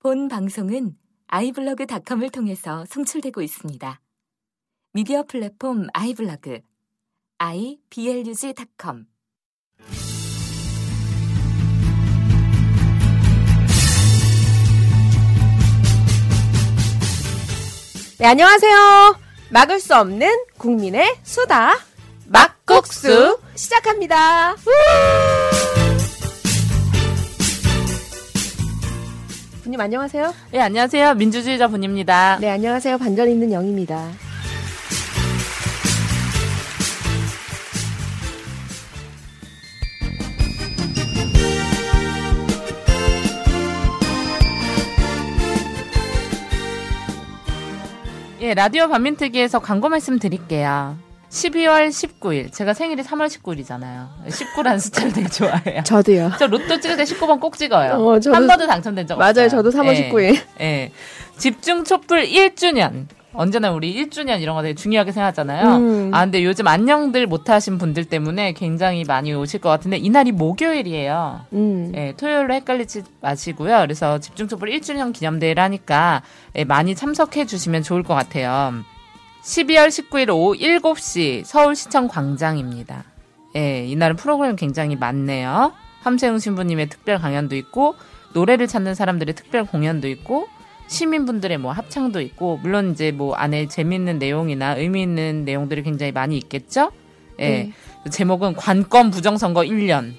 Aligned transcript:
본 0.00 0.28
방송은 0.28 0.96
아이블로그닷컴을 1.26 2.30
통해서 2.30 2.84
송출되고 2.86 3.42
있습니다. 3.42 4.00
미디어 4.92 5.24
플랫폼 5.24 5.88
아이블로그 5.92 6.60
iblog.com 7.38 9.06
네, 18.18 18.26
안녕하세요. 18.26 19.16
막을 19.50 19.80
수 19.80 19.96
없는 19.96 20.44
국민의 20.58 21.16
수다. 21.22 21.74
막국수 22.26 23.38
시작합니다. 23.54 24.54
분님 29.68 29.82
안녕하세요. 29.82 30.32
네, 30.50 30.60
안녕하세요. 30.60 31.14
민주주의자 31.16 31.68
분입니다. 31.68 32.38
네, 32.40 32.48
안녕하세요. 32.48 32.96
반전 32.96 33.28
있는 33.28 33.52
영입니다. 33.52 34.08
예, 48.40 48.54
라디오 48.54 48.88
반민특위에서 48.88 49.58
광고 49.58 49.90
말씀 49.90 50.18
드릴게요. 50.18 50.96
12월 51.30 51.88
19일. 51.88 52.52
제가 52.52 52.72
생일이 52.74 53.02
3월 53.02 53.26
19일이잖아요. 53.28 54.08
19라는 54.28 54.80
숫자를 54.80 55.12
되게 55.12 55.28
좋아해요. 55.28 55.82
저도요. 55.84 56.32
저 56.38 56.46
로또 56.46 56.80
찍을 56.80 56.96
때 56.96 57.04
19번 57.04 57.38
꼭 57.40 57.56
찍어요. 57.58 57.92
어, 57.92 58.18
저도- 58.18 58.32
한 58.34 58.46
번도 58.46 58.66
당첨된 58.66 59.06
적 59.06 59.14
없어요. 59.20 59.32
맞아요. 59.34 59.48
저도 59.48 59.70
3월 59.70 59.94
예, 59.94 60.10
19일. 60.10 60.40
예. 60.60 60.92
집중 61.36 61.84
촛불 61.84 62.24
1주년. 62.24 63.06
언제나 63.34 63.70
우리 63.70 63.94
1주년 63.94 64.40
이런 64.40 64.56
거 64.56 64.62
되게 64.62 64.74
중요하게 64.74 65.12
생각하잖아요. 65.12 65.76
음. 65.76 66.10
아, 66.14 66.22
근데 66.24 66.42
요즘 66.42 66.66
안녕들 66.66 67.26
못 67.26 67.50
하신 67.50 67.76
분들 67.78 68.06
때문에 68.06 68.52
굉장히 68.54 69.04
많이 69.04 69.32
오실 69.32 69.60
것 69.60 69.68
같은데, 69.68 69.98
이날이 69.98 70.32
목요일이에요. 70.32 71.42
음. 71.52 71.92
예, 71.94 72.14
토요일로 72.16 72.54
헷갈리지 72.54 73.02
마시고요. 73.20 73.78
그래서 73.80 74.18
집중 74.18 74.48
촛불 74.48 74.70
1주년 74.70 75.12
기념대회를 75.12 75.62
하니까 75.62 76.22
예, 76.56 76.64
많이 76.64 76.96
참석해 76.96 77.44
주시면 77.44 77.82
좋을 77.82 78.02
것 78.02 78.14
같아요. 78.14 78.72
12월 79.48 79.88
19일 79.88 80.28
오후 80.28 80.54
7시 80.58 81.42
서울시청 81.44 82.08
광장입니다. 82.08 83.04
예, 83.56 83.86
이날은 83.86 84.16
프로그램 84.16 84.56
굉장히 84.56 84.94
많네요. 84.94 85.72
함세웅 86.02 86.38
신부님의 86.38 86.90
특별 86.90 87.18
강연도 87.18 87.56
있고 87.56 87.94
노래를 88.34 88.66
찾는 88.66 88.94
사람들의 88.94 89.34
특별 89.34 89.64
공연도 89.64 90.06
있고 90.08 90.48
시민분들의 90.88 91.56
뭐 91.58 91.72
합창도 91.72 92.20
있고 92.20 92.58
물론 92.58 92.92
이제 92.92 93.10
뭐 93.10 93.34
안에 93.34 93.68
재미있는 93.68 94.18
내용이나 94.18 94.74
의미 94.76 95.02
있는 95.02 95.46
내용들이 95.46 95.82
굉장히 95.82 96.12
많이 96.12 96.36
있겠죠. 96.36 96.92
예. 97.38 97.48
네. 97.48 97.72
제목은 98.10 98.54
관건 98.54 99.10
부정선거 99.10 99.62
1년 99.62 100.12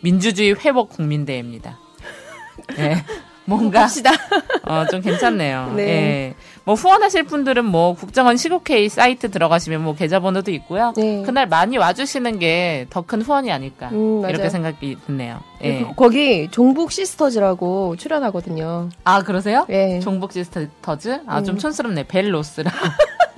민주주의 0.00 0.54
회복 0.54 0.88
국민대회입니다. 0.88 1.78
예. 2.78 3.04
뭔가. 3.46 3.86
어, 4.66 4.84
좀 4.90 5.00
괜찮네요. 5.02 5.72
네. 5.76 5.82
예. 5.82 6.34
뭐 6.64 6.74
후원하실 6.74 7.24
분들은 7.24 7.64
뭐 7.66 7.94
국정원 7.94 8.38
시국회의 8.38 8.88
사이트 8.88 9.30
들어가시면 9.30 9.82
뭐 9.84 9.94
계좌번호도 9.94 10.50
있고요. 10.52 10.94
네. 10.96 11.22
그날 11.22 11.46
많이 11.46 11.76
와주시는 11.76 12.38
게 12.38 12.86
더 12.90 13.02
큰 13.02 13.20
후원이 13.20 13.52
아닐까 13.52 13.90
음. 13.92 14.22
이렇게 14.28 14.48
생각이 14.48 14.96
드네요. 15.06 15.40
예. 15.62 15.80
그- 15.84 15.94
거기 15.94 16.48
종북 16.50 16.90
시스터즈라고 16.92 17.96
출연하거든요. 17.96 18.88
아 19.04 19.22
그러세요? 19.22 19.66
예. 19.68 20.00
종북 20.00 20.32
시스터즈? 20.32 21.20
아좀 21.26 21.56
음. 21.56 21.58
촌스럽네. 21.58 22.04
벨로스라. 22.08 22.70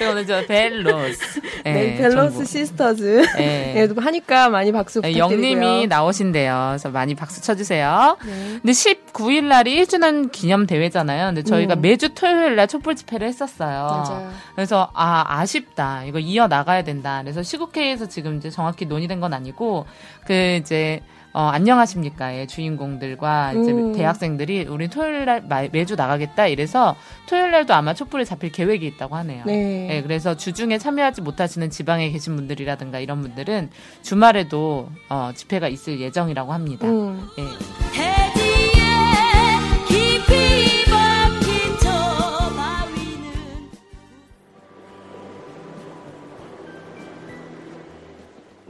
제가 0.00 0.12
오늘 0.12 0.26
저 0.26 0.46
벨로스. 0.46 1.40
예, 1.66 1.72
네, 1.72 1.96
벨로스 1.98 2.30
종북. 2.30 2.46
시스터즈. 2.46 3.22
예. 3.38 3.74
예, 3.76 3.88
하니까 3.94 4.48
많이 4.48 4.72
박수 4.72 5.02
네, 5.02 5.12
부탁드리고요. 5.12 5.52
영님이 5.58 5.86
나오신대요. 5.88 6.68
그래서 6.70 6.88
많이 6.88 7.14
박수 7.14 7.42
쳐주세요. 7.42 8.16
네. 8.24 8.32
근데 8.62 8.72
19일 8.72 9.44
날이 9.44 9.82
1주년 9.82 10.32
기념 10.32 10.66
대회잖아요. 10.66 11.26
근데 11.26 11.42
저희가 11.42 11.74
음. 11.74 11.82
매주 11.82 12.14
토요일 12.14 12.56
날 12.56 12.66
촛불 12.66 12.96
집회를 12.96 13.28
했었어요. 13.28 14.04
맞아요. 14.08 14.32
그래서 14.54 14.90
아 14.94 15.24
아쉽다. 15.40 16.04
이거 16.04 16.18
이어 16.18 16.48
나가야 16.48 16.82
된다. 16.82 17.20
그래서 17.22 17.42
시국회의에서 17.42 18.08
지금 18.08 18.38
이제 18.38 18.48
정확히 18.48 18.86
논의된 18.86 19.20
건 19.20 19.34
아니고 19.34 19.84
그 20.26 20.58
이제 20.62 21.02
어, 21.32 21.42
안녕하십니까의 21.42 22.48
주인공들과 22.48 23.52
이제 23.52 23.70
음. 23.70 23.92
대학생들이 23.92 24.66
우리 24.68 24.88
토요일 24.88 25.24
날 25.26 25.42
마- 25.48 25.66
매주 25.70 25.94
나가겠다. 25.94 26.48
이래서 26.48 26.96
토요일 27.26 27.52
날도 27.52 27.72
아마 27.72 27.94
촛불이 27.94 28.24
잡힐 28.24 28.50
계획이 28.50 28.84
있다고 28.86 29.14
하네요. 29.16 29.44
네. 29.46 29.86
네, 29.88 30.02
그래서 30.02 30.36
주중에 30.36 30.78
참여하지 30.78 31.22
못하시는 31.22 31.70
지방에 31.70 32.10
계신 32.10 32.34
분들이라든가 32.34 32.98
이런 32.98 33.22
분들은 33.22 33.70
주말에도 34.02 34.88
어, 35.08 35.30
집회가 35.34 35.68
있을 35.68 36.00
예정이라고 36.00 36.52
합니다. 36.52 36.88
음. 36.88 37.28
예. 37.38 37.42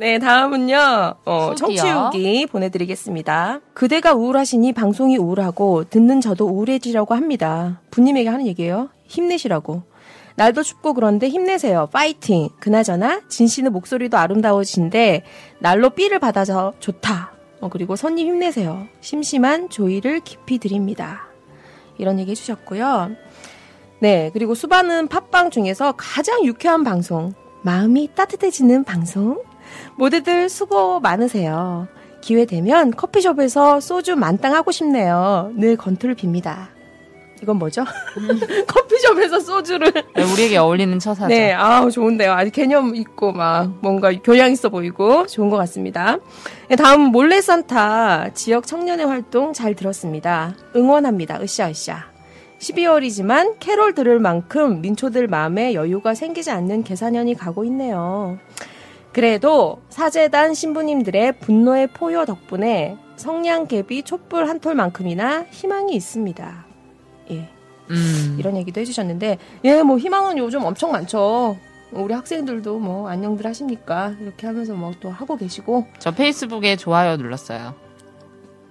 네, 0.00 0.18
다음은요, 0.18 1.14
어. 1.26 1.54
청취후기 1.54 2.46
보내드리겠습니다. 2.46 3.60
그대가 3.74 4.14
우울하시니 4.14 4.72
방송이 4.72 5.18
우울하고, 5.18 5.84
듣는 5.90 6.22
저도 6.22 6.46
우울해지려고 6.46 7.14
합니다. 7.14 7.82
부님에게 7.90 8.30
하는 8.30 8.46
얘기예요. 8.46 8.88
힘내시라고. 9.04 9.82
날도 10.36 10.62
춥고 10.62 10.94
그런데 10.94 11.28
힘내세요. 11.28 11.90
파이팅. 11.92 12.48
그나저나, 12.60 13.20
진 13.28 13.46
씨는 13.46 13.74
목소리도 13.74 14.16
아름다우신데, 14.16 15.22
날로 15.58 15.90
삐를 15.90 16.18
받아서 16.18 16.72
좋다. 16.80 17.32
어, 17.60 17.68
그리고 17.68 17.94
선님 17.94 18.26
힘내세요. 18.26 18.86
심심한 19.02 19.68
조의를 19.68 20.20
깊이 20.20 20.56
드립니다. 20.56 21.26
이런 21.98 22.18
얘기 22.18 22.30
해주셨고요. 22.30 23.10
네, 23.98 24.30
그리고 24.32 24.54
수많은 24.54 25.08
팟빵 25.08 25.50
중에서 25.50 25.92
가장 25.98 26.42
유쾌한 26.46 26.84
방송, 26.84 27.34
마음이 27.64 28.08
따뜻해지는 28.14 28.84
방송, 28.84 29.42
모두들 30.00 30.48
수고 30.48 30.98
많으세요. 31.00 31.86
기회 32.22 32.46
되면 32.46 32.90
커피숍에서 32.90 33.80
소주 33.80 34.16
만땅 34.16 34.54
하고 34.54 34.72
싶네요. 34.72 35.52
늘 35.54 35.76
건투를 35.76 36.14
빕니다. 36.14 36.68
이건 37.42 37.58
뭐죠? 37.58 37.84
커피숍에서 38.66 39.40
소주를. 39.40 39.92
네, 40.16 40.22
우리에게 40.22 40.56
어울리는 40.56 40.98
처사죠. 40.98 41.28
네, 41.28 41.52
아우, 41.52 41.90
좋은데요. 41.90 42.32
아주 42.32 42.50
개념 42.50 42.94
있고, 42.96 43.32
막, 43.32 43.74
뭔가 43.82 44.10
교양 44.24 44.50
있어 44.52 44.70
보이고, 44.70 45.26
좋은 45.26 45.50
것 45.50 45.58
같습니다. 45.58 46.18
네, 46.68 46.76
다음, 46.76 47.02
몰래 47.12 47.42
산타 47.42 48.32
지역 48.32 48.66
청년의 48.66 49.06
활동 49.06 49.52
잘 49.52 49.74
들었습니다. 49.74 50.54
응원합니다. 50.76 51.40
으쌰으쌰. 51.42 52.04
12월이지만 52.58 53.56
캐롤 53.58 53.94
들을 53.94 54.18
만큼 54.18 54.80
민초들 54.80 55.26
마음에 55.26 55.72
여유가 55.74 56.14
생기지 56.14 56.50
않는 56.50 56.84
계산년이 56.84 57.34
가고 57.34 57.64
있네요. 57.64 58.38
그래도 59.12 59.82
사재단 59.88 60.54
신부님들의 60.54 61.40
분노의 61.40 61.88
포효 61.88 62.24
덕분에 62.24 62.96
성냥개비 63.16 64.04
촛불 64.04 64.48
한 64.48 64.60
톨만큼이나 64.60 65.46
희망이 65.50 65.94
있습니다. 65.94 66.64
예. 67.32 67.50
음. 67.90 68.36
이런 68.38 68.56
얘기도 68.56 68.80
해주셨는데, 68.80 69.38
예, 69.64 69.82
뭐, 69.82 69.98
희망은 69.98 70.38
요즘 70.38 70.64
엄청 70.64 70.92
많죠. 70.92 71.56
우리 71.90 72.14
학생들도 72.14 72.78
뭐, 72.78 73.08
안녕들 73.08 73.44
하십니까? 73.46 74.14
이렇게 74.20 74.46
하면서 74.46 74.74
뭐, 74.74 74.92
또 75.00 75.10
하고 75.10 75.36
계시고, 75.36 75.88
저 75.98 76.12
페이스북에 76.12 76.76
좋아요 76.76 77.16
눌렀어요. 77.16 77.74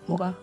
뭐가. 0.06 0.36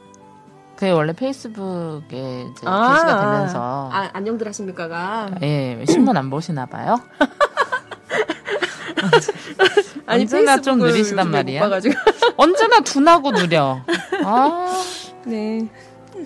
그게 0.76 0.90
원래 0.90 1.14
페이스북에 1.14 2.42
이제 2.42 2.60
게시가 2.60 3.20
되면서 3.20 3.88
아, 3.90 4.10
안녕들 4.12 4.46
하십니까가. 4.46 5.30
예 5.40 5.82
신문 5.88 6.18
안 6.18 6.28
보시나 6.28 6.66
봐요. 6.66 7.00
아니, 10.06 10.22
언제나 10.22 10.60
좀 10.60 10.78
느리시단 10.78 11.30
말이야. 11.30 11.68
언제나 12.36 12.80
둔하고 12.80 13.32
느려. 13.32 13.80
아 14.24 14.82
네. 15.26 15.66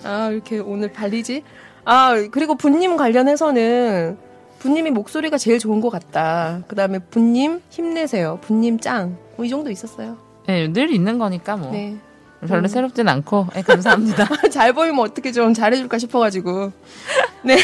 아, 0.03 0.29
이렇게 0.29 0.59
오늘 0.59 0.91
발리지? 0.91 1.43
아, 1.83 2.15
그리고 2.31 2.55
분님 2.55 2.95
관련해서는, 2.95 4.17
분님이 4.59 4.91
목소리가 4.91 5.37
제일 5.37 5.59
좋은 5.59 5.81
것 5.81 5.89
같다. 5.89 6.61
그 6.67 6.75
다음에 6.75 6.99
분님 6.99 7.61
힘내세요. 7.69 8.39
분님 8.41 8.79
짱. 8.79 9.17
뭐, 9.35 9.45
이 9.45 9.49
정도 9.49 9.71
있었어요. 9.71 10.17
예, 10.49 10.71
늘 10.71 10.91
있는 10.91 11.17
거니까 11.17 11.55
뭐 11.55 11.71
네. 11.71 11.97
별로 12.47 12.63
음. 12.63 12.67
새롭진 12.67 13.07
않고 13.07 13.47
예, 13.55 13.61
감사합니다. 13.61 14.27
잘 14.51 14.73
보이면 14.73 14.99
어떻게 14.99 15.31
좀 15.31 15.53
잘해줄까 15.53 15.97
싶어가지고. 15.97 16.71
네. 17.43 17.57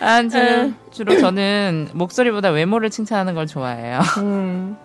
아, 0.00 0.22
주, 0.28 0.72
주로 0.90 1.18
저는 1.18 1.90
목소리보다 1.92 2.50
외모를 2.50 2.90
칭찬하는 2.90 3.34
걸 3.34 3.46
좋아해요. 3.46 4.00
음. 4.18 4.76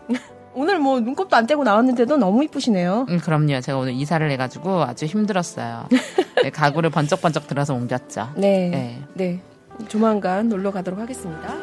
오늘 0.56 0.80
뭐 0.80 1.02
눈곱도 1.02 1.36
안 1.36 1.46
떼고 1.46 1.64
나왔는데도 1.66 2.16
너무 2.16 2.44
이쁘시네요. 2.46 3.06
음, 3.10 3.20
그럼요. 3.20 3.60
제가 3.60 3.78
오늘 3.78 3.94
이사를 3.94 4.32
해가지고 4.32 4.84
아주 4.84 5.06
힘들었어요. 5.06 5.88
네, 6.42 6.50
가구를 6.50 6.90
번쩍번쩍 6.90 7.48
들어서 7.48 7.74
옮겼죠. 7.76 8.30
네. 8.38 8.70
네. 8.70 9.02
네. 9.14 9.42
조만간 9.90 10.48
놀러 10.48 10.72
가도록 10.72 11.00
하겠습니다. 11.00 11.54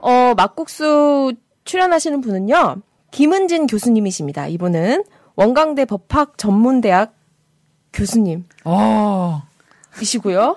어, 0.00 0.34
막국수 0.36 1.32
출연하시는 1.64 2.20
분은요, 2.20 2.76
김은진 3.10 3.66
교수님이십니다. 3.66 4.48
이분은 4.48 5.04
원광대 5.36 5.86
법학 5.86 6.36
전문대학 6.36 7.17
교수님이시고요. 7.98 8.44
어. 8.64 10.56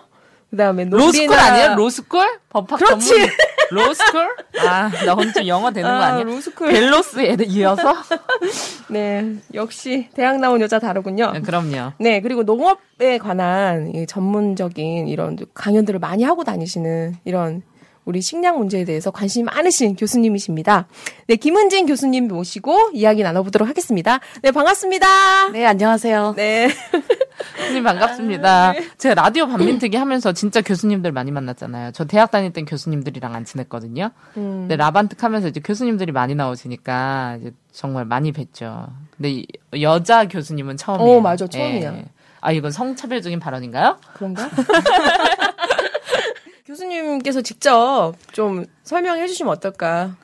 그 0.52 0.58
다음에 0.58 0.84
로스쿨 0.84 1.34
아니에요? 1.34 1.76
로스쿨? 1.76 2.40
법학 2.50 2.78
그렇지. 2.78 3.08
전문 3.08 3.30
로스쿨? 3.72 4.36
아, 4.68 4.92
나좀 5.06 5.48
영어 5.48 5.72
되는 5.72 5.90
거 5.90 5.96
아니야? 5.96 6.26
로스쿨. 6.26 6.68
벨로스에 6.72 7.38
이어서? 7.48 7.96
네. 8.90 9.36
역시 9.54 10.10
대학 10.14 10.40
나온 10.42 10.60
여자 10.60 10.78
다르군요. 10.78 11.32
네, 11.32 11.40
그럼요. 11.40 11.94
네, 12.00 12.20
그리고 12.20 12.44
농업에 12.44 13.18
관한 13.18 13.96
이 13.96 14.06
전문적인 14.06 15.08
이런 15.08 15.38
강연들을 15.54 16.02
많이 16.02 16.26
하고 16.26 16.44
다니시는 16.44 17.16
이런 17.24 17.62
우리 18.04 18.20
식량 18.20 18.58
문제에 18.58 18.84
대해서 18.84 19.10
관심이 19.10 19.44
많으신 19.44 19.96
교수님이십니다. 19.96 20.88
네, 21.28 21.38
김은진 21.38 21.86
교수님 21.86 22.28
모시고 22.28 22.90
이야기 22.94 23.24
나눠보도록 23.24 23.70
하겠습니다. 23.70 24.20
네, 24.42 24.52
반갑습니다. 24.52 25.50
네, 25.52 25.66
안녕하세요. 25.66 26.34
네. 26.36 26.68
교수님 27.58 27.84
반갑습니다. 27.84 28.74
제가 28.98 29.16
라디오 29.16 29.48
반민특위 29.48 29.96
하면서 29.96 30.32
진짜 30.34 30.62
교수님들 30.62 31.12
많이 31.12 31.32
만났잖아요. 31.32 31.92
저 31.94 32.06
대학 32.06 32.32
다닐 32.32 32.52
땐 32.54 32.66
교수님들이랑 32.66 33.34
안 33.34 33.46
친했거든요. 33.46 34.12
음. 34.38 34.60
근데 34.62 34.76
라반특 34.76 35.24
하면서 35.24 35.48
이제 35.48 35.60
교수님들이 35.60 36.12
많이 36.12 36.36
나오시니까 36.36 37.38
이제 37.42 37.52
정말 37.72 38.06
많이 38.06 38.32
뵀죠. 38.32 38.88
근데 39.16 39.32
이 39.32 39.48
여자 39.82 40.28
교수님은 40.28 40.78
처음이에요. 40.78 41.18
어, 41.18 41.22
맞아, 41.22 41.48
처음이야. 41.48 41.94
예. 41.94 42.06
아, 42.42 42.52
이건 42.52 42.72
성차별적인 42.72 43.40
발언인가요? 43.40 43.98
그런가? 44.14 44.50
교수님께서 46.66 47.42
직접 47.42 48.14
좀 48.32 48.66
설명해 48.84 49.28
주시면 49.28 49.52
어떨까? 49.52 50.16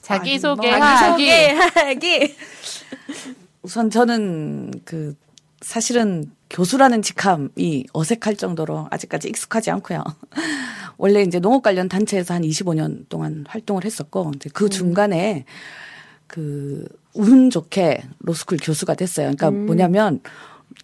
자기소개하기. 0.00 1.12
소개하기. 1.12 2.36
우선 3.62 3.90
저는 3.90 4.72
그 4.84 5.14
사실은 5.60 6.30
교수라는 6.50 7.02
직함이 7.02 7.86
어색할 7.92 8.36
정도로 8.36 8.86
아직까지 8.90 9.28
익숙하지 9.28 9.70
않고요. 9.70 10.04
원래 10.98 11.22
이제 11.22 11.40
농업 11.40 11.62
관련 11.62 11.88
단체에서 11.88 12.34
한 12.34 12.42
25년 12.42 13.08
동안 13.08 13.44
활동을 13.48 13.84
했었고 13.84 14.32
이제 14.36 14.50
그 14.52 14.68
중간에 14.68 15.44
그 16.26 16.86
운 17.18 17.50
좋게 17.50 18.02
로스쿨 18.20 18.58
교수가 18.62 18.94
됐어요. 18.94 19.26
그러니까 19.26 19.50
뭐냐면 19.50 20.20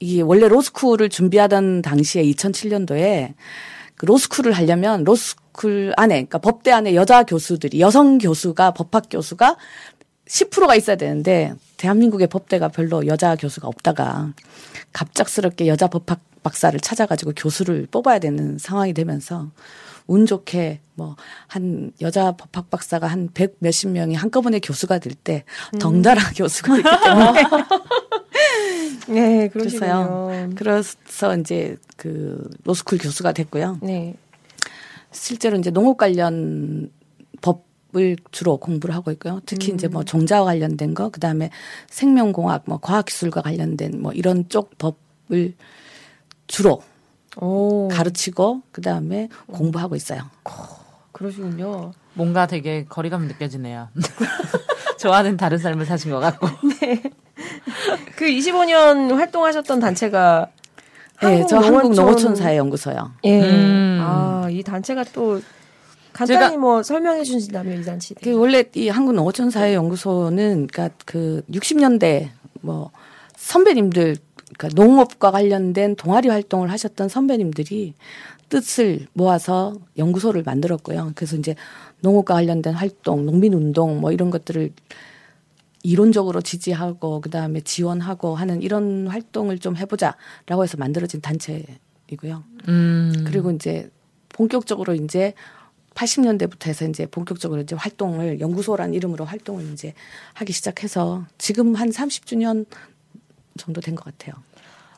이게 0.01 0.21
원래 0.21 0.49
로스쿨을 0.49 1.09
준비하던 1.09 1.83
당시에 1.83 2.25
2007년도에 2.25 3.35
그 3.95 4.07
로스쿨을 4.07 4.51
하려면 4.53 5.05
로스쿨 5.05 5.95
안에 5.97 6.15
그러니까 6.15 6.39
법대 6.39 6.73
안에 6.73 6.97
여자 6.97 7.23
교수들이 7.23 7.81
여성 7.81 8.19
교수가 8.19 8.73
법학 8.73 9.05
교수가 9.11 9.57
10%가 10.27 10.75
있어야 10.75 10.97
되는데 10.97 11.55
대한민국의 11.89 12.29
법대가 12.29 12.69
별로 12.69 13.07
여자 13.07 13.37
교수가 13.37 13.69
없다가 13.69 14.33
갑작스럽게 14.95 15.67
여자 15.67 15.87
법학 15.87 16.21
박사를 16.43 16.79
찾아가지고 16.81 17.33
교수를 17.37 17.87
뽑아야 17.91 18.19
되는 18.21 18.57
상황이 18.59 18.95
되면서 18.95 19.51
운 20.07 20.25
좋게 20.27 20.81
뭐 20.95 21.17
한 21.47 21.93
여자 22.01 22.33
법학 22.33 22.71
박사가 22.71 23.07
한 23.07 23.29
백 23.35 23.57
몇십 23.59 23.91
명이 23.91 24.15
한꺼번에 24.15 24.61
교수가 24.61 24.99
될 24.99 25.15
때 25.15 25.45
덩달아 25.79 26.23
교수가 26.37 26.75
됐기 26.75 26.91
때문에 27.05 27.43
네. 29.09 29.49
그러시군요. 29.49 30.51
그래서 30.57 31.37
이제 31.37 31.77
그 31.99 32.49
로스쿨 32.65 32.97
교수가 32.99 33.33
됐고요. 33.33 33.79
네. 33.83 34.15
실제로 35.13 35.59
이제 35.59 35.71
농업 35.71 35.99
관련 35.99 36.91
법 37.43 37.65
을 37.97 38.17
주로 38.33 38.57
공부를 38.57 38.95
하고 38.95 39.11
있고요. 39.13 39.41
특히 39.47 39.73
이제 39.73 39.87
뭐 39.89 40.03
종자와 40.05 40.45
관련된 40.47 40.95
거, 40.95 41.11
그 41.11 41.21
다음에 41.21 41.51
생명공학, 41.89 42.65
뭐 42.67 42.79
과학기술과 42.79 43.43
관련된 43.43 44.01
뭐 44.03 44.13
이런 44.13 44.49
쪽 44.49 44.77
법을 44.79 45.55
주로 46.49 46.83
오. 47.41 47.89
가르치고 47.89 48.63
그 48.73 48.81
다음에 48.81 49.29
공부하고 49.47 49.95
있어요. 49.97 50.23
그러시군요. 51.13 51.93
뭔가 52.15 52.47
되게 52.47 52.85
거리감 52.89 53.27
느껴지네요. 53.29 53.89
좋아하는 54.99 55.37
다른 55.37 55.59
삶을 55.59 55.87
사신 55.87 56.11
것 56.11 56.19
같고. 56.21 56.49
그 58.17 58.25
25년 58.27 59.13
활동하셨던 59.15 59.81
단체가 59.81 60.49
네, 61.23 61.45
저 61.49 61.59
한국 61.59 61.93
농어촌- 61.93 61.95
농어촌 61.95 62.35
사회 62.37 62.57
연구소요. 62.57 63.13
예. 63.25 63.41
음. 63.41 63.99
아, 64.03 64.49
이 64.51 64.63
단체가 64.63 65.05
또 65.13 65.41
간단히 66.15 66.57
뭐 66.57 66.83
설명해 66.83 67.25
주신다면 67.25 67.81
이 67.81 67.85
단체. 67.85 68.15
그 68.23 68.33
원래 68.33 68.65
이 68.75 68.89
한국 68.89 69.13
농어촌 69.15 69.51
사회 69.51 69.75
연구소는 69.75 70.69
그러니까 70.69 70.97
그 71.05 71.43
60년대 71.51 72.31
뭐 72.63 72.91
선배님들 73.37 74.17
그러니까 74.57 74.83
농업과 74.83 75.33
관련된 75.33 75.97
동아리 75.97 76.29
활동을 76.29 76.71
하셨던 76.71 77.09
선배님들이 77.09 77.95
뜻을 78.49 79.07
모아서 79.13 79.75
연구소를 79.99 80.45
만들었고요. 80.45 81.13
그래서 81.15 81.37
이제 81.37 81.57
농업과 82.01 82.35
관련된 82.35 82.75
활동, 82.75 83.27
농민 83.27 83.53
운동 83.53 84.01
뭐 84.01 84.13
이런 84.13 84.31
것들을 84.31 84.71
이론적으로 85.83 86.41
지지하고 86.41 87.21
그다음에 87.21 87.61
지원하고 87.61 88.37
하는 88.37 88.63
이런 88.63 89.09
활동을 89.09 89.59
좀 89.59 89.77
해보자라고 89.77 90.63
해서 90.63 90.77
만들어진 90.79 91.21
단체이고요. 91.21 92.45
음. 92.69 93.25
그리고 93.27 93.51
이제 93.51 93.91
본격적으로 94.31 94.95
이제 94.95 95.35
80년대부터 95.95 96.67
해서 96.67 96.85
이제 96.87 97.07
본격적으로 97.07 97.61
이제 97.61 97.75
활동을 97.77 98.41
연구소라는 98.41 98.95
이름으로 98.95 99.25
활동을 99.25 99.73
이제 99.73 99.95
하기 100.35 100.53
시작해서 100.53 101.25
지금 101.39 101.75
한 101.75 101.91
30주년 101.91 102.67
정도 103.59 103.81
된 103.81 103.95
것 103.95 104.05
같아요. 104.05 104.35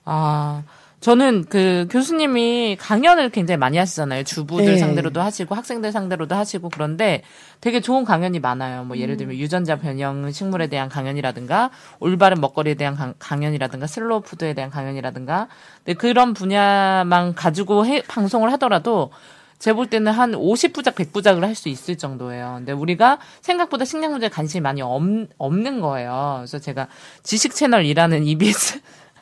아, 0.05 0.63
저는 1.01 1.45
그 1.45 1.87
교수님이 1.91 2.77
강연을 2.81 3.31
굉장히 3.31 3.59
많이 3.59 3.77
하시잖아요. 3.77 4.25
주부들 4.25 4.65
네. 4.65 4.77
상대로도 4.79 5.21
하시고 5.21 5.55
학생들 5.55 5.93
상대로도 5.93 6.35
하시고 6.35 6.71
그런데 6.71 7.23
되게 7.61 7.81
좋은 7.81 8.05
강연이 8.05 8.41
많아요. 8.41 8.85
뭐 8.85 8.97
예를 8.97 9.17
들면 9.19 9.37
유전자 9.37 9.77
변형 9.77 10.33
식물에 10.33 10.69
대한 10.69 10.89
강연이라든가 10.89 11.71
올바른 12.01 12.41
먹거리에 12.41 12.75
대한 12.75 12.97
강, 12.97 13.15
강연이라든가 13.19 13.87
슬로우 13.87 14.23
푸드에 14.23 14.55
대한 14.55 14.71
강연이라든가 14.71 15.49
근데 15.85 15.95
그런 15.99 16.33
분야만 16.33 17.35
가지고 17.35 17.85
해, 17.87 18.03
방송을 18.09 18.51
하더라도 18.53 19.11
제가 19.59 19.77
볼 19.77 19.87
때는 19.89 20.13
한 20.13 20.33
50부작, 20.33 20.95
100부작을 20.95 21.41
할 21.41 21.55
수 21.55 21.69
있을 21.71 21.97
정도예요. 21.97 22.57
근데 22.59 22.73
우리가 22.73 23.19
생각보다 23.41 23.85
식량 23.87 24.11
문제에 24.13 24.29
관심이 24.29 24.61
많이 24.61 24.83
없, 24.83 25.03
없는 25.39 25.81
거예요. 25.81 26.37
그래서 26.41 26.59
제가 26.59 26.89
지식 27.23 27.55
채널 27.55 27.85
일하는 27.87 28.25
EBS 28.25 28.81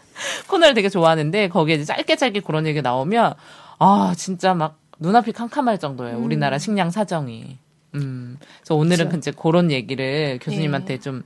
코너를 0.49 0.75
되게 0.75 0.89
좋아하는데 0.89 1.49
거기에 1.49 1.77
이제 1.77 1.85
짧게 1.85 2.17
짧게 2.17 2.41
그런 2.41 2.67
얘기가 2.67 2.83
나오면 2.89 3.35
아 3.79 4.15
진짜 4.17 4.55
막 4.55 4.79
눈앞이 4.99 5.33
캄캄할 5.33 5.79
정도예요. 5.79 6.19
우리나라 6.19 6.59
식량 6.59 6.91
사정이. 6.91 7.59
음. 7.95 8.39
그래서 8.61 8.75
오늘은 8.75 9.09
그렇죠. 9.09 9.19
이제 9.19 9.31
그런 9.31 9.71
얘기를 9.71 10.39
교수님한테 10.43 10.99
좀 10.99 11.23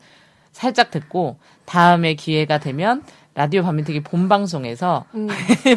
살짝 0.53 0.91
듣고 0.91 1.39
다음에 1.65 2.15
기회가 2.15 2.59
되면 2.59 3.03
라디오 3.39 3.63
반민특위 3.63 4.01
본 4.03 4.29
방송에서 4.29 5.05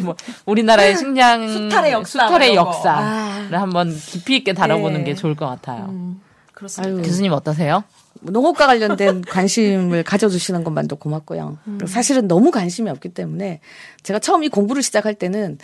뭐 0.02 0.16
우리나라의 0.46 0.96
식량 0.96 1.46
수탈의 1.46 1.92
역사, 1.92 2.26
수탈의. 2.26 2.56
역사를 2.56 3.60
한번 3.60 3.94
깊이 3.94 4.38
있게 4.38 4.52
다뤄보는 4.52 5.04
네. 5.04 5.04
게 5.04 5.14
좋을 5.14 5.36
것 5.36 5.46
같아요. 5.46 5.84
음, 5.88 6.20
그렇습니다. 6.54 6.92
아유, 6.92 7.00
교수님 7.02 7.30
어떠세요? 7.30 7.84
농업과 8.20 8.66
관련된 8.66 9.22
관심을 9.30 10.02
가져주시는 10.02 10.64
것만도 10.64 10.96
고맙고요. 10.96 11.58
음. 11.68 11.78
사실은 11.86 12.26
너무 12.26 12.50
관심이 12.50 12.90
없기 12.90 13.10
때문에 13.10 13.60
제가 14.02 14.18
처음 14.18 14.42
이 14.42 14.48
공부를 14.48 14.82
시작할 14.82 15.14
때는 15.14 15.58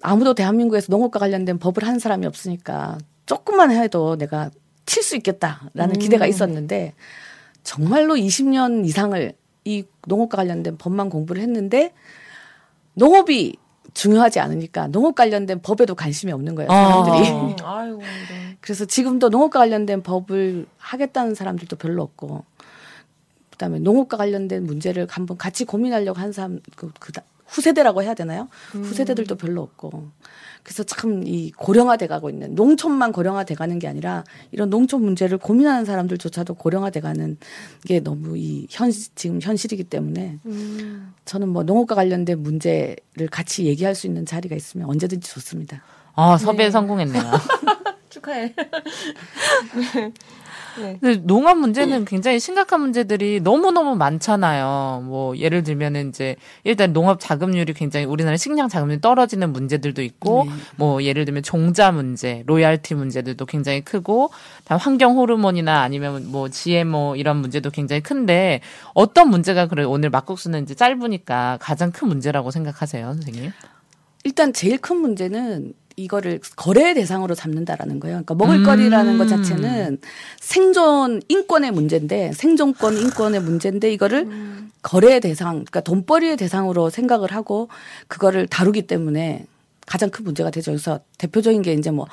아무도 0.00 0.32
대한민국에서 0.32 0.86
농업과 0.88 1.18
관련된 1.18 1.58
법을 1.58 1.84
하는 1.86 1.98
사람이 1.98 2.24
없으니까 2.24 2.96
조금만 3.26 3.72
해도 3.72 4.16
내가 4.16 4.48
칠 4.86 5.02
수 5.02 5.16
있겠다라는 5.16 5.96
음. 5.96 5.98
기대가 5.98 6.24
있었는데 6.24 6.94
정말로 7.62 8.14
20년 8.14 8.86
이상을 8.86 9.34
이 9.64 9.84
농업과 10.06 10.36
관련된 10.38 10.76
법만 10.78 11.10
공부를 11.10 11.42
했는데 11.42 11.92
농업이 12.94 13.56
중요하지 13.94 14.40
않으니까 14.40 14.86
농업 14.88 15.14
관련된 15.14 15.62
법에도 15.62 15.94
관심이 15.94 16.32
없는 16.32 16.54
거예요, 16.54 16.68
사람들이. 16.70 17.30
어. 17.30 17.56
아이고, 17.64 17.96
이런. 18.02 18.56
그래서 18.60 18.84
지금도 18.84 19.30
농업과 19.30 19.58
관련된 19.58 20.02
법을 20.02 20.66
하겠다는 20.78 21.34
사람들도 21.34 21.76
별로 21.76 22.02
없고, 22.02 22.44
그다음에 23.50 23.78
농업과 23.80 24.16
관련된 24.16 24.64
문제를 24.64 25.06
한번 25.10 25.36
같이 25.38 25.64
고민하려고 25.64 26.18
한 26.20 26.32
사람 26.32 26.60
그, 26.76 26.92
그 27.00 27.12
다- 27.12 27.22
후세대라고 27.46 28.02
해야 28.04 28.14
되나요? 28.14 28.48
후세대들도 28.70 29.36
별로 29.36 29.62
없고. 29.62 30.08
그래서 30.70 30.84
참 30.84 31.24
이 31.26 31.50
고령화돼 31.56 32.06
가고 32.06 32.30
있는 32.30 32.54
농촌만 32.54 33.10
고령화돼 33.10 33.56
가는 33.56 33.80
게 33.80 33.88
아니라 33.88 34.22
이런 34.52 34.70
농촌 34.70 35.02
문제를 35.02 35.36
고민하는 35.36 35.84
사람들조차도 35.84 36.54
고령화돼 36.54 37.00
가는 37.00 37.36
게 37.84 37.98
너무 37.98 38.38
이 38.38 38.68
현 38.70 38.92
지금 39.16 39.40
현실이기 39.42 39.82
때문에 39.84 40.38
저는 41.24 41.48
뭐 41.48 41.64
농업과 41.64 41.96
관련된 41.96 42.40
문제를 42.40 43.26
같이 43.32 43.64
얘기할 43.66 43.96
수 43.96 44.06
있는 44.06 44.24
자리가 44.24 44.54
있으면 44.54 44.88
언제든지 44.88 45.28
좋습니다. 45.28 45.82
아, 46.14 46.38
섭외 46.38 46.70
성공했네요. 46.70 47.22
축하해. 48.08 48.54
근데 51.00 51.16
농업 51.24 51.58
문제는 51.58 52.04
굉장히 52.04 52.40
심각한 52.40 52.80
문제들이 52.80 53.40
너무너무 53.40 53.96
많잖아요. 53.96 55.04
뭐, 55.06 55.36
예를 55.36 55.62
들면은 55.62 56.10
이제, 56.10 56.36
일단 56.64 56.92
농업 56.92 57.20
자금률이 57.20 57.72
굉장히 57.74 58.06
우리나라 58.06 58.36
식량 58.36 58.68
자금률이 58.68 59.00
떨어지는 59.00 59.52
문제들도 59.52 60.02
있고, 60.02 60.46
뭐, 60.76 61.02
예를 61.02 61.24
들면 61.24 61.42
종자 61.42 61.92
문제, 61.92 62.42
로얄티 62.46 62.94
문제들도 62.94 63.44
굉장히 63.46 63.80
크고, 63.82 64.30
다음 64.64 64.78
환경 64.78 65.16
호르몬이나 65.16 65.80
아니면 65.80 66.30
뭐, 66.30 66.48
GMO 66.48 67.16
이런 67.16 67.36
문제도 67.38 67.68
굉장히 67.70 68.00
큰데, 68.02 68.60
어떤 68.94 69.28
문제가 69.30 69.66
그래, 69.66 69.84
오늘 69.84 70.10
막국수는 70.10 70.62
이제 70.62 70.74
짧으니까 70.74 71.58
가장 71.60 71.92
큰 71.92 72.08
문제라고 72.08 72.50
생각하세요, 72.50 73.06
선생님? 73.06 73.50
일단 74.24 74.52
제일 74.52 74.78
큰 74.78 74.98
문제는 74.98 75.72
이거를 76.02 76.40
거래 76.56 76.94
대상으로 76.94 77.34
잡는다라는 77.34 78.00
거예요. 78.00 78.22
그러니까 78.22 78.34
먹을거리라는 78.34 79.12
음. 79.12 79.18
것 79.18 79.28
자체는 79.28 79.98
생존 80.38 81.20
인권의 81.28 81.70
문제인데 81.70 82.32
생존권 82.32 82.96
인권의 82.96 83.40
문제인데 83.40 83.92
이거를 83.92 84.28
거래 84.82 85.20
대상, 85.20 85.56
그러니까 85.56 85.80
돈벌이의 85.80 86.36
대상으로 86.36 86.90
생각을 86.90 87.32
하고 87.32 87.68
그거를 88.08 88.46
다루기 88.46 88.82
때문에 88.82 89.46
가장 89.86 90.10
큰 90.10 90.24
문제가 90.24 90.50
되죠. 90.50 90.70
그래서 90.70 91.00
대표적인 91.18 91.62
게 91.62 91.72
이제 91.74 91.90
뭐 91.90 92.06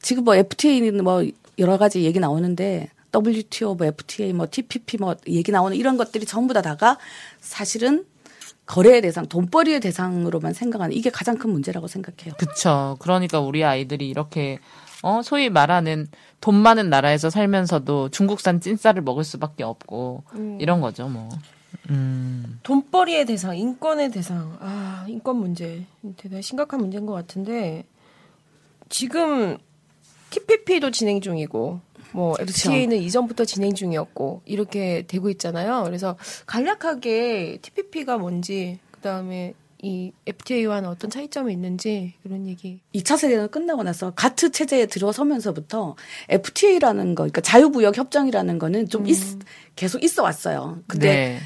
지금 0.00 0.24
뭐 0.24 0.34
FTA는 0.36 1.02
뭐 1.02 1.24
여러 1.58 1.78
가지 1.78 2.02
얘기 2.02 2.20
나오는데 2.20 2.90
WTO, 3.14 3.74
뭐 3.74 3.86
FTA, 3.86 4.32
뭐 4.32 4.46
TPP 4.50 4.98
뭐 4.98 5.16
얘기 5.28 5.52
나오는 5.52 5.76
이런 5.76 5.96
것들이 5.96 6.26
전부 6.26 6.54
다 6.54 6.62
다가 6.62 6.98
사실은 7.40 8.04
거래의 8.66 9.02
대상, 9.02 9.26
돈벌이의 9.26 9.80
대상으로만 9.80 10.52
생각하는 10.52 10.96
이게 10.96 11.10
가장 11.10 11.36
큰 11.36 11.50
문제라고 11.50 11.88
생각해요. 11.88 12.34
그쵸. 12.38 12.96
그러니까 13.00 13.40
우리 13.40 13.64
아이들이 13.64 14.08
이렇게, 14.08 14.58
어, 15.02 15.20
소위 15.22 15.50
말하는 15.50 16.06
돈 16.40 16.54
많은 16.54 16.88
나라에서 16.88 17.28
살면서도 17.28 18.10
중국산 18.10 18.60
찐쌀을 18.60 19.02
먹을 19.02 19.24
수밖에 19.24 19.64
없고, 19.64 20.24
이런 20.58 20.80
거죠, 20.80 21.08
뭐. 21.08 21.28
음. 21.90 22.60
돈벌이의 22.62 23.26
대상, 23.26 23.56
인권의 23.56 24.10
대상. 24.12 24.56
아, 24.60 25.04
인권 25.08 25.36
문제. 25.36 25.84
대단히 26.16 26.42
심각한 26.42 26.80
문제인 26.80 27.06
것 27.06 27.12
같은데, 27.12 27.84
지금 28.88 29.58
TPP도 30.30 30.92
진행 30.92 31.20
중이고, 31.20 31.80
뭐, 32.12 32.34
FTA는 32.38 32.98
이전부터 32.98 33.44
진행 33.44 33.74
중이었고, 33.74 34.42
이렇게 34.44 35.04
되고 35.06 35.28
있잖아요. 35.30 35.82
그래서 35.84 36.16
간략하게 36.46 37.58
TPP가 37.62 38.18
뭔지, 38.18 38.78
그 38.90 39.00
다음에 39.00 39.54
이 39.84 40.12
FTA와는 40.26 40.88
어떤 40.88 41.10
차이점이 41.10 41.52
있는지, 41.52 42.14
이런 42.24 42.46
얘기. 42.46 42.80
2차 42.94 43.16
세계는 43.16 43.48
끝나고 43.50 43.82
나서 43.82 44.12
가트 44.14 44.52
체제에 44.52 44.86
들어서면서부터 44.86 45.96
FTA라는 46.28 47.14
거, 47.16 47.22
그러니까 47.24 47.40
자유무역 47.40 47.96
협정이라는 47.98 48.58
거는 48.58 48.88
좀 48.88 49.06
있- 49.08 49.38
계속 49.74 50.04
있어 50.04 50.22
왔어요. 50.22 50.78
근데 50.86 51.08
네. 51.08 51.38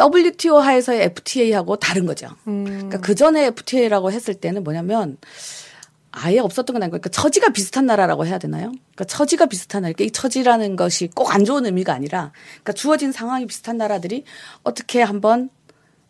WTO 0.00 0.58
하에서의 0.58 1.02
FTA하고 1.02 1.76
다른 1.76 2.06
거죠. 2.06 2.28
음. 2.46 2.64
그러니까 2.64 3.00
그 3.00 3.14
전에 3.14 3.46
FTA라고 3.46 4.12
했을 4.12 4.32
때는 4.34 4.62
뭐냐면 4.64 5.18
아예 6.10 6.38
없었던 6.38 6.74
건 6.74 6.82
아니고, 6.82 6.98
그러니까 6.98 7.10
처지가 7.10 7.50
비슷한 7.50 7.86
나라라고 7.86 8.26
해야 8.26 8.38
되나요? 8.38 8.72
그러니까 8.72 9.04
처지가 9.04 9.46
비슷한 9.46 9.82
나라, 9.82 9.94
이 9.98 10.10
처지라는 10.10 10.76
것이 10.76 11.08
꼭 11.08 11.30
안 11.30 11.44
좋은 11.44 11.66
의미가 11.66 11.92
아니라, 11.92 12.32
그러니까 12.62 12.72
주어진 12.72 13.12
상황이 13.12 13.46
비슷한 13.46 13.76
나라들이 13.76 14.24
어떻게 14.62 15.02
한번 15.02 15.50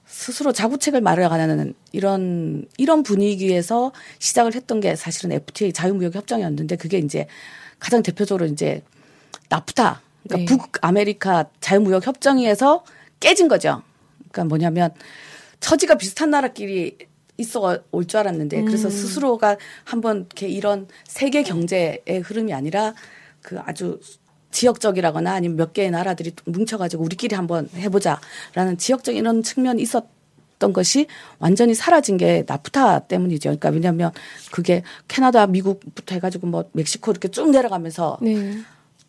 스스로 0.07 0.53
자구책을 0.53 1.01
마련하는 1.03 1.75
이런 1.93 2.65
이런 2.79 3.03
분위기에서 3.03 3.93
시작을 4.19 4.55
했던 4.55 4.81
게 4.81 4.97
사실은 4.97 5.33
FTA 5.33 5.73
자유무역 5.73 6.15
협정이었는데 6.15 6.77
그게 6.77 6.99
이제 6.99 7.27
가장 7.79 8.03
대표적으로 8.03 8.47
이제 8.47 8.83
나프타 9.51 10.01
그러니까 10.27 10.51
네. 10.51 10.59
북아메리카 10.59 11.51
자유무역 11.61 12.07
협정에서 12.07 12.85
깨진 13.21 13.49
거죠. 13.49 13.83
그러니까 14.31 14.45
뭐냐면 14.45 14.95
처지가 15.61 15.97
비슷한 15.97 16.31
나라끼리 16.31 16.97
있어 17.39 17.79
올 17.93 18.05
줄 18.05 18.21
알았는데 18.21 18.63
그래서 18.65 18.91
스스로가 18.91 19.57
한번 19.85 20.27
이렇게 20.27 20.49
이런 20.49 20.87
세계 21.07 21.43
경제의 21.43 22.03
흐름이 22.25 22.53
아니라 22.53 22.95
그 23.43 23.59
아주 23.61 24.01
지역적이라거나 24.51 25.33
아니면 25.33 25.57
몇 25.57 25.73
개의 25.73 25.91
나라들이 25.91 26.33
뭉쳐가지고 26.47 27.05
우리끼리 27.05 27.35
한번 27.37 27.69
해보자라는 27.77 28.79
지역적인 28.79 29.21
이런 29.21 29.43
측면이 29.43 29.81
있었던 29.83 30.73
것이 30.73 31.07
완전히 31.39 31.75
사라진 31.75 32.17
게 32.17 32.45
나프타 32.47 33.01
때문이죠. 33.01 33.51
그러니까 33.51 33.69
왜냐하면 33.71 34.11
그게 34.51 34.83
캐나다, 35.07 35.47
미국부터 35.47 36.15
해가지고 36.15 36.47
뭐 36.49 36.65
멕시코 36.73 37.11
이렇게 37.13 37.29
쭉 37.29 37.51
내려가면서 37.51 38.19
네. 38.23 38.59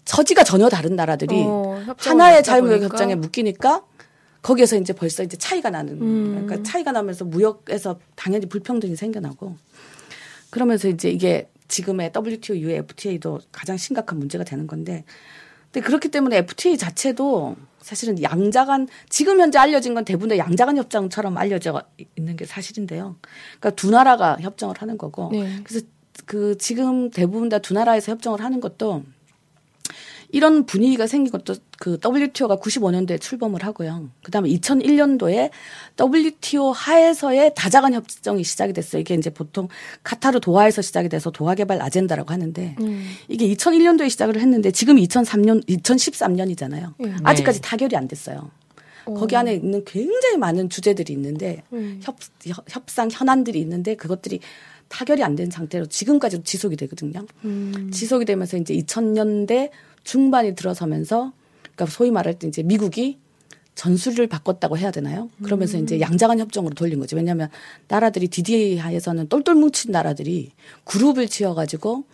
처지가 0.05 0.43
전혀 0.43 0.69
다른 0.69 0.95
나라들이 0.95 1.35
어, 1.45 1.81
하나의 1.97 2.43
자유무역. 2.43 2.83
협정에 2.83 3.15
묶이니까 3.15 3.83
거기에서 4.41 4.77
이제 4.77 4.93
벌써 4.93 5.23
이제 5.23 5.37
차이가 5.37 5.69
나는 5.69 6.01
음. 6.01 6.45
그러니까 6.45 6.63
차이가 6.69 6.91
나면서 6.91 7.25
무역에서 7.25 7.99
당연히 8.15 8.45
불평등이 8.47 8.95
생겨나고 8.95 9.57
그러면서 10.49 10.87
이제 10.87 11.09
이게 11.09 11.49
지금의 11.67 12.11
WTO 12.15 12.55
이후에 12.55 12.77
FTA도 12.77 13.39
가장 13.51 13.77
심각한 13.77 14.17
문제가 14.17 14.43
되는 14.43 14.65
건데 14.65 15.03
근데 15.71 15.85
그렇기 15.85 16.09
때문에 16.09 16.37
FTA 16.37 16.77
자체도 16.77 17.55
사실은 17.81 18.21
양자간 18.21 18.87
지금 19.09 19.39
현재 19.39 19.57
알려진 19.59 19.93
건 19.93 20.03
대부분 20.03 20.29
다 20.29 20.37
양자간 20.37 20.77
협정처럼 20.77 21.37
알려져 21.37 21.81
있는 22.17 22.35
게 22.35 22.45
사실인데요. 22.45 23.15
그러니까 23.59 23.69
두 23.71 23.91
나라가 23.91 24.37
협정을 24.39 24.75
하는 24.79 24.97
거고 24.97 25.29
네. 25.31 25.61
그래서 25.63 25.85
그 26.25 26.57
지금 26.57 27.09
대부분 27.09 27.49
다 27.49 27.59
두 27.59 27.73
나라에서 27.73 28.11
협정을 28.11 28.41
하는 28.41 28.59
것도 28.61 29.03
이런 30.31 30.65
분위기가 30.67 31.07
생긴 31.07 31.31
것도 31.31 31.55
그 31.79 31.97
WTO가 32.05 32.57
95년도에 32.57 33.19
출범을 33.19 33.63
하고요. 33.63 34.09
그다음에 34.21 34.47
2001년도에 34.49 35.49
WTO 35.99 36.69
하에서의 36.71 37.53
다자간 37.55 37.93
협정이 37.95 38.43
시작이 38.43 38.73
됐어요. 38.73 38.99
이게 39.01 39.15
이제 39.15 39.29
보통 39.31 39.67
카타르 40.03 40.39
도하에서 40.39 40.81
시작이 40.83 41.09
돼서 41.09 41.31
도하 41.31 41.55
개발 41.55 41.81
아젠다라고 41.81 42.31
하는데 42.31 42.75
이게 43.27 43.47
2001년도에 43.53 44.09
시작을 44.09 44.39
했는데 44.39 44.69
지금 44.71 44.97
2003년 44.97 45.65
2013년이잖아요. 45.67 46.93
네. 46.99 47.15
아직까지 47.23 47.61
타결이 47.61 47.95
안 47.95 48.07
됐어요. 48.07 48.51
거기 49.05 49.35
안에 49.35 49.55
있는 49.55 49.83
굉장히 49.85 50.37
많은 50.37 50.69
주제들이 50.69 51.13
있는데 51.13 51.63
협, 52.01 52.17
협- 52.45 52.65
협상 52.69 53.09
현안들이 53.11 53.59
있는데 53.61 53.95
그것들이 53.95 54.39
타결이 54.89 55.23
안 55.23 55.35
된 55.35 55.49
상태로 55.51 55.85
지금까지도 55.87 56.43
지속이 56.43 56.75
되거든요. 56.75 57.25
지속이 57.91 58.25
되면서 58.25 58.57
이제 58.57 58.73
2000년대 58.75 59.69
중반이 60.09 60.55
들어서면서 60.55 61.33
그러니까 61.61 61.85
소위 61.85 62.09
말할 62.09 62.39
때 62.39 62.47
이제 62.47 62.63
미국이 62.63 63.19
전술을 63.75 64.25
바꿨다고 64.25 64.75
해야 64.75 64.89
되나요? 64.89 65.29
그러면서 65.43 65.77
이제 65.77 66.01
양자간 66.01 66.39
협정으로 66.39 66.73
돌린 66.73 66.99
거죠. 66.99 67.15
왜냐하면 67.15 67.47
나라들이 67.87 68.27
DDA 68.27 68.79
하에서는 68.79 69.27
똘똘 69.27 69.53
뭉친 69.53 69.91
나라들이 69.91 70.51
그룹을 70.85 71.27
지어가지고 71.27 72.05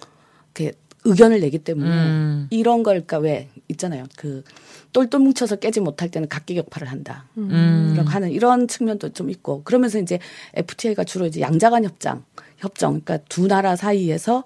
이렇게 0.53 0.73
의견을 1.05 1.39
내기 1.39 1.57
때문에 1.59 1.89
음. 1.89 2.47
이런 2.49 2.83
걸 2.83 2.95
그러니까 2.95 3.19
왜 3.19 3.47
있잖아요. 3.69 4.03
그 4.17 4.43
똘똘 4.91 5.21
뭉쳐서 5.21 5.55
깨지 5.55 5.79
못할 5.79 6.11
때는 6.11 6.27
각기 6.27 6.55
격파를 6.55 6.91
한다. 6.91 7.29
음. 7.37 7.91
이렇게 7.95 8.09
하는 8.09 8.29
이런 8.29 8.67
측면도 8.67 9.13
좀 9.13 9.29
있고 9.29 9.63
그러면서 9.63 9.99
이제 9.99 10.19
FTA가 10.53 11.05
주로 11.05 11.25
이제 11.25 11.39
양자간 11.39 11.85
협정, 11.85 12.25
협정, 12.57 12.99
그러니까 12.99 13.19
두 13.29 13.47
나라 13.47 13.77
사이에서 13.77 14.43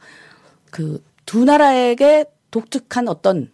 그 0.69 1.01
두 1.29 1.45
나라에게 1.45 2.25
독특한 2.51 3.07
어떤 3.07 3.51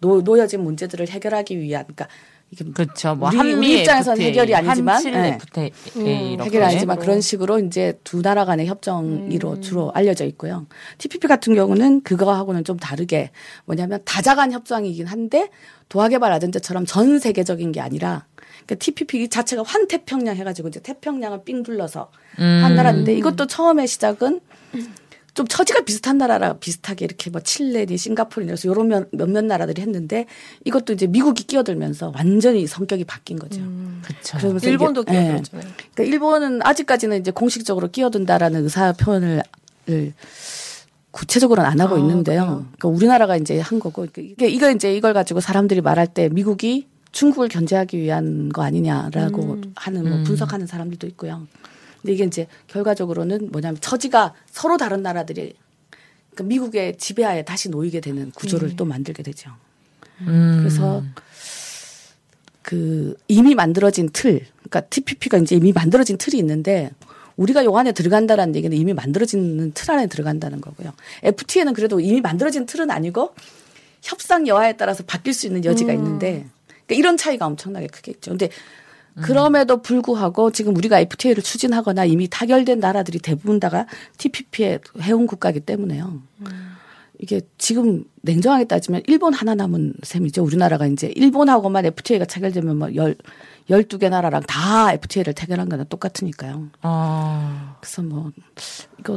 놓, 0.00 0.22
놓여진 0.22 0.60
문제들을 0.62 1.08
해결하기 1.08 1.58
위한, 1.58 1.84
그러니까 1.84 2.08
이게 2.50 2.64
그렇죠. 2.64 3.14
뭐 3.16 3.28
우리- 3.28 3.36
한미 3.38 3.54
우리 3.54 3.80
입장에서는 3.80 4.18
FTA, 4.20 4.30
해결이 4.30 4.54
아니지만. 4.54 5.04
FTA 5.06 5.70
음. 5.96 6.40
해결이 6.40 6.64
아니지만 6.64 6.98
그런 7.00 7.20
식으로 7.20 7.58
이제 7.58 7.98
두 8.04 8.22
나라 8.22 8.44
간의 8.44 8.66
협정으로 8.68 9.50
음. 9.54 9.60
주로 9.62 9.90
알려져 9.94 10.24
있고요. 10.26 10.66
TPP 10.98 11.26
같은 11.26 11.56
경우는 11.56 12.02
그거하고는 12.02 12.62
좀 12.62 12.76
다르게 12.76 13.30
뭐냐면 13.64 14.00
다자간 14.04 14.52
협정이긴 14.52 15.06
한데 15.06 15.50
도하개발 15.88 16.30
아젠다처럼 16.32 16.86
전 16.86 17.18
세계적인 17.18 17.72
게 17.72 17.80
아니라 17.80 18.26
그러니까 18.64 18.76
TPP 18.76 19.28
자체가 19.28 19.64
환태평양 19.64 20.36
해가지고 20.36 20.68
이제 20.68 20.78
태평양을 20.80 21.42
삥 21.44 21.64
둘러서 21.64 22.12
음. 22.38 22.60
한 22.62 22.76
나라인데 22.76 23.12
이것도 23.14 23.46
처음에 23.48 23.86
시작은 23.86 24.40
좀 25.36 25.46
처지가 25.46 25.82
비슷한 25.82 26.16
나라라 26.16 26.54
비슷하게 26.54 27.04
이렇게 27.04 27.28
뭐 27.28 27.42
칠레니 27.42 27.98
싱가포르니 27.98 28.48
그래서 28.48 28.68
요런 28.68 28.88
몇- 28.88 29.08
몇몇 29.12 29.44
나라들이 29.44 29.82
했는데 29.82 30.24
이것도 30.64 30.94
이제 30.94 31.06
미국이 31.06 31.44
끼어들면서 31.44 32.10
완전히 32.14 32.66
성격이 32.66 33.04
바뀐 33.04 33.38
거죠. 33.38 33.60
그렇죠. 34.02 34.38
그러면서 34.38 34.66
일본도 34.66 35.04
예. 35.08 35.12
끼어들었잖아요. 35.12 35.68
그러니까 35.92 36.04
일본은 36.04 36.60
아직까지는 36.64 37.20
이제 37.20 37.30
공식적으로 37.32 37.88
끼어든다라는 37.90 38.64
의사 38.64 38.92
표현을 38.94 39.42
을 39.90 40.14
구체적으로는 41.10 41.70
안 41.70 41.80
하고 41.80 41.96
아, 41.96 41.98
있는데요. 41.98 42.40
그래요? 42.40 42.66
그러니까 42.78 42.88
우리나라가 42.88 43.36
이제 43.36 43.60
한 43.60 43.78
거고 43.78 44.06
그러니까 44.10 44.22
이게 44.22 44.48
이거 44.48 44.70
이제 44.70 44.94
이걸 44.96 45.12
가지고 45.12 45.40
사람들이 45.40 45.82
말할 45.82 46.06
때 46.08 46.28
미국이 46.30 46.88
중국을 47.12 47.48
견제하기 47.48 47.98
위한 47.98 48.48
거 48.48 48.62
아니냐라고 48.62 49.42
음. 49.52 49.72
하는 49.76 50.08
뭐 50.08 50.22
분석하는 50.24 50.66
사람들도 50.66 51.06
있고요. 51.08 51.46
근데 52.06 52.12
이게 52.12 52.24
이제 52.24 52.46
결과적으로는 52.68 53.48
뭐냐면 53.50 53.80
처지가 53.80 54.32
서로 54.48 54.76
다른 54.76 55.02
나라들이 55.02 55.54
그러니까 56.30 56.44
미국의 56.44 56.98
지배하에 56.98 57.44
다시 57.44 57.68
놓이게 57.68 58.00
되는 58.00 58.30
구조를 58.30 58.68
네. 58.70 58.76
또 58.76 58.84
만들게 58.84 59.24
되죠. 59.24 59.50
음. 60.20 60.58
그래서 60.60 61.02
그 62.62 63.16
이미 63.26 63.56
만들어진 63.56 64.08
틀, 64.12 64.46
그러니까 64.58 64.82
TPP가 64.82 65.38
이제 65.38 65.56
이미 65.56 65.72
만들어진 65.72 66.16
틀이 66.16 66.38
있는데 66.38 66.90
우리가 67.36 67.64
요 67.64 67.76
안에 67.76 67.90
들어간다라는 67.90 68.54
얘기는 68.54 68.76
이미 68.76 68.94
만들어진 68.94 69.72
틀 69.74 69.90
안에 69.90 70.06
들어간다는 70.06 70.60
거고요. 70.60 70.92
FTA는 71.24 71.74
그래도 71.74 71.98
이미 71.98 72.20
만들어진 72.20 72.66
틀은 72.66 72.90
아니고 72.90 73.34
협상 74.00 74.46
여하에 74.46 74.76
따라서 74.76 75.02
바뀔 75.04 75.34
수 75.34 75.46
있는 75.46 75.64
여지가 75.64 75.92
있는데 75.92 76.46
그러니까 76.66 76.94
이런 76.94 77.16
차이가 77.16 77.46
엄청나게 77.46 77.88
크겠죠. 77.88 78.30
근데 78.30 78.48
그럼에도 79.22 79.80
불구하고 79.80 80.50
지금 80.50 80.76
우리가 80.76 81.00
FTA를 81.00 81.42
추진하거나 81.42 82.04
이미 82.04 82.28
타결된 82.28 82.80
나라들이 82.80 83.18
대부분 83.18 83.60
다가 83.60 83.86
TPP에 84.18 84.80
해온 85.00 85.26
국가이기 85.26 85.60
때문에요. 85.60 86.22
이게 87.18 87.40
지금 87.56 88.04
냉정하게 88.22 88.64
따지면 88.66 89.02
일본 89.06 89.32
하나 89.32 89.54
남은 89.54 89.94
셈이죠. 90.02 90.44
우리나라가 90.44 90.86
이제 90.86 91.10
일본하고만 91.16 91.86
FTA가 91.86 92.26
체결되면 92.26 92.76
뭐 92.76 92.94
열, 92.94 93.16
12개 93.70 94.10
나라랑 94.10 94.42
다 94.42 94.92
FTA를 94.92 95.32
체결한 95.32 95.68
거나 95.68 95.84
똑같으니까요. 95.84 96.68
아, 96.82 97.76
그래서 97.80 98.02
뭐, 98.02 98.32
이거 98.98 99.16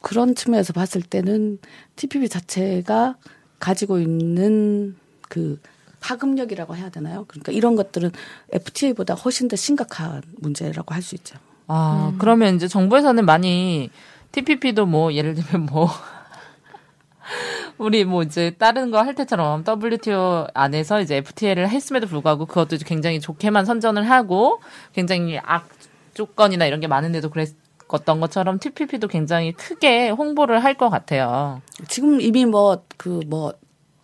그런 0.00 0.34
측면에서 0.34 0.72
봤을 0.72 1.02
때는 1.02 1.58
TPP 1.96 2.28
자체가 2.28 3.16
가지고 3.58 3.98
있는 3.98 4.96
그 5.28 5.60
파급력이라고 6.00 6.76
해야 6.76 6.88
되나요? 6.90 7.24
그러니까 7.28 7.52
이런 7.52 7.76
것들은 7.76 8.10
FTA보다 8.52 9.14
훨씬 9.14 9.48
더 9.48 9.56
심각한 9.56 10.22
문제라고 10.38 10.94
할 10.94 11.02
수 11.02 11.14
있죠. 11.14 11.36
아, 11.66 12.10
음. 12.12 12.18
그러면 12.18 12.56
이제 12.56 12.66
정부에서는 12.68 13.24
많이 13.24 13.90
TPP도 14.32 14.86
뭐 14.86 15.12
예를 15.12 15.34
들면 15.34 15.66
뭐 15.66 15.88
우리 17.78 18.04
뭐 18.04 18.22
이제 18.22 18.50
다른 18.58 18.90
거 18.90 18.98
할 19.02 19.14
때처럼 19.14 19.64
WTO 19.66 20.46
안에서 20.54 21.00
이제 21.00 21.16
FTA를 21.16 21.68
했음에도 21.68 22.06
불구하고 22.06 22.46
그것도 22.46 22.76
이제 22.76 22.84
굉장히 22.86 23.20
좋게만 23.20 23.64
선전을 23.64 24.08
하고 24.10 24.60
굉장히 24.92 25.38
악 25.42 25.68
조건이나 26.14 26.66
이런 26.66 26.80
게 26.80 26.86
많은데도 26.86 27.30
그랬던 27.30 28.20
것처럼 28.20 28.58
TPP도 28.58 29.08
굉장히 29.08 29.52
크게 29.52 30.10
홍보를 30.10 30.62
할 30.64 30.74
것 30.74 30.90
같아요. 30.90 31.62
지금 31.88 32.20
이미 32.20 32.44
뭐 32.46 32.84
그뭐 32.96 33.54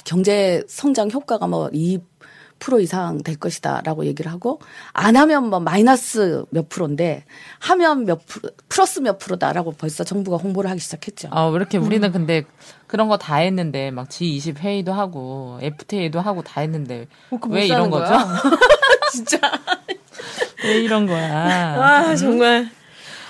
경제 0.06 0.62
성장 0.68 1.10
효과가 1.10 1.46
뭐 1.48 1.68
2% 1.70 2.00
이상 2.80 3.22
될 3.22 3.36
것이다라고 3.36 4.06
얘기를 4.06 4.30
하고 4.32 4.60
안 4.94 5.16
하면 5.16 5.50
뭐 5.50 5.60
마이너스 5.60 6.44
몇 6.50 6.68
프로인데 6.70 7.24
하면 7.58 8.06
몇 8.06 8.24
프로 8.26 8.48
플러스 8.68 9.00
몇 9.00 9.18
프로다라고 9.18 9.72
벌써 9.72 10.04
정부가 10.04 10.36
홍보를 10.38 10.70
하기 10.70 10.80
시작했죠. 10.80 11.28
아, 11.32 11.46
왜 11.48 11.56
이렇게 11.56 11.76
우리는 11.76 12.10
근데 12.12 12.44
그런 12.86 13.08
거 13.08 13.16
다 13.18 13.36
했는데 13.36 13.90
막 13.90 14.08
G20 14.08 14.58
회의도 14.58 14.92
하고 14.92 15.58
FTA도 15.60 16.20
하고 16.20 16.42
다 16.42 16.60
했는데 16.60 17.08
그거 17.28 17.48
왜못 17.50 17.64
이런 17.68 17.90
거죠? 17.90 18.14
진짜 19.12 19.38
왜 20.64 20.80
이런 20.80 21.06
거야? 21.06 21.34
아 21.82 22.14
정말 22.16 22.70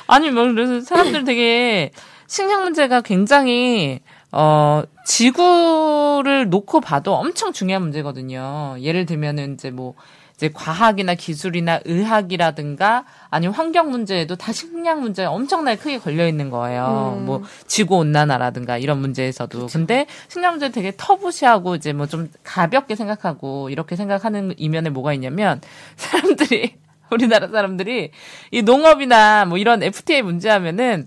아니 0.06 0.30
뭐 0.30 0.44
그래서 0.44 0.80
사람들 0.82 1.24
되게 1.24 1.90
식량 2.28 2.62
문제가 2.64 3.00
굉장히 3.00 4.00
어 4.32 4.82
지구를 5.04 6.48
놓고 6.50 6.80
봐도 6.80 7.14
엄청 7.14 7.52
중요한 7.52 7.82
문제거든요. 7.82 8.76
예를 8.80 9.06
들면은 9.06 9.54
이제 9.54 9.70
뭐 9.70 9.94
이제 10.34 10.50
과학이나 10.52 11.14
기술이나 11.14 11.80
의학이라든가 11.86 13.06
아니면 13.30 13.54
환경 13.54 13.90
문제에도 13.90 14.36
다 14.36 14.52
식량 14.52 15.00
문제에 15.00 15.24
엄청나게 15.24 15.78
크게 15.78 15.98
걸려 15.98 16.28
있는 16.28 16.50
거예요. 16.50 17.22
뭐 17.24 17.42
지구 17.66 17.96
온난화라든가 17.96 18.76
이런 18.76 18.98
문제에서도. 18.98 19.68
근데 19.68 20.06
식량 20.28 20.52
문제 20.52 20.70
되게 20.70 20.92
터부시하고 20.96 21.74
이제 21.76 21.92
뭐 21.94 22.06
좀 22.06 22.30
가볍게 22.44 22.94
생각하고 22.96 23.70
이렇게 23.70 23.96
생각하는 23.96 24.54
이면에 24.58 24.90
뭐가 24.90 25.14
있냐면 25.14 25.60
사람들이 25.96 26.74
우리나라 27.10 27.48
사람들이 27.48 28.10
이 28.50 28.62
농업이나 28.62 29.46
뭐 29.46 29.56
이런 29.58 29.82
FTA 29.82 30.20
문제 30.22 30.50
하면은 30.50 31.06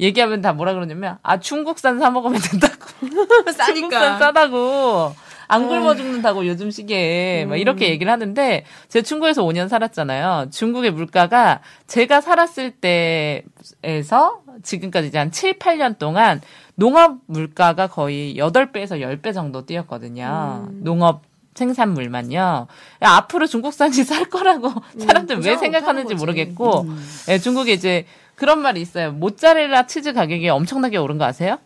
얘기하면 0.00 0.40
다 0.40 0.52
뭐라 0.52 0.74
그러냐면 0.74 1.18
아 1.22 1.38
중국산 1.38 1.98
사 1.98 2.10
먹으면 2.10 2.40
된다고 2.40 2.74
중국산 3.72 4.18
싸다고 4.18 5.14
안 5.48 5.66
굶어 5.66 5.96
죽는다고 5.96 6.46
요즘 6.46 6.70
시기에 6.70 7.44
막 7.44 7.56
이렇게 7.56 7.88
얘기를 7.88 8.10
하는데 8.10 8.64
제가 8.88 9.02
중국에서 9.02 9.42
5년 9.42 9.68
살았잖아요. 9.68 10.46
중국의 10.52 10.92
물가가 10.92 11.60
제가 11.88 12.20
살았을 12.20 12.70
때에서 12.70 14.42
지금까지 14.62 15.08
이제 15.08 15.18
한 15.18 15.32
7, 15.32 15.58
8년 15.58 15.98
동안 15.98 16.40
농업 16.76 17.18
물가가 17.26 17.88
거의 17.88 18.36
8배에서 18.36 19.00
10배 19.00 19.34
정도 19.34 19.66
뛰었거든요. 19.66 20.68
농업 20.70 21.22
생산물만요. 21.54 22.68
앞으로 23.00 23.46
중국산이 23.46 23.92
쌀 24.04 24.26
거라고 24.26 24.72
사람들 24.98 25.36
왜 25.36 25.40
보장 25.40 25.58
생각하는지. 25.58 26.14
모르겠고, 26.14 26.86
예, 27.28 27.38
중국에 27.38 27.72
이제 27.72 28.06
그런 28.40 28.62
말이 28.62 28.80
있어요. 28.80 29.12
모짜렐라 29.12 29.86
치즈 29.86 30.14
가격이 30.14 30.48
엄청나게 30.48 30.96
오른 30.96 31.18
거 31.18 31.26
아세요? 31.26 31.58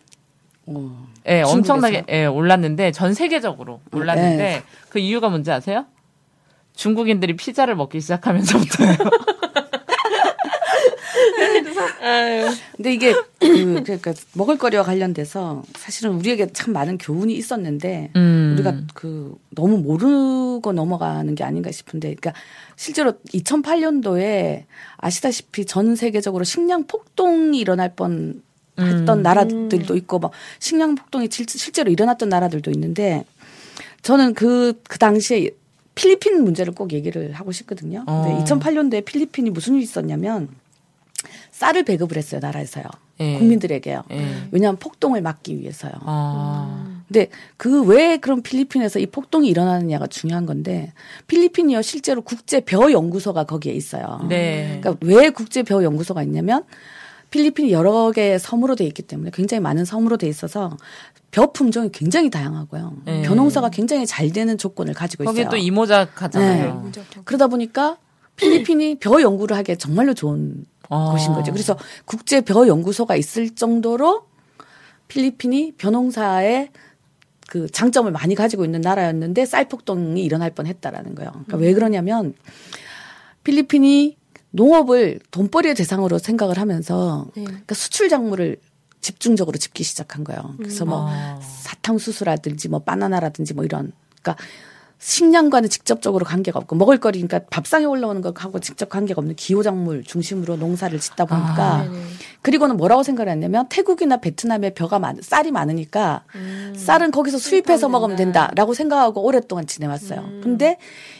어. 0.65 1.07
예, 1.25 1.41
엄청나게 1.41 1.99
중국에서요? 1.99 2.21
예, 2.21 2.25
올랐는데 2.25 2.91
전 2.91 3.13
세계적으로 3.13 3.79
올랐는데 3.93 4.43
네. 4.43 4.63
그 4.89 4.99
이유가 4.99 5.29
뭔지 5.29 5.49
아세요? 5.53 5.85
중국인들이 6.75 7.37
피자를 7.37 7.77
먹기 7.77 8.01
시작하면서부터예요. 8.01 8.97
근데 12.75 12.93
이게 12.93 13.13
그 13.39 13.83
그러니까 13.83 14.13
먹을거리와 14.33 14.83
관련돼서 14.83 15.63
사실은 15.77 16.13
우리에게 16.15 16.47
참 16.53 16.73
많은 16.73 16.97
교훈이 16.97 17.33
있었는데 17.35 18.11
음. 18.15 18.51
우리가 18.55 18.75
그 18.93 19.35
너무 19.51 19.77
모르고 19.77 20.71
넘어가는 20.73 21.33
게 21.35 21.43
아닌가 21.43 21.71
싶은데 21.71 22.15
그러니까 22.15 22.33
실제로 22.75 23.13
2008년도에 23.33 24.63
아시다시피 24.97 25.65
전 25.65 25.95
세계적으로 25.95 26.43
식량 26.43 26.85
폭동이 26.85 27.59
일어날 27.59 27.95
뻔 27.95 28.41
했던 28.77 29.21
나라들도 29.21 29.95
있고 29.95 30.19
뭐 30.19 30.31
식량 30.59 30.95
폭동이 30.95 31.29
실- 31.31 31.45
실제로 31.47 31.89
일어났던 31.91 32.27
나라들도 32.27 32.71
있는데 32.71 33.23
저는 34.01 34.33
그그 34.33 34.99
당시에 34.99 35.49
필리핀 35.95 36.43
문제를 36.43 36.73
꼭 36.75 36.91
얘기를 36.91 37.31
하고 37.31 37.53
싶거든요. 37.53 38.03
근데 38.05 38.29
어. 38.33 38.43
2008년도에 38.45 39.05
필리핀이 39.05 39.49
무슨 39.51 39.75
일이 39.75 39.83
있었냐면 39.83 40.49
쌀을 41.55 41.83
배급을 41.83 42.17
했어요 42.17 42.41
나라에서요 42.41 42.83
예. 43.21 43.37
국민들에게요. 43.37 44.03
예. 44.11 44.25
왜냐하면 44.51 44.77
폭동을 44.77 45.21
막기 45.21 45.57
위해서요. 45.57 45.93
아. 46.01 47.01
근데 47.07 47.29
그 47.55 47.83
왜 47.83 48.17
그럼 48.17 48.41
필리핀에서 48.41 48.99
이 48.99 49.05
폭동이 49.05 49.47
일어나느냐가 49.47 50.07
중요한 50.07 50.45
건데 50.45 50.91
필리핀이요 51.27 51.81
실제로 51.81 52.21
국제 52.21 52.59
벼 52.59 52.91
연구소가 52.91 53.45
거기에 53.45 53.71
있어요. 53.73 54.25
네. 54.27 54.79
그러니까 54.81 55.05
왜 55.05 55.29
국제 55.29 55.63
벼 55.63 55.81
연구소가 55.81 56.23
있냐면 56.23 56.63
필리핀이 57.29 57.71
여러 57.71 58.11
개의 58.11 58.37
섬으로 58.37 58.75
돼 58.75 58.85
있기 58.85 59.03
때문에 59.03 59.31
굉장히 59.33 59.61
많은 59.61 59.85
섬으로 59.85 60.17
돼 60.17 60.27
있어서 60.27 60.75
벼 61.31 61.53
품종이 61.53 61.89
굉장히 61.91 62.29
다양하고요. 62.29 62.97
네. 63.05 63.21
벼 63.21 63.33
농사가 63.33 63.69
굉장히 63.69 64.05
잘 64.05 64.29
되는 64.31 64.57
조건을 64.57 64.93
가지고 64.93 65.23
거기 65.23 65.39
있어요. 65.39 65.51
또 65.51 65.57
이모작 65.57 66.21
하잖아요. 66.21 66.91
그러다 67.23 67.47
보니까 67.47 67.97
필리핀이 68.35 68.95
벼 68.95 69.21
연구를 69.21 69.55
하기에 69.55 69.75
정말로 69.75 70.13
좋은 70.13 70.65
어. 70.89 71.11
곳인 71.11 71.33
거죠. 71.33 71.51
그래서 71.51 71.77
국제 72.05 72.41
벼 72.41 72.67
연구소가 72.67 73.15
있을 73.15 73.55
정도로 73.55 74.27
필리핀이 75.07 75.73
벼농사에 75.77 76.69
그 77.47 77.69
장점을 77.69 78.11
많이 78.11 78.35
가지고 78.35 78.65
있는 78.65 78.81
나라였는데 78.81 79.45
쌀폭동이 79.45 80.23
일어날 80.23 80.49
뻔했다라는 80.51 81.15
거예요. 81.15 81.31
그러니까 81.31 81.57
왜 81.57 81.73
그러냐면 81.73 82.33
필리핀이 83.43 84.17
농업을 84.51 85.19
돈벌이의 85.31 85.75
대상으로 85.75 86.17
생각을 86.17 86.57
하면서 86.57 87.27
네. 87.35 87.43
그러니까 87.43 87.75
수출 87.75 88.09
작물을 88.09 88.57
집중적으로 89.01 89.57
집기 89.57 89.83
시작한 89.83 90.23
거예요. 90.23 90.55
그래서 90.57 90.85
뭐 90.85 91.07
아. 91.07 91.39
사탕수수라든지 91.41 92.69
뭐 92.69 92.79
바나나라든지 92.79 93.53
뭐 93.53 93.63
이런 93.63 93.91
그러니까 94.21 94.43
식량과는 94.99 95.69
직접적으로 95.69 96.25
관계가 96.25 96.59
없고 96.59 96.75
먹을거리 96.75 97.21
그러니까 97.21 97.47
밥상에 97.49 97.85
올라오는 97.85 98.21
것하고 98.21 98.59
직접 98.59 98.89
관계가 98.89 99.19
없는 99.19 99.35
기호작물 99.35 100.03
중심으로 100.03 100.55
농사를 100.55 100.97
짓다 100.99 101.25
보니까 101.25 101.83
네네. 101.83 101.99
그리고는 102.41 102.77
뭐라고 102.77 103.03
생각을 103.03 103.31
했냐면 103.31 103.67
태국이나 103.69 104.17
베트남에 104.17 104.73
벼가 104.73 104.99
많 104.99 105.17
쌀이 105.21 105.51
많으니까 105.51 106.23
음. 106.35 106.73
쌀은 106.77 107.11
거기서 107.11 107.37
수입해서 107.37 107.89
먹으면 107.89 108.15
된다. 108.15 108.25
된다라고 108.25 108.73
생각하고 108.73 109.23
오랫동안 109.23 109.65
지내왔어요. 109.65 110.19
음. 110.19 110.41
근데 110.43 110.77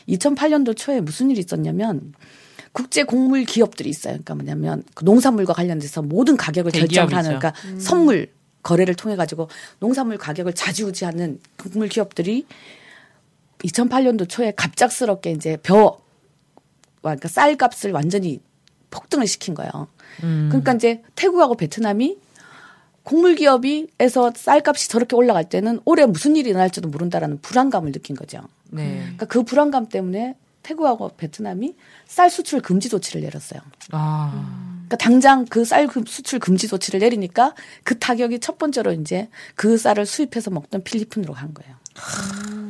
2008년도 0.10 0.76
초에 0.76 1.02
무슨 1.02 1.32
일이 1.32 1.40
있었냐면 1.40 2.14
국제 2.72 3.04
곡물 3.04 3.46
기업들이 3.46 3.90
있어요. 3.90 4.14
그러니까 4.14 4.36
뭐냐면 4.36 4.84
그 4.94 5.06
농산물과 5.06 5.54
관련돼서 5.54 6.02
모든 6.02 6.36
가격을. 6.36 6.72
결정하는 6.72 7.40
그러니까 7.40 7.54
선물 7.80 8.32
거래를 8.64 8.96
통해 8.96 9.16
가지고 9.16 9.50
농산물 9.80 10.18
가격을 10.18 10.54
좌지우지하는 10.54 11.40
곡물 11.58 11.88
기업들이 11.88 12.46
2008년도 13.66 14.30
초에 14.30 14.52
갑작스럽게 14.56 15.32
이제 15.32 15.58
벼 15.64 16.00
그러니까 17.02 17.28
쌀값을 17.28 17.92
완전히 17.92 18.40
폭등을 18.90 19.28
시킨 19.28 19.54
거예요. 19.54 19.88
음. 20.24 20.48
그러니까 20.50 20.74
이제 20.74 21.04
태국하고 21.16 21.56
베트남이 21.56 22.18
곡물 23.04 23.36
기업이에서 23.36 24.34
쌀값이 24.36 24.90
저렇게 24.90 25.16
올라갈 25.16 25.48
때는 25.48 25.80
올해 25.86 26.06
무슨 26.06 26.36
일이 26.36 26.50
일어날지도 26.50 26.90
모른다라는 26.90 27.40
불안감을 27.42 27.92
느낀 27.92 28.16
거죠. 28.16 28.42
네. 28.72 29.00
그러니까 29.02 29.26
그 29.28 29.44
불안감 29.44 29.88
때문에 29.88 30.36
태국하고 30.64 31.12
베트남이 31.16 31.76
쌀 32.08 32.32
수출 32.32 32.62
금지 32.62 32.90
조치를 32.90 33.22
내렸어요. 33.22 33.62
아. 33.92 34.76
그러니까 34.88 34.98
당장 34.98 35.46
그 35.46 35.64
쌀 35.64 35.88
수출 36.08 36.40
금지 36.40 36.68
조치를 36.68 37.00
내리니까 37.00 37.54
그 37.84 38.00
타격이 38.00 38.40
첫 38.40 38.58
번째로 38.58 38.92
이제 38.94 39.30
그 39.54 39.78
쌀을 39.78 40.08
수입해서 40.08 40.50
먹던 40.50 40.84
필리핀으로 40.84 41.34
간 41.34 41.54
거예요. 41.54 41.76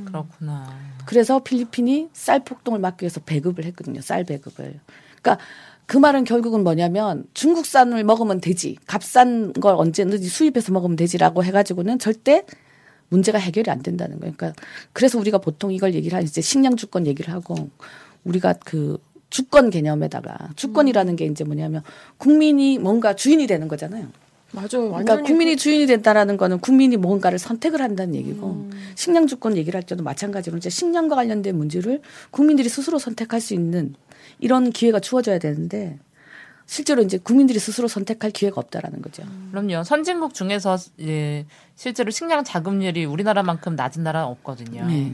그렇구나. 0.06 0.70
그래서 1.06 1.40
필리핀이 1.40 2.10
쌀 2.14 2.44
폭동을 2.44 2.80
막기 2.80 3.04
위해서 3.04 3.20
배급을 3.20 3.66
했거든요. 3.66 4.02
쌀 4.02 4.24
배급을. 4.24 4.80
그러니까 5.22 5.44
그 5.86 5.98
말은 5.98 6.24
결국은 6.24 6.64
뭐냐면 6.64 7.26
중국산을 7.34 8.04
먹으면 8.04 8.42
되지. 8.42 8.78
값싼 8.88 9.54
걸 9.54 9.76
언제든지 9.76 10.28
수입해서 10.28 10.72
먹으면 10.72 10.96
되지라고 10.96 11.44
해가지고는 11.44 12.00
절대 12.00 12.44
문제가 13.10 13.38
해결이 13.38 13.70
안 13.70 13.82
된다는 13.82 14.20
거예요. 14.20 14.34
그러니까 14.36 14.62
그래서 14.94 15.20
우리가 15.20 15.38
보통 15.38 15.72
이걸 15.72 15.94
얘기를 15.94 16.16
하는 16.16 16.26
이제 16.28 16.42
식량 16.42 16.76
주권 16.76 17.06
얘기를 17.06 17.34
하고 17.34 17.70
우리가 18.24 18.54
그 18.66 18.98
주권 19.30 19.70
개념에다가 19.70 20.50
주권이라는 20.56 21.16
게 21.16 21.26
이제 21.26 21.44
뭐냐면 21.44 21.82
국민이 22.18 22.80
뭔가 22.80 23.16
주인이 23.16 23.46
되는 23.48 23.68
거잖아요. 23.68 24.08
맞아요. 24.56 24.68
그러니까 24.90 24.96
완전히 24.96 25.24
국민이 25.24 25.58
주인이 25.58 25.86
된다라는 25.86 26.38
거는 26.38 26.60
국민이 26.60 26.98
뭔가를 26.98 27.38
선택을 27.38 27.82
한다는 27.82 28.16
얘기고 28.16 28.70
식량 28.96 29.28
주권 29.28 29.58
얘기를 29.58 29.78
할 29.78 29.84
때도 29.84 30.04
마찬가지로 30.04 30.58
이제 30.58 30.70
식량과 30.70 31.16
관련된 31.16 31.58
문제를 31.58 32.02
국민들이 32.32 32.70
스스로 32.70 32.98
선택할 32.98 33.42
수 33.42 33.54
있는 33.54 33.96
이런 34.40 34.72
기회가 34.72 35.00
주어져야 35.00 35.40
되는데 35.40 36.00
실제로 36.66 37.04
이제 37.04 37.18
국민들이 37.18 37.60
스스로 37.60 37.88
선택할 37.88 38.32
기회가 38.32 38.60
없다라는 38.60 39.02
거죠. 39.02 39.24
그럼요. 39.52 39.84
선진국 39.84 40.34
중에서 40.34 40.78
예, 41.02 41.46
실제로 41.76 42.10
식량 42.10 42.44
자급률이 42.44 43.06
우리나라만큼 43.06 43.76
낮은 43.76 44.04
나라는 44.04 44.28
없거든요. 44.30 44.86
네. 44.88 45.14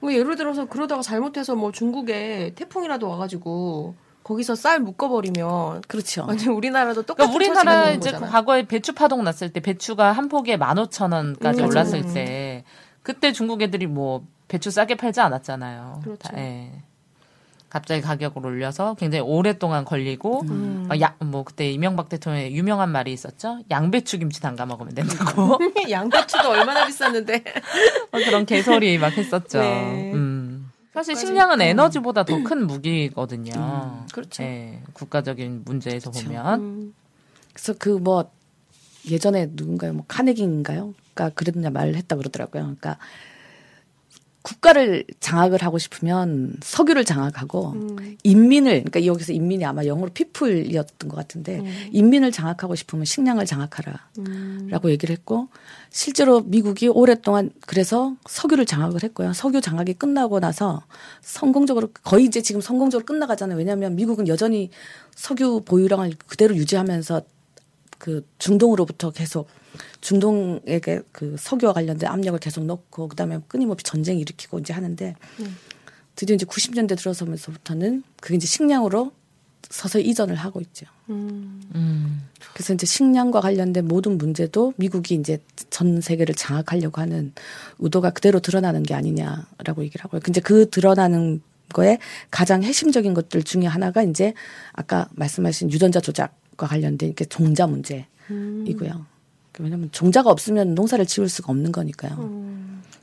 뭐 0.00 0.12
예를 0.12 0.36
들어서 0.36 0.66
그러다가 0.66 1.02
잘못해서 1.02 1.54
뭐 1.54 1.72
중국에 1.72 2.52
태풍이라도 2.54 3.08
와가지고 3.08 3.94
거기서 4.32 4.54
쌀 4.54 4.80
묶어버리면 4.80 5.82
그렇죠. 5.86 6.24
완전 6.26 6.54
우리나라도 6.54 7.02
똑같은 7.02 7.32
그러니까 7.32 7.60
우리나라 7.60 7.90
이제 7.90 8.12
그. 8.12 8.20
과거에 8.20 8.66
배추 8.66 8.94
파동 8.94 9.24
났을 9.24 9.52
때 9.52 9.60
배추가 9.60 10.12
한 10.12 10.28
포기에 10.28 10.56
15,000원까지 10.56 11.58
음. 11.60 11.66
올랐을 11.66 12.14
때 12.14 12.64
그때 13.02 13.32
중국 13.32 13.60
애들이 13.62 13.86
뭐 13.86 14.24
배추 14.48 14.70
싸게 14.70 14.94
팔지 14.96 15.20
않았잖아요. 15.20 16.00
그렇죠. 16.02 16.28
다, 16.28 16.38
예. 16.38 16.70
갑자기 17.68 18.02
가격을 18.02 18.44
올려서 18.44 18.96
굉장히 18.98 19.24
오랫동안 19.24 19.86
걸리고 19.86 20.42
음. 20.42 20.88
어, 20.90 21.00
야, 21.00 21.14
뭐 21.20 21.42
그때 21.42 21.70
이명박 21.70 22.10
대통령의 22.10 22.54
유명한 22.54 22.90
말이 22.90 23.12
있었죠. 23.12 23.60
양배추 23.70 24.18
김치 24.18 24.42
담가 24.42 24.66
먹으면 24.66 24.94
된다고 24.94 25.58
양배추도 25.90 26.50
얼마나 26.50 26.86
비쌌는데. 26.86 27.42
어, 28.12 28.18
그런 28.24 28.44
개소리 28.44 28.98
막 28.98 29.16
했었죠. 29.16 29.60
네. 29.60 30.12
음. 30.12 30.31
사실. 30.92 31.16
식량은 31.16 31.60
에너지보다 31.60 32.24
더 32.24 32.42
큰 32.44 32.66
무기거든요. 32.66 34.04
그렇죠. 34.12 34.42
예, 34.42 34.80
국가적인 34.92 35.62
문제에서 35.64 36.10
보면 36.10 36.60
음. 36.60 36.94
그래서 37.52 37.74
그 37.78 37.98
뭐 37.98 38.30
예전에 39.10 39.48
누군가요? 39.52 39.92
뭐 39.94 40.04
카네기인가요? 40.06 40.94
가 41.14 41.28
그런 41.30 41.72
말을 41.72 41.96
했다 41.96 42.16
그러더라고요. 42.16 42.62
그러니까 42.62 42.96
국가를 44.42 45.04
장악을 45.20 45.62
하고 45.62 45.78
싶으면 45.78 46.54
석유를 46.62 47.04
장악하고 47.04 47.72
음. 47.72 48.16
인민을 48.24 48.72
그러니까 48.84 49.04
여기서 49.06 49.32
인민이 49.32 49.64
아마 49.64 49.84
영어로 49.84 50.10
people이었던 50.12 51.08
것 51.08 51.16
같은데 51.16 51.60
음. 51.60 51.88
인민을 51.92 52.32
장악하고 52.32 52.74
싶으면 52.74 53.04
식량을 53.04 53.46
장악하라라고 53.46 54.08
음. 54.18 54.70
얘기를 54.90 55.12
했고 55.14 55.48
실제로 55.92 56.40
미국이 56.40 56.88
오랫동안 56.88 57.50
그래서 57.60 58.16
석유를 58.26 58.64
장악을 58.64 59.02
했고요. 59.02 59.34
석유 59.34 59.60
장악이 59.60 59.94
끝나고 59.94 60.40
나서 60.40 60.82
성공적으로 61.20 61.90
거의 62.02 62.24
이제 62.24 62.40
지금 62.40 62.62
성공적으로 62.62 63.04
끝나가잖아요. 63.04 63.58
왜냐하면 63.58 63.94
미국은 63.94 64.26
여전히 64.26 64.70
석유 65.14 65.60
보유량을 65.66 66.14
그대로 66.26 66.56
유지하면서 66.56 67.22
그 67.98 68.26
중동으로부터 68.38 69.10
계속 69.10 69.48
중동에게 70.00 71.02
그 71.12 71.36
석유와 71.38 71.74
관련된 71.74 72.08
압력을 72.08 72.40
계속 72.40 72.64
넣고 72.64 73.08
그다음에 73.08 73.40
끊임없이 73.46 73.84
전쟁 73.84 74.18
일으키고 74.18 74.60
이제 74.60 74.72
하는데 74.72 75.14
드디어 76.16 76.34
이제 76.34 76.46
90년대 76.46 76.96
들어서면서부터는 76.96 78.02
그게 78.18 78.36
이제 78.36 78.46
식량으로 78.46 79.12
서서히 79.72 80.06
이전을 80.08 80.36
하고 80.36 80.60
있죠. 80.60 80.84
음. 81.08 81.62
음. 81.74 82.28
그래서 82.52 82.74
이제 82.74 82.84
식량과 82.84 83.40
관련된 83.40 83.88
모든 83.88 84.18
문제도 84.18 84.74
미국이 84.76 85.14
이제 85.14 85.38
전 85.70 86.02
세계를 86.02 86.34
장악하려고 86.34 87.00
하는 87.00 87.32
의도가 87.78 88.10
그대로 88.10 88.38
드러나는 88.38 88.82
게 88.82 88.92
아니냐라고 88.92 89.82
얘기를 89.82 90.04
하고요. 90.04 90.20
근데 90.22 90.42
그 90.42 90.68
드러나는 90.68 91.40
거에 91.72 91.98
가장 92.30 92.62
핵심적인 92.62 93.14
것들 93.14 93.44
중에 93.44 93.64
하나가 93.64 94.02
이제 94.02 94.34
아까 94.72 95.08
말씀하신 95.12 95.72
유전자 95.72 96.00
조작과 96.00 96.66
관련된 96.66 97.08
이렇게 97.08 97.24
종자 97.24 97.66
문제이고요. 97.66 99.06
왜냐하면 99.58 99.88
종자가 99.90 100.30
없으면 100.30 100.74
농사를 100.74 101.04
지을 101.06 101.30
수가 101.30 101.50
없는 101.50 101.72
거니까요. 101.72 102.42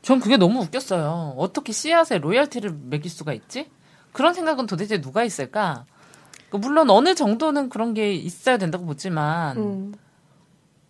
전 0.03 0.19
그게 0.19 0.38
너무 0.38 0.60
웃겼어요. 0.62 1.34
어떻게 1.36 1.73
씨앗에 1.73 2.19
로열티를 2.19 2.77
매길 2.89 3.10
수가 3.10 3.34
있지? 3.34 3.67
그런 4.13 4.36
생각은 4.36 4.67
도대체 4.67 5.01
누가 5.01 5.23
있을까? 5.23 5.86
그 6.50 6.58
물론 6.58 6.90
어느 6.90 7.16
정도는 7.16 7.70
그런 7.70 7.94
게 7.94 8.14
있어야 8.14 8.58
된다고 8.58 8.86
보지만 8.86 9.58
음. 9.58 9.94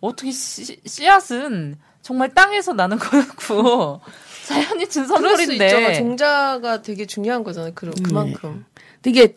어떻게 0.00 0.30
씨, 0.30 0.80
씨앗은 0.84 1.76
정말 2.02 2.32
땅에서 2.34 2.72
나는 2.72 2.98
거였고 2.98 4.00
자연이 4.46 4.88
준. 4.88 5.06
선물인데 5.06 5.94
종자가 5.94 6.82
되게 6.82 7.06
중요한 7.06 7.44
거잖아요. 7.44 7.72
그, 7.74 7.90
그만큼. 8.02 8.64
근데 9.02 9.10
이게 9.10 9.34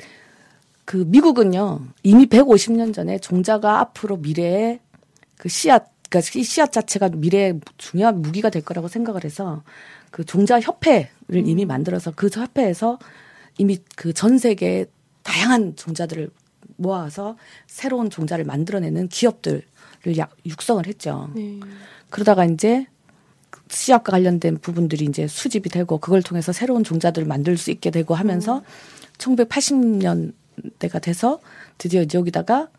그 0.86 1.04
미국은요 1.08 1.82
이미 2.04 2.26
150년 2.26 2.94
전에 2.94 3.20
종자가 3.20 3.80
앞으로 3.80 4.18
미래의 4.18 4.80
그 5.38 5.50
씨앗 5.50 5.92
그러니까 6.10 6.32
이 6.40 6.44
씨앗 6.44 6.72
자체가 6.72 7.10
미래의 7.10 7.60
중요한 7.78 8.22
무기가 8.22 8.50
될 8.50 8.64
거라고 8.64 8.88
생각을 8.88 9.24
해서 9.24 9.64
그 10.12 10.24
종자 10.24 10.60
협회를 10.62 11.48
이미 11.48 11.66
만들어서 11.66 12.12
그 12.16 12.30
협회에서 12.32 13.00
이미 13.58 13.78
그 13.96 14.14
전 14.14 14.38
세계 14.38 14.86
다양한 15.24 15.76
종자들을 15.76 16.30
모아서 16.78 17.38
새로운 17.68 18.10
종자를 18.10 18.46
만들어내는 18.46 19.10
기업들을 19.10 19.64
약 20.18 20.36
육성을 20.46 20.86
했죠. 20.88 21.30
네. 21.36 21.60
그러다가 22.10 22.46
이제 22.46 22.86
씨앗과 23.70 24.12
관련된 24.12 24.60
부분들이 24.60 25.06
이제 25.06 25.28
수집이 25.28 25.70
되고 25.70 25.98
그걸 25.98 26.22
통해서 26.22 26.52
새로운 26.52 26.84
종자들을 26.84 27.28
만들 27.28 27.58
수 27.58 27.72
있게 27.72 27.90
되고 27.92 28.14
하면서 28.14 28.64
1980년대가 29.18 31.02
돼서 31.02 31.40
드디어 31.78 32.02
이제 32.02 32.18
여기다가 32.18 32.70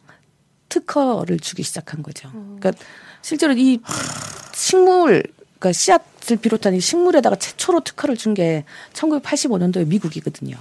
특허를 0.68 1.38
주기 1.38 1.62
시작한 1.62 2.02
거죠. 2.02 2.30
그러니까 2.32 2.72
실제로 3.22 3.52
이 3.54 3.80
식물 4.54 5.22
그러니까 5.58 5.72
씨앗을 5.72 6.36
비롯한 6.36 6.74
이 6.74 6.80
식물에다가 6.80 7.36
최초로 7.36 7.80
특허를 7.80 8.16
준 8.16 8.34
게 8.34 8.64
1985년도에 8.92 9.86
미국이거든요. 9.86 10.56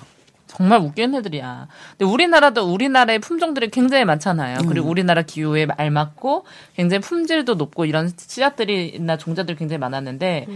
정말 0.55 0.79
웃긴 0.79 1.15
애들이야. 1.15 1.67
근데 1.97 2.05
우리나라도 2.11 2.71
우리나라의 2.71 3.19
품종들이 3.19 3.69
굉장히 3.69 4.05
많잖아요. 4.05 4.59
그리고 4.67 4.89
우리나라 4.89 5.21
기후에 5.23 5.67
알맞고 5.75 6.45
굉장히 6.75 7.01
품질도 7.01 7.55
높고 7.55 7.85
이런 7.85 8.11
씨앗들이나 8.15 9.17
종자들이 9.17 9.57
굉장히 9.57 9.79
많았는데 9.79 10.47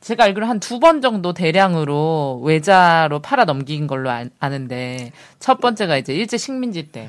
제가 0.00 0.24
알기로 0.24 0.46
한 0.46 0.58
두 0.60 0.80
번 0.80 1.00
정도 1.00 1.32
대량으로 1.32 2.40
외자로 2.42 3.20
팔아 3.20 3.44
넘긴 3.44 3.86
걸로 3.86 4.10
아, 4.10 4.24
아는데 4.40 5.12
첫 5.38 5.60
번째가 5.60 5.96
이제 5.98 6.12
일제 6.14 6.36
식민지 6.36 6.88
때. 6.90 7.08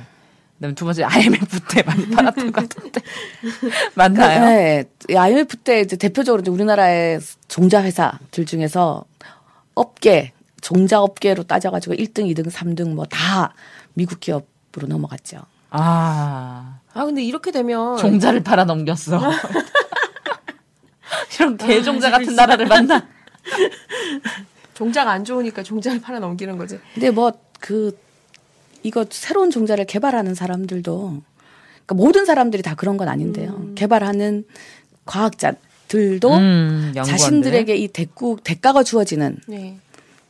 그다음에 0.58 0.74
두 0.76 0.86
번째 0.86 1.04
IMF 1.04 1.60
때 1.70 1.84
많이 1.84 2.08
팔았던 2.16 2.52
것 2.54 2.70
같은데 2.70 3.02
맞나요? 3.96 4.46
네. 4.46 4.84
이 5.10 5.16
IMF 5.16 5.58
때 5.58 5.82
이제 5.82 5.98
대표적으로 5.98 6.42
이제 6.42 6.50
우리나라의 6.52 7.20
종자 7.50 7.84
회사들 7.84 8.46
중에서 8.46 9.04
업계 9.74 10.32
종자 10.66 11.00
업계로 11.00 11.44
따져가지고 11.44 11.96
1등, 11.96 12.26
2등, 12.34 12.52
3등 12.52 12.96
뭐 12.96 13.06
다 13.06 13.54
미국 13.94 14.20
기업으로 14.20 14.88
넘어갔죠. 14.88 15.38
아, 15.70 16.80
아 16.94 17.06
근데 17.06 17.24
이렇게 17.24 17.52
되면 17.52 17.98
종자를 17.98 18.44
팔아 18.44 18.66
넘겼어. 18.66 19.22
이런 21.36 21.58
아, 21.62 21.66
개종자 21.66 22.10
같은 22.10 22.36
나라를 22.36 22.66
만나. 22.66 23.08
종자가 24.74 25.12
안 25.12 25.24
좋으니까 25.24 25.64
종자를 25.64 26.02
팔아 26.02 26.20
넘기는 26.20 26.58
거지. 26.58 26.80
근데 26.94 27.12
뭐 27.12 27.32
그 27.60 27.98
이거 28.84 29.06
새로운 29.10 29.50
종자를 29.50 29.86
개발하는 29.86 30.36
사람들도 30.36 31.22
그러니까 31.86 31.96
모든 31.96 32.26
사람들이 32.26 32.62
다 32.62 32.76
그런 32.76 32.98
건 32.98 33.08
아닌데요. 33.08 33.74
개발하는 33.74 34.46
과학자들도 35.06 36.34
음. 36.34 36.94
자신들에게 36.96 37.76
이 37.76 37.88
대꾸 37.88 38.38
대가가 38.44 38.84
주어지는 38.84 39.38
네. 39.48 39.80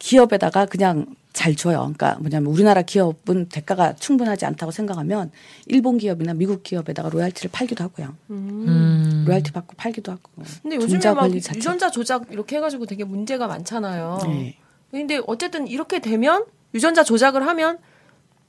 기업에다가 0.09 0.67
그냥 0.67 1.07
잘 1.33 1.55
줘요. 1.55 1.79
그러니까 1.79 2.15
뭐냐면 2.19 2.51
우리나라 2.53 2.83
기업은 2.83 3.49
대가가 3.49 3.95
충분하지 3.95 4.45
않다고 4.45 4.71
생각하면 4.71 5.31
일본 5.65 5.97
기업이나 5.97 6.35
미국 6.35 6.61
기업에다가 6.61 7.09
로얄티를 7.09 7.49
팔기도 7.51 7.83
하고요. 7.83 8.15
음. 8.29 9.25
로얄티 9.27 9.51
받고 9.51 9.73
팔기도 9.75 10.11
하고. 10.11 10.21
근데 10.61 10.75
요즘에 10.75 10.99
막 11.05 11.21
관리 11.21 11.41
자체. 11.41 11.57
유전자 11.57 11.89
조작 11.89 12.27
이렇게 12.29 12.57
해가지고 12.57 12.85
되게 12.85 13.03
문제가 13.03 13.47
많잖아요. 13.47 14.19
네. 14.27 14.55
근데 14.91 15.19
어쨌든 15.25 15.67
이렇게 15.67 15.97
되면 15.99 16.45
유전자 16.75 17.03
조작을 17.03 17.47
하면 17.47 17.79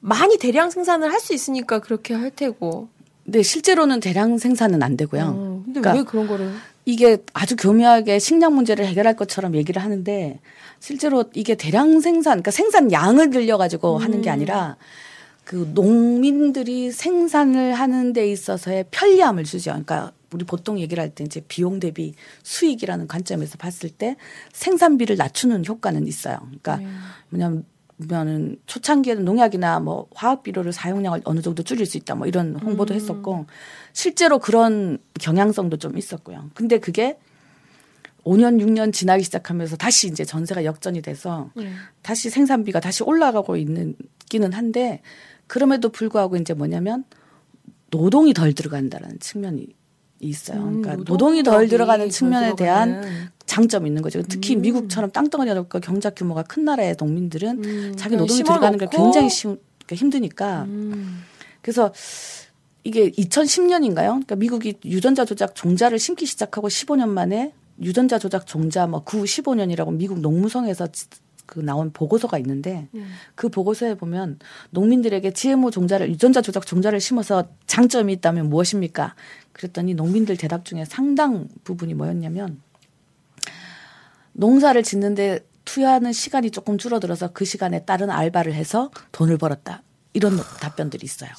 많이 0.01 0.37
대량 0.39 0.69
생산을 0.71 1.11
할 1.11 1.21
수 1.21 1.33
있으니까 1.33 1.79
그렇게 1.79 2.13
할 2.13 2.31
테고. 2.31 2.89
근데 3.25 3.43
실제로는 3.43 4.01
대량 4.01 4.37
생산은 4.37 4.83
안 4.83 4.97
되고요. 4.99 5.23
어, 5.25 5.63
근데 5.65 5.81
그러니까 5.81 5.93
왜 5.95 6.05
그런 6.05 6.27
거를? 6.29 6.53
이게 6.85 7.17
아주 7.33 7.57
교묘하게 7.57 8.19
식량 8.21 8.55
문제를 8.55 8.87
해결할 8.87 9.17
것처럼 9.17 9.57
얘기를 9.57 9.83
하는데 9.83 10.39
실제로 10.87 11.25
이게 11.35 11.57
대량 11.57 11.99
생산, 11.99 12.35
그러니까 12.35 12.53
생산 12.53 12.93
양을 12.93 13.31
늘려가지고 13.31 13.99
하는 13.99 14.23
게 14.23 14.31
아니라 14.31 14.77
그 15.43 15.69
농민들이 15.75 16.93
생산을 16.93 17.75
하는 17.75 18.13
데 18.13 18.31
있어서의 18.31 18.85
편리함을 18.93 19.43
주죠. 19.43 19.73
그러니까 19.73 20.13
우리 20.33 20.45
보통 20.45 20.79
얘기를 20.79 21.03
할 21.03 21.11
때 21.11 21.25
이제 21.25 21.41
비용 21.49 21.81
대비 21.81 22.15
수익이라는 22.45 23.09
관점에서 23.09 23.59
봤을 23.59 23.91
때 23.91 24.15
생산비를 24.53 25.17
낮추는 25.17 25.67
효과는 25.67 26.07
있어요. 26.07 26.39
그러니까 26.63 26.79
뭐냐면 27.31 27.65
면은 27.97 28.57
초창기에는 28.67 29.25
농약이나 29.25 29.81
뭐 29.81 30.07
화학 30.15 30.45
비료를 30.45 30.73
사용량을 30.73 31.23
어느 31.25 31.41
정도 31.41 31.65
줄일 31.65 31.87
수 31.87 31.97
있다 31.97 32.15
뭐 32.15 32.29
이런 32.29 32.55
홍보도 32.55 32.95
했었고 32.95 33.47
실제로 33.93 34.39
그런 34.39 34.99
경향성도 35.19 35.79
좀 35.79 35.99
있었고요. 35.99 36.51
근데 36.55 36.79
그게 36.79 37.19
5년 38.27 38.61
6년 38.61 38.93
지나기 38.93 39.23
시작하면서 39.23 39.77
다시 39.77 40.09
이제 40.09 40.25
전세가 40.25 40.65
역전이 40.65 41.01
돼서 41.01 41.51
다시 42.03 42.29
생산비가 42.29 42.81
다시 42.81 43.05
올라가고 43.05 43.57
있는 43.57 43.95
기는 44.29 44.53
한데 44.53 45.01
그럼에도 45.47 45.89
불구하고 45.89 46.37
이제 46.37 46.53
뭐냐면 46.53 47.05
노동이 47.91 48.35
덜 48.35 48.53
들어간다는 48.53 49.21
측면이 49.21 49.69
있어요. 50.19 50.61
음, 50.61 50.83
그러니까 50.83 51.05
노동이 51.05 51.43
덜 51.43 51.69
들어가는 51.69 52.07
덜 52.07 52.11
측면에 52.11 52.57
대한 52.57 53.01
들어가는. 53.01 53.29
장점이 53.47 53.89
있는 53.89 54.03
거죠. 54.03 54.23
특히 54.23 54.57
음. 54.57 54.63
미국처럼 54.63 55.13
땅덩어리가 55.13 55.55
높고 55.55 55.79
경작 55.81 56.17
규모가 56.17 56.43
큰 56.43 56.65
나라의 56.65 56.97
농민들은 56.99 57.65
음, 57.65 57.95
자기 57.97 58.17
노동이 58.17 58.43
들어가는 58.43 58.79
게. 58.79 58.89
굉장히 58.91 59.31
쉬운, 59.31 59.61
그러니까 59.85 59.95
힘드니까. 59.95 60.63
음. 60.65 61.23
그래서 61.63 61.93
이게 62.83 63.11
2010년인가요? 63.11 64.09
그러니까 64.09 64.37
미국이 64.37 64.75
유전자 64.85 65.25
조작 65.25 65.55
종자를 65.55 65.99
심기 65.99 66.27
시작하고 66.27 66.69
15년 66.69 67.09
만에 67.09 67.53
유전자 67.81 68.19
조작 68.19 68.47
종자 68.47 68.87
뭐 68.87 69.03
9, 69.05 69.23
15년이라고 69.23 69.93
미국 69.95 70.21
농무성에서 70.21 70.87
지- 70.89 71.07
그 71.47 71.61
나온 71.61 71.93
보고서가 71.93 72.39
있는데 72.39 72.89
음. 72.95 73.07
그 73.37 73.49
보고서에 73.49 73.95
보면 73.95 74.41
농민들에게 74.71 75.33
GMO 75.33 75.71
종자를 75.71 76.11
유전자 76.11 76.43
조작 76.43 76.67
종자를 76.67 76.99
심어서 77.01 77.45
장점이 77.67 78.13
있다면 78.15 78.49
무엇입니까? 78.49 79.15
그랬더니 79.53 79.95
농민들 79.95 80.37
대답 80.37 80.65
중에 80.65 80.85
상당 80.85 81.47
부분이 81.63 81.95
뭐였냐면 81.95 82.61
농사를 84.33 84.83
짓는데 84.83 85.41
투여하는 85.65 86.13
시간이 86.13 86.51
조금 86.51 86.79
줄어들어서 86.79 87.33
그 87.33 87.45
시간에 87.45 87.85
다른 87.85 88.11
알바를 88.11 88.53
해서 88.55 88.91
돈을 89.13 89.39
벌었다. 89.39 89.83
이런 90.13 90.37
답변들이 90.61 91.05
있어요. 91.05 91.31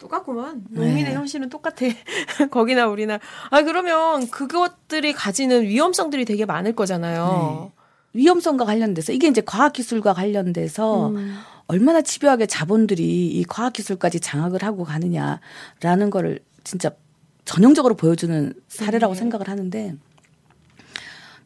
똑같구만. 0.00 0.64
농민의 0.70 1.04
네. 1.04 1.14
현실은 1.14 1.48
똑같아. 1.48 1.86
거기나 2.50 2.86
우리나. 2.86 3.18
아 3.50 3.62
그러면 3.62 4.28
그것들이 4.28 5.12
가지는 5.12 5.62
위험성들이 5.62 6.24
되게 6.24 6.44
많을 6.44 6.74
거잖아요. 6.74 7.72
위험성과 8.12 8.64
관련돼서 8.64 9.12
이게 9.12 9.28
이제 9.28 9.40
과학기술과 9.40 10.14
관련돼서 10.14 11.08
음. 11.08 11.36
얼마나 11.66 12.02
집요하게 12.02 12.46
자본들이 12.46 13.28
이 13.28 13.44
과학기술까지 13.44 14.20
장악을 14.20 14.62
하고 14.62 14.84
가느냐라는 14.84 16.10
거를 16.10 16.40
진짜 16.62 16.90
전형적으로 17.44 17.94
보여주는 17.94 18.54
사례라고 18.68 19.14
네. 19.14 19.18
생각을 19.18 19.48
하는데 19.48 19.94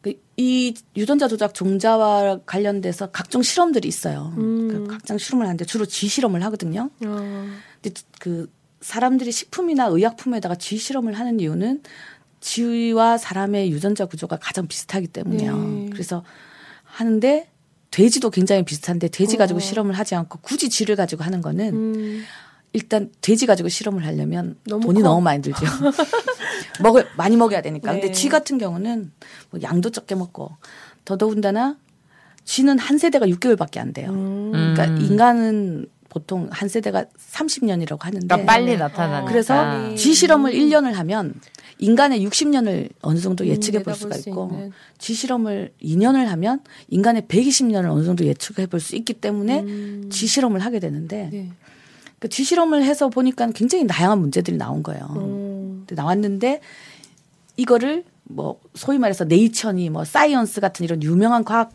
그이 0.01 0.73
유전자 0.95 1.27
조작 1.27 1.53
종자와 1.53 2.39
관련돼서 2.45 3.11
각종 3.11 3.41
실험들이 3.41 3.87
있어요. 3.87 4.33
음. 4.37 4.67
그 4.69 4.87
각종 4.87 5.17
실험을 5.17 5.45
하는데 5.45 5.65
주로 5.65 5.85
쥐 5.85 6.07
실험을 6.07 6.43
하거든요. 6.45 6.89
어. 7.05 7.47
근데 7.81 8.01
그 8.19 8.51
사람들이 8.81 9.31
식품이나 9.31 9.87
의약품에다가 9.87 10.55
쥐 10.55 10.77
실험을 10.77 11.13
하는 11.13 11.39
이유는 11.39 11.81
쥐와 12.41 13.17
사람의 13.17 13.71
유전자 13.71 14.05
구조가 14.05 14.37
가장 14.37 14.67
비슷하기 14.67 15.07
때문이에요. 15.07 15.57
네. 15.57 15.89
그래서 15.91 16.23
하는데 16.83 17.49
돼지도 17.91 18.29
굉장히 18.29 18.63
비슷한데 18.63 19.09
돼지 19.09 19.35
가지고 19.35 19.57
어. 19.57 19.59
실험을 19.59 19.97
하지 19.97 20.15
않고 20.15 20.39
굳이 20.41 20.69
쥐를 20.69 20.95
가지고 20.95 21.23
하는 21.23 21.41
거는 21.41 21.73
음. 21.73 22.23
일단 22.71 23.11
돼지 23.21 23.45
가지고 23.45 23.67
실험을 23.67 24.05
하려면 24.05 24.55
너무 24.65 24.85
돈이 24.85 25.01
커. 25.01 25.09
너무 25.09 25.21
많이 25.21 25.41
들죠. 25.41 25.59
먹을 26.81 27.07
많이 27.17 27.35
먹어야 27.35 27.61
되니까. 27.61 27.93
네. 27.93 27.99
근데 27.99 28.13
쥐 28.13 28.29
같은 28.29 28.57
경우는 28.57 29.11
뭐 29.49 29.61
양도 29.63 29.89
적게 29.89 30.15
먹고 30.15 30.55
더더군다나 31.03 31.77
쥐는 32.45 32.79
한 32.79 32.97
세대가 32.97 33.25
6개월밖에 33.25 33.79
안 33.79 33.91
돼요. 33.91 34.11
음. 34.11 34.51
그러니까 34.51 34.85
음. 34.85 35.01
인간은 35.01 35.87
보통 36.09 36.49
한 36.51 36.67
세대가 36.67 37.05
30년이라고 37.31 38.01
하는데 38.01 38.27
그러니까 38.27 38.45
빨리 38.51 38.75
나타나니까. 38.77 39.31
그래서 39.31 39.95
쥐 39.95 40.13
실험을 40.13 40.51
1년을 40.53 40.93
하면 40.93 41.33
인간의 41.77 42.25
60년을 42.27 42.89
어느 43.01 43.19
정도 43.19 43.45
예측해 43.47 43.83
볼 43.83 43.93
음, 43.93 43.95
수가 43.95 44.15
있고. 44.17 44.71
쥐 44.97 45.13
실험을 45.13 45.71
2년을 45.81 46.25
하면 46.25 46.59
인간의 46.89 47.21
120년을 47.23 47.89
어느 47.89 48.03
정도 48.03 48.25
예측해 48.25 48.65
볼 48.67 48.79
수 48.81 48.95
있기 48.95 49.13
때문에 49.13 49.59
음. 49.61 50.09
쥐 50.11 50.27
실험을 50.27 50.59
하게 50.61 50.79
되는데 50.79 51.29
네. 51.31 51.49
그 52.19 52.27
쥐 52.27 52.43
실험을 52.43 52.83
해서 52.83 53.07
보니까 53.09 53.49
굉장히 53.51 53.87
다양한 53.87 54.19
문제들이 54.19 54.57
나온 54.57 54.83
거예요. 54.83 55.05
음. 55.15 55.85
나왔는데 55.89 56.59
이거를 57.55 58.03
뭐 58.23 58.59
소위 58.75 58.97
말해서 58.97 59.23
네이처니 59.25 59.89
뭐 59.89 60.03
사이언스 60.05 60.59
같은 60.61 60.83
이런 60.83 61.01
유명한 61.01 61.43
과학 61.43 61.71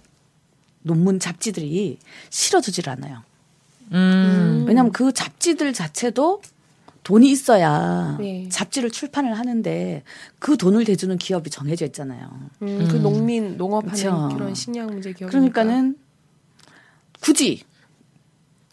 논문 0.82 1.18
잡지들이 1.18 1.98
실어주질 2.30 2.90
않아요. 2.90 3.22
음. 3.92 4.64
왜냐하면 4.66 4.92
그 4.92 5.12
잡지들 5.12 5.72
자체도 5.72 6.42
돈이 7.02 7.30
있어야 7.30 8.16
네. 8.18 8.48
잡지를 8.48 8.90
출판을 8.90 9.38
하는데 9.38 10.02
그 10.38 10.56
돈을 10.56 10.84
대주는 10.84 11.16
기업이 11.18 11.50
정해져 11.50 11.84
있잖아요. 11.86 12.30
음, 12.62 12.88
그 12.90 12.96
농민 12.96 13.56
농업하는 13.58 13.94
그쵸. 13.94 14.28
그런 14.32 14.54
식량 14.54 14.86
문제 14.86 15.12
기업. 15.12 15.28
그러니까는 15.30 15.98
굳이 17.20 17.62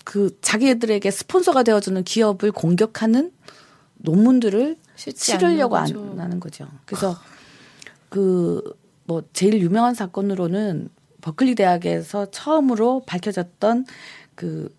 그 0.05 0.37
자기들에게 0.41 1.11
스폰서가 1.11 1.63
되어주는 1.63 2.03
기업을 2.03 2.51
공격하는 2.53 3.31
논문들을 3.97 4.77
치르려고 4.95 5.75
안. 5.75 6.19
하는 6.19 6.39
거죠. 6.39 6.67
그래서 6.85 7.17
그 8.09 8.61
뭐 9.11 9.23
제일 9.33 9.59
유명한 9.61 9.93
사건으로는 9.93 10.87
버클리 11.19 11.55
대학에서 11.55 12.31
처음으로 12.31 13.03
밝혀졌던 13.05 13.85
그 14.35 14.73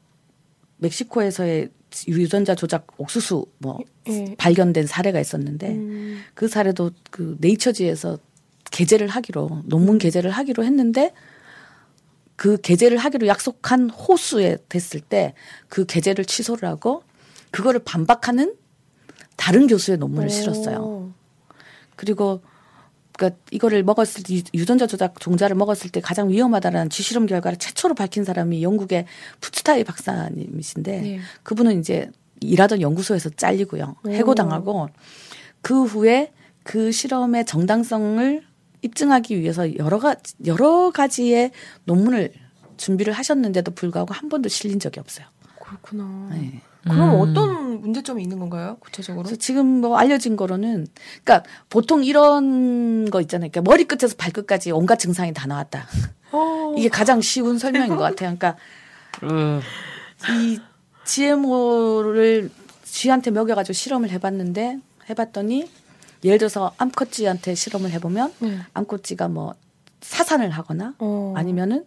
멕시코에서의 0.82 1.70
유전자 2.08 2.54
조작 2.54 2.86
옥수수 2.96 3.46
뭐 3.58 3.78
예. 4.08 4.34
발견된 4.36 4.86
사례가 4.86 5.20
있었는데 5.20 5.68
음. 5.68 6.22
그 6.34 6.48
사례도 6.48 6.90
그 7.10 7.36
네이처지에서 7.40 8.18
게재를 8.70 9.08
하기로 9.08 9.62
논문 9.66 9.98
게재를 9.98 10.30
하기로 10.30 10.64
했는데 10.64 11.12
그 12.36 12.60
게재를 12.60 12.96
하기로 12.98 13.26
약속한 13.26 13.90
호수에 13.90 14.58
됐을 14.68 15.00
때 15.00 15.34
그 15.68 15.86
게재를 15.86 16.24
취소를 16.24 16.68
하고 16.68 17.02
그거를 17.50 17.80
반박하는 17.84 18.54
다른 19.36 19.66
교수의 19.66 19.98
논문을 19.98 20.28
실었어요. 20.28 20.78
오. 20.78 21.12
그리고 21.96 22.42
그러니까 23.16 23.38
이거를 23.50 23.82
먹었을 23.82 24.22
때 24.22 24.34
유- 24.36 24.42
유전자 24.54 24.86
조작 24.86 25.20
종자를 25.20 25.54
먹었을 25.56 25.90
때 25.90 26.00
가장 26.00 26.28
위험하다라는 26.30 26.90
쥐실험 26.90 27.26
결과를 27.26 27.58
최초로 27.58 27.94
밝힌 27.94 28.24
사람이 28.24 28.62
영국의 28.62 29.06
푸츠타이 29.40 29.84
박사님이신데 29.84 31.00
네. 31.00 31.20
그분은 31.42 31.78
이제 31.80 32.10
일하던 32.40 32.80
연구소에서 32.80 33.30
잘리고요. 33.30 33.96
오. 34.04 34.10
해고당하고 34.10 34.88
그 35.60 35.84
후에 35.84 36.32
그 36.64 36.90
실험의 36.92 37.44
정당성을 37.46 38.42
입증하기 38.82 39.38
위해서 39.40 39.76
여러 39.76 39.98
가 39.98 40.16
여러 40.46 40.90
가지의 40.90 41.52
논문을 41.84 42.32
준비를 42.76 43.12
하셨는데도 43.12 43.70
불구하고 43.72 44.12
한 44.12 44.28
번도 44.28 44.48
실린 44.48 44.80
적이 44.80 45.00
없어요. 45.00 45.26
그렇구나. 45.60 46.28
네. 46.32 46.60
그럼 46.82 47.14
음. 47.14 47.20
어떤 47.20 47.80
문제점이 47.80 48.22
있는 48.22 48.38
건가요? 48.38 48.76
구체적으로? 48.80 49.28
지금 49.36 49.80
뭐 49.80 49.96
알려진 49.96 50.36
거로는 50.36 50.86
그러니까 51.24 51.48
보통 51.68 52.04
이런 52.04 53.10
거 53.10 53.20
있잖아요. 53.20 53.50
그러니까 53.50 53.70
머리 53.70 53.84
끝에서 53.84 54.16
발끝까지 54.16 54.72
온갖 54.72 54.96
증상이 54.96 55.32
다 55.32 55.46
나왔다. 55.46 55.86
어. 56.32 56.74
이게 56.78 56.88
가장 56.88 57.20
쉬운 57.20 57.58
설명인 57.58 57.90
것 57.96 57.98
같아요. 57.98 58.36
그러니까 58.36 58.56
으, 59.22 59.60
이 60.32 60.58
GMO를 61.04 62.50
쥐한테 62.84 63.30
먹여가지고 63.30 63.72
실험을 63.72 64.10
해봤는데 64.10 64.78
해봤더니 65.10 65.68
예를 66.24 66.38
들어서 66.38 66.72
암컷쥐한테 66.78 67.54
실험을 67.54 67.90
해보면 67.90 68.32
네. 68.40 68.58
암컷쥐가 68.74 69.28
뭐 69.28 69.54
사산을 70.00 70.50
하거나 70.50 70.94
어. 70.98 71.34
아니면은 71.36 71.84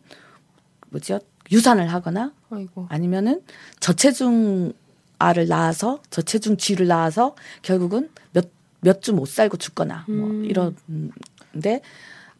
뭐죠 0.90 1.20
유산을 1.52 1.92
하거나 1.92 2.32
아이고. 2.50 2.88
아니면은 2.90 3.42
저체중 3.80 4.74
알을 5.20 5.48
낳아서 5.48 6.00
저체중 6.10 6.58
쥐를 6.58 6.88
낳아서 6.88 7.36
결국은 7.62 8.10
몇 8.32 8.46
몇 8.86 9.02
주 9.02 9.14
못 9.14 9.28
살고 9.28 9.58
죽거나 9.58 10.06
뭐 10.08 10.28
음. 10.30 10.46
이런데 10.46 11.82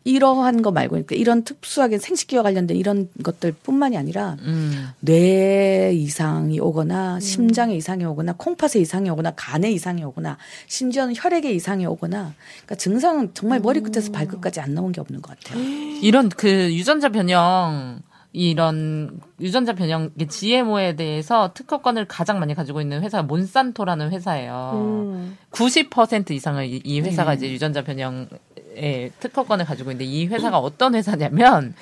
이러한 0.04 0.62
거 0.62 0.70
말고 0.70 0.92
그러니까 0.92 1.16
이런 1.16 1.44
특수하게 1.44 1.98
생식기와 1.98 2.44
관련된 2.44 2.78
이런 2.78 3.10
것들뿐만이 3.24 3.98
아니라 3.98 4.38
음. 4.42 4.90
뇌 5.00 5.92
이상이 5.96 6.60
오거나 6.60 7.20
심장에 7.20 7.76
이상이 7.76 8.06
오거나 8.06 8.34
콩팥에 8.38 8.80
이상이 8.80 9.10
오거나 9.10 9.32
간에 9.36 9.72
이상이 9.72 10.04
오거나 10.04 10.38
심지어는 10.68 11.16
혈액에 11.18 11.52
이상이 11.52 11.88
오거나 11.88 12.36
그러니까 12.58 12.76
증상은 12.76 13.32
정말 13.34 13.60
머리끝에서 13.62 14.12
발끝까지 14.12 14.60
안 14.60 14.76
나온 14.76 14.92
게 14.92 15.02
없는 15.02 15.24
것 15.24 15.40
같아요. 15.40 15.60
이런 16.04 16.30
그 16.30 16.72
유전자 16.76 17.10
변형 17.10 18.02
이런 18.36 19.22
유전자 19.40 19.72
변형 19.72 20.12
GMO에 20.28 20.98
대해서 20.98 21.54
특허권을 21.54 22.06
가장 22.06 22.40
많이 22.40 22.54
가지고 22.54 22.82
있는 22.82 23.02
회사가 23.02 23.24
몬산토라는 23.24 24.12
회사예요. 24.12 24.72
음. 24.74 25.38
90% 25.52 26.32
이상을 26.32 26.66
이, 26.66 26.82
이 26.84 27.00
회사가 27.00 27.32
네. 27.32 27.38
이제 27.38 27.52
유전자 27.52 27.82
변형의 27.82 29.12
특허권을 29.22 29.64
가지고 29.64 29.92
있는데 29.92 30.04
이 30.04 30.28
회사가 30.28 30.60
어떤 30.60 30.96
회사냐면 30.96 31.74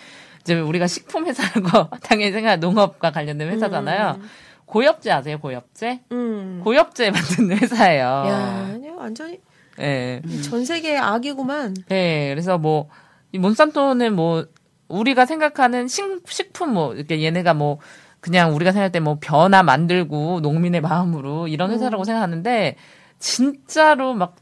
이제 0.41 0.59
우리가 0.59 0.85
식품 0.85 1.25
회사라고 1.25 1.89
당연히 2.03 2.31
생각 2.31 2.57
농업과 2.57 3.09
관련된 3.11 3.49
회사잖아요. 3.49 4.19
고엽제 4.65 5.11
아세요? 5.11 5.39
고엽제? 5.39 6.01
음. 6.11 6.61
고엽제 6.63 7.09
만드는 7.09 7.57
회사예요. 7.61 8.05
야, 8.05 8.69
그냥 8.73 8.97
완전히 8.97 9.39
예. 9.79 10.21
전 10.43 10.65
세계 10.65 10.97
악이구만. 10.97 11.75
네, 11.89 12.29
그래서 12.29 12.59
뭐, 12.59 12.89
이 13.31 13.39
몬산토는 13.39 14.15
뭐, 14.15 14.45
우리가 14.93 15.25
생각하는 15.25 15.87
식, 15.87 16.23
식품 16.27 16.73
뭐, 16.73 16.93
이렇게 16.93 17.21
얘네가 17.23 17.53
뭐, 17.53 17.79
그냥 18.19 18.55
우리가 18.55 18.71
생각할 18.71 18.91
때 18.91 18.99
뭐, 18.99 19.17
변화 19.19 19.63
만들고 19.63 20.39
농민의 20.41 20.81
마음으로 20.81 21.47
이런 21.47 21.71
회사라고 21.71 22.03
생각하는데, 22.03 22.75
진짜로 23.19 24.13
막, 24.13 24.35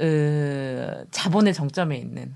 으, 0.00 1.04
자본의 1.10 1.54
정점에 1.54 1.96
있는, 1.96 2.34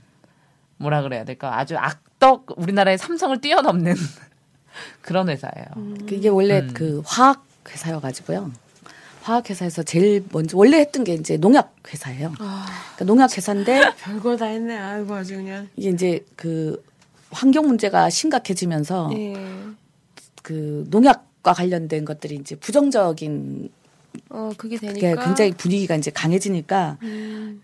뭐라 0.77 1.03
그래야 1.03 1.25
될까. 1.25 1.59
아주 1.59 1.77
악덕, 1.79 2.47
우리나라의 2.57 2.99
삼성을 2.99 3.41
뛰어넘는 3.41 3.95
그런 5.01 5.29
회사예요. 5.29 5.67
그 6.09 6.15
이게 6.15 6.29
원래 6.29 6.61
음. 6.61 6.71
그 6.75 7.03
화학 7.05 7.45
회사여가지고요. 7.69 8.51
화학 9.23 9.49
회사에서 9.49 9.85
제일 9.85 10.25
먼저 10.33 10.57
원래 10.59 10.79
했던 10.79 11.05
게 11.05 11.15
이제 11.15 11.37
농약 11.37 11.77
회사예요. 11.93 12.33
아, 12.41 12.67
그러니까 12.97 13.05
농약 13.05 13.37
회사인데 13.37 13.93
별거 14.03 14.37
다 14.37 14.47
했네. 14.47 14.77
아이고 14.77 15.15
아주 15.15 15.37
그냥. 15.37 15.69
이게 15.77 15.91
이제 15.91 16.25
그 16.35 16.83
환경 17.33 17.67
문제가 17.67 18.11
심각해지면서 18.11 19.11
예. 19.15 19.35
그 20.43 20.85
농약과 20.91 21.53
관련된 21.55 22.05
것들이 22.05 22.37
이제 22.37 22.55
부정적인 22.57 23.71
어, 24.31 24.53
그게 24.57 24.77
게 24.77 24.93
되니까. 24.93 25.25
굉장히 25.25 25.53
분위기가 25.53 25.95
이제 25.97 26.11
강해지니까 26.11 26.99
음. 27.03 27.63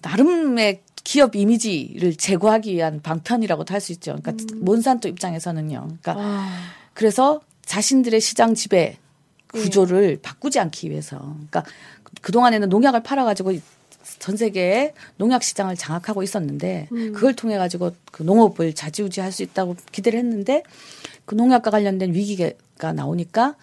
나름의 0.00 0.82
기업 1.04 1.34
이미지를 1.36 2.14
제고하기 2.16 2.72
위한 2.74 3.02
방편이라고도 3.02 3.74
할 3.74 3.80
수 3.80 3.92
있죠. 3.92 4.16
그러니까 4.22 4.44
몬산토 4.56 5.08
입장에서는요. 5.08 5.88
그러니까 6.00 6.14
아, 6.16 6.48
그래서 6.94 7.40
자신들의 7.64 8.20
시장 8.20 8.54
지배 8.54 8.98
구조를 9.48 10.18
바꾸지 10.22 10.58
않기 10.60 10.90
위해서. 10.90 11.18
그러니까 11.18 11.64
그동안에는 12.20 12.68
농약을 12.68 13.02
팔아가지고 13.02 13.52
전 14.18 14.36
세계의 14.36 14.94
농약 15.16 15.42
시장을 15.42 15.76
장악하고 15.76 16.22
있었는데 16.22 16.88
그걸 16.90 17.34
통해 17.34 17.56
가지고 17.58 17.92
그 18.10 18.22
농업을 18.22 18.74
좌지우지할 18.74 19.32
수 19.32 19.42
있다고 19.42 19.76
기대를 19.92 20.18
했는데 20.18 20.62
그 21.24 21.34
농약과 21.34 21.70
관련된 21.70 22.14
위기가 22.14 22.92
나오니까 22.92 23.56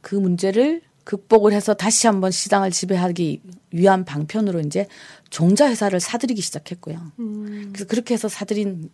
그 0.00 0.14
문제를 0.14 0.82
극복을 1.04 1.52
해서 1.52 1.74
다시 1.74 2.06
한번 2.06 2.30
시장을 2.30 2.70
지배하기 2.70 3.42
위한 3.72 4.04
방편으로 4.04 4.60
이제 4.60 4.86
종자 5.30 5.68
회사를 5.68 6.00
사들이기 6.00 6.40
시작했고요. 6.40 7.12
음. 7.18 7.70
그래서 7.72 7.86
그렇게 7.86 8.14
해서 8.14 8.28
사들인 8.28 8.90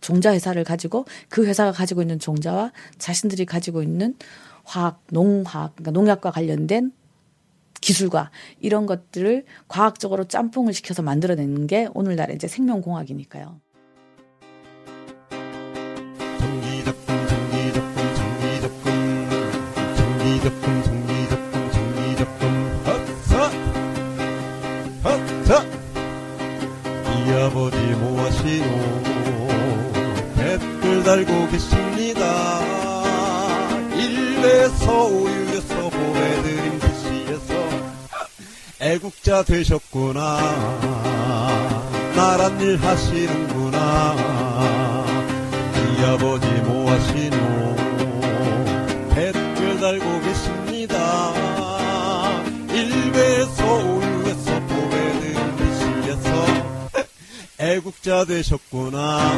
종자 0.00 0.32
회사를 0.32 0.64
가지고 0.64 1.06
그 1.28 1.46
회사가 1.46 1.72
가지고 1.72 2.02
있는 2.02 2.18
종자와 2.18 2.72
자신들이 2.98 3.46
가지고 3.46 3.82
있는 3.82 4.14
화학, 4.64 5.02
농화학, 5.10 5.76
그러니까 5.76 5.90
농약과 5.90 6.30
관련된 6.30 6.92
기술과 7.84 8.30
이런 8.60 8.86
것들을 8.86 9.44
과학적으로 9.68 10.24
짬뽕을 10.24 10.72
시켜서 10.72 11.02
만들어내는 11.02 11.66
게 11.66 11.86
오늘날의 11.92 12.36
이제 12.36 12.48
생명공학이니까요. 12.48 13.60
아버지 27.44 27.76
뭐하시노 27.76 28.64
댓글 30.34 31.02
달고 31.04 31.48
계십니다. 31.48 32.24
일베서 33.94 35.06
우유에서 35.08 35.90
글씨에서 35.90 36.83
애국자 38.84 39.42
되셨구나. 39.44 40.38
나란 42.14 42.60
일 42.60 42.76
하시는구나. 42.76 44.14
이 45.74 46.04
아버지 46.04 46.46
뭐하시노. 46.46 47.76
댓글 49.14 49.80
달고 49.80 50.20
계십니다. 50.20 51.32
일베에서 52.74 53.74
우유에서 53.74 54.60
보내는 54.60 55.56
글씨에서. 55.56 56.28
애국자 57.60 58.26
되셨구나. 58.26 59.32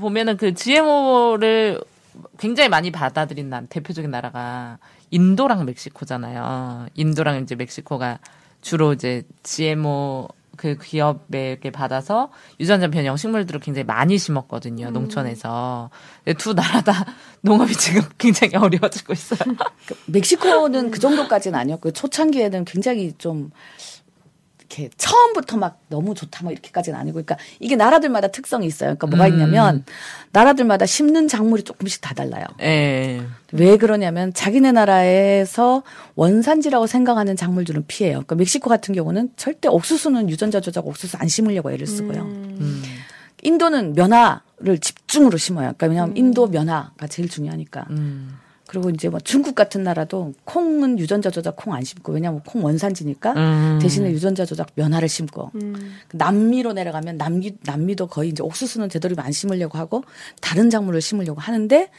보면은 0.00 0.36
그 0.36 0.54
GMO를 0.54 1.80
굉장히 2.38 2.68
많이 2.68 2.92
받아들인 2.92 3.50
난 3.50 3.66
대표적인 3.66 4.12
나라가 4.12 4.78
인도랑 5.10 5.64
멕시코잖아요. 5.64 6.86
인도랑 6.94 7.42
이제 7.42 7.56
멕시코가 7.56 8.20
주로 8.62 8.92
이제 8.92 9.24
GMO 9.42 10.28
그 10.56 10.76
기업에게 10.76 11.70
받아서 11.70 12.30
유전자 12.60 12.88
변형 12.88 13.16
식물들을 13.16 13.60
굉장히 13.60 13.84
많이 13.84 14.18
심었거든요. 14.18 14.90
농촌에서. 14.90 15.90
근데 16.24 16.38
두 16.38 16.54
나라 16.54 16.80
다 16.80 17.04
농업이 17.42 17.74
지금 17.74 18.02
굉장히 18.18 18.56
어려워지고 18.56 19.12
있어요. 19.12 19.38
그 19.86 19.94
멕시코는 20.06 20.90
그 20.90 20.98
정도까지는 20.98 21.58
아니었고요. 21.58 21.92
초창기에는 21.92 22.64
굉장히 22.64 23.12
좀 23.18 23.50
이렇게 24.68 24.90
처음부터 24.96 25.56
막 25.56 25.80
너무 25.88 26.14
좋다 26.14 26.42
뭐 26.42 26.52
이렇게까지는 26.52 26.98
아니고 26.98 27.14
그러니까 27.14 27.36
이게 27.60 27.76
나라들마다 27.76 28.28
특성이 28.28 28.66
있어요. 28.66 28.96
그러니까 28.96 29.06
뭐가 29.06 29.26
음. 29.26 29.32
있냐면 29.32 29.84
나라들마다 30.32 30.86
심는 30.86 31.28
작물이 31.28 31.62
조금씩 31.62 32.00
다 32.00 32.14
달라요. 32.14 32.44
예. 32.60 33.22
왜 33.52 33.76
그러냐면 33.76 34.34
자기네 34.34 34.72
나라에서 34.72 35.82
원산지라고 36.16 36.86
생각하는 36.86 37.36
작물들은 37.36 37.84
피해요. 37.86 38.14
그러니까 38.14 38.34
멕시코 38.34 38.68
같은 38.68 38.94
경우는 38.94 39.30
절대 39.36 39.68
옥수수는 39.68 40.28
유전자 40.28 40.60
조작 40.60 40.86
옥수수 40.86 41.16
안 41.18 41.28
심으려고 41.28 41.70
애를 41.70 41.86
쓰고요. 41.86 42.22
음. 42.22 42.82
인도는 43.42 43.92
면화를 43.94 44.78
집중으로 44.80 45.38
심어요. 45.38 45.74
그러니까 45.76 45.86
왜냐하면 45.86 46.16
인도 46.16 46.48
면화가 46.48 47.06
제일 47.06 47.28
중요하니까. 47.28 47.86
음. 47.90 48.38
그리고 48.66 48.90
이제 48.90 49.08
뭐 49.08 49.20
중국 49.20 49.54
같은 49.54 49.82
나라도 49.82 50.34
콩은 50.44 50.98
유전자 50.98 51.30
조작 51.30 51.56
콩 51.56 51.72
안 51.74 51.84
심고 51.84 52.12
왜냐하면 52.12 52.40
콩 52.44 52.64
원산지니까 52.64 53.32
음. 53.32 53.78
대신에 53.80 54.10
유전자 54.10 54.44
조작 54.44 54.68
면화를 54.74 55.08
심고 55.08 55.52
음. 55.54 55.94
남미로 56.12 56.72
내려가면 56.72 57.16
남미 57.16 57.56
남미도 57.64 58.08
거의 58.08 58.30
이제 58.30 58.42
옥수수는 58.42 58.88
되도록이면 58.88 59.24
안 59.24 59.32
심으려고 59.32 59.78
하고 59.78 60.02
다른 60.40 60.70
작물을 60.70 61.00
심으려고 61.00 61.40
하는데 61.40 61.90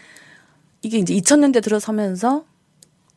이게 0.82 0.98
이제 0.98 1.14
2000년대 1.14 1.64
들어서면서 1.64 2.46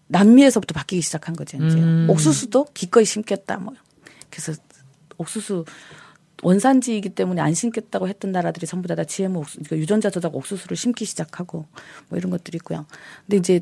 남미에서부터 0.09 0.75
바뀌기 0.75 1.03
시작한 1.03 1.35
거죠. 1.35 1.57
이제 1.57 1.77
음. 1.79 2.07
옥수수도 2.09 2.67
기꺼이 2.75 3.05
심겠다 3.05 3.59
뭐. 3.59 3.75
그래서 4.29 4.53
옥수수 5.19 5.65
원산지이기 6.43 7.11
때문에 7.11 7.41
안 7.41 7.55
심겠다고 7.55 8.09
했던 8.09 8.33
나라들이 8.33 8.67
전부 8.67 8.89
다, 8.89 8.95
다 8.95 9.05
GMO 9.05 9.41
옥수, 9.41 9.59
그러니까 9.59 9.77
유전자 9.77 10.11
조작 10.11 10.35
옥수수를 10.35 10.77
심기 10.77 11.05
시작하고 11.05 11.67
뭐 12.09 12.19
이런 12.19 12.31
것들이 12.31 12.57
있고요. 12.57 12.87
근데 13.27 13.37
이제 13.37 13.61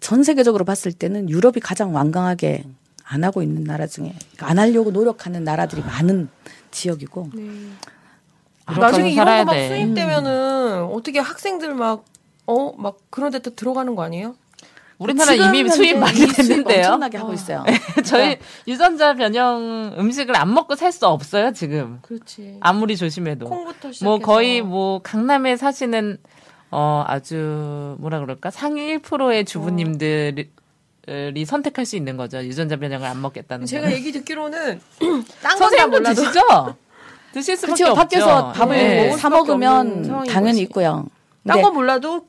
전 0.00 0.22
세계적으로 0.22 0.64
봤을 0.64 0.92
때는 0.92 1.30
유럽이 1.30 1.60
가장 1.62 1.94
완강하게 1.94 2.64
안 3.04 3.22
하고 3.24 3.42
있는 3.42 3.64
나라 3.64 3.86
중에 3.86 4.14
그러니까 4.32 4.48
안 4.48 4.58
하려고 4.58 4.90
노력하는 4.90 5.44
나라들이 5.44 5.82
많은 5.82 6.28
지역이고 6.70 7.30
유럽 8.70 8.80
나중에 8.80 9.10
이런 9.12 9.24
거막 9.26 9.54
돼. 9.54 9.68
수입되면은 9.68 10.82
어떻게 10.84 11.18
학생들 11.20 11.74
막 11.74 12.04
어 12.46 12.74
막 12.76 12.98
그런 13.08 13.30
데또 13.30 13.54
들어가는 13.54 13.94
거 13.94 14.02
아니에요? 14.02 14.36
우리나라 15.04 15.32
이미 15.32 15.68
수입 15.70 15.98
많이 15.98 16.26
됐는데요. 16.26 16.78
엄청나게 16.86 17.18
하고 17.18 17.32
있어요. 17.32 17.64
저희 18.04 18.38
유전자 18.66 19.14
변형 19.14 19.94
음식을 19.98 20.36
안 20.36 20.52
먹고 20.52 20.74
살 20.76 20.92
수 20.92 21.06
없어요 21.06 21.52
지금. 21.52 21.98
그렇지. 22.02 22.58
아무리 22.60 22.96
조심해도. 22.96 23.46
콩부터 23.46 23.90
시작해서 23.92 24.04
뭐 24.04 24.18
거의 24.18 24.62
뭐 24.62 25.00
강남에 25.02 25.56
사시는 25.56 26.18
어 26.70 27.04
아주 27.06 27.96
뭐라 27.98 28.20
그럴까 28.20 28.50
상위 28.50 28.98
1%의 28.98 29.44
주부님들이 29.44 30.48
선택할 31.46 31.84
수 31.84 31.96
있는 31.96 32.16
거죠 32.16 32.38
유전자 32.44 32.76
변형을 32.76 33.06
안 33.06 33.20
먹겠다는 33.20 33.66
제가 33.66 33.82
거는. 33.84 33.96
얘기 33.96 34.10
듣기로는 34.12 34.80
몰라도 35.90 36.14
드시죠? 36.14 36.76
드실 37.32 37.56
수밖에 37.56 37.82
그렇죠. 37.84 37.92
없죠. 37.92 37.94
밖에서 37.94 38.52
밥을 38.52 38.76
예. 38.76 39.04
먹을 39.06 39.18
사 39.18 39.28
먹으면 39.28 40.02
당연히 40.26 40.52
거지. 40.52 40.62
있고요. 40.62 41.06
딴 41.46 41.56
근데 41.56 41.62
건 41.62 41.74
몰라도 41.74 42.26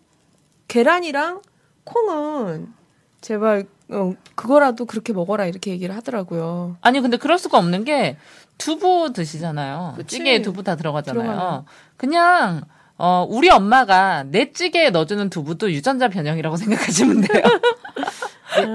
계란이랑 0.67 1.41
콩은 1.85 2.73
제발 3.21 3.65
어, 3.89 4.13
그거라도 4.35 4.85
그렇게 4.85 5.13
먹어라 5.13 5.45
이렇게 5.45 5.71
얘기를 5.71 5.95
하더라고요. 5.95 6.77
아니 6.81 6.99
근데 7.01 7.17
그럴 7.17 7.37
수가 7.39 7.57
없는 7.57 7.83
게 7.85 8.17
두부 8.57 9.13
드시잖아요. 9.13 9.93
그치. 9.97 10.17
찌개에 10.17 10.41
두부 10.41 10.63
다 10.63 10.75
들어가잖아요. 10.75 11.23
들어가요. 11.23 11.65
그냥 11.97 12.61
어 12.97 13.25
우리 13.29 13.49
엄마가 13.49 14.23
내 14.23 14.51
찌개에 14.53 14.89
넣어주는 14.89 15.29
두부도 15.29 15.71
유전자 15.71 16.07
변형이라고 16.07 16.55
생각하시면 16.57 17.21
돼요. 17.21 17.43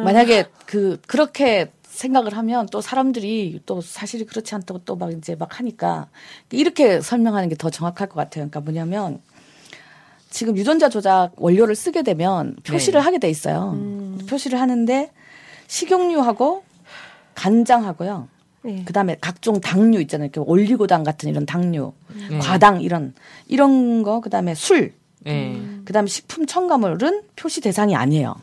만약에 0.04 0.44
그 0.66 1.00
그렇게 1.06 1.72
생각을 1.84 2.36
하면 2.36 2.66
또 2.70 2.80
사람들이 2.80 3.60
또 3.66 3.80
사실이 3.80 4.24
그렇지 4.26 4.54
않다고 4.54 4.80
또 4.84 4.96
막 4.96 5.12
이제 5.12 5.34
막 5.36 5.58
하니까 5.58 6.08
이렇게 6.50 7.00
설명하는 7.00 7.48
게 7.48 7.54
더 7.56 7.70
정확할 7.70 8.08
것 8.08 8.14
같아요. 8.16 8.48
그러니까 8.48 8.60
뭐냐면 8.60 9.20
지금 10.30 10.56
유전자 10.56 10.88
조작 10.88 11.32
원료를 11.36 11.74
쓰게 11.74 12.02
되면 12.02 12.56
표시를 12.64 13.00
네. 13.00 13.04
하게 13.04 13.18
돼 13.18 13.28
있어요. 13.28 13.76
표시를 14.28 14.60
하는데 14.60 15.10
식용유하고 15.66 16.62
간장하고요. 17.34 18.28
네. 18.62 18.84
그다음에 18.84 19.16
각종 19.20 19.60
당류 19.60 20.00
있잖아요. 20.02 20.26
이렇게 20.26 20.40
올리고당 20.40 21.02
같은 21.02 21.28
이런 21.28 21.46
당류, 21.46 21.92
네. 22.30 22.38
과당 22.38 22.80
이런 22.80 23.14
이런 23.48 24.02
거 24.02 24.20
그다음에 24.20 24.54
술, 24.54 24.92
예. 25.26 25.60
그다음에 25.84 26.08
식품 26.08 26.46
첨가물은 26.46 27.22
표시 27.36 27.60
대상이 27.60 27.96
아니에요. 27.96 28.36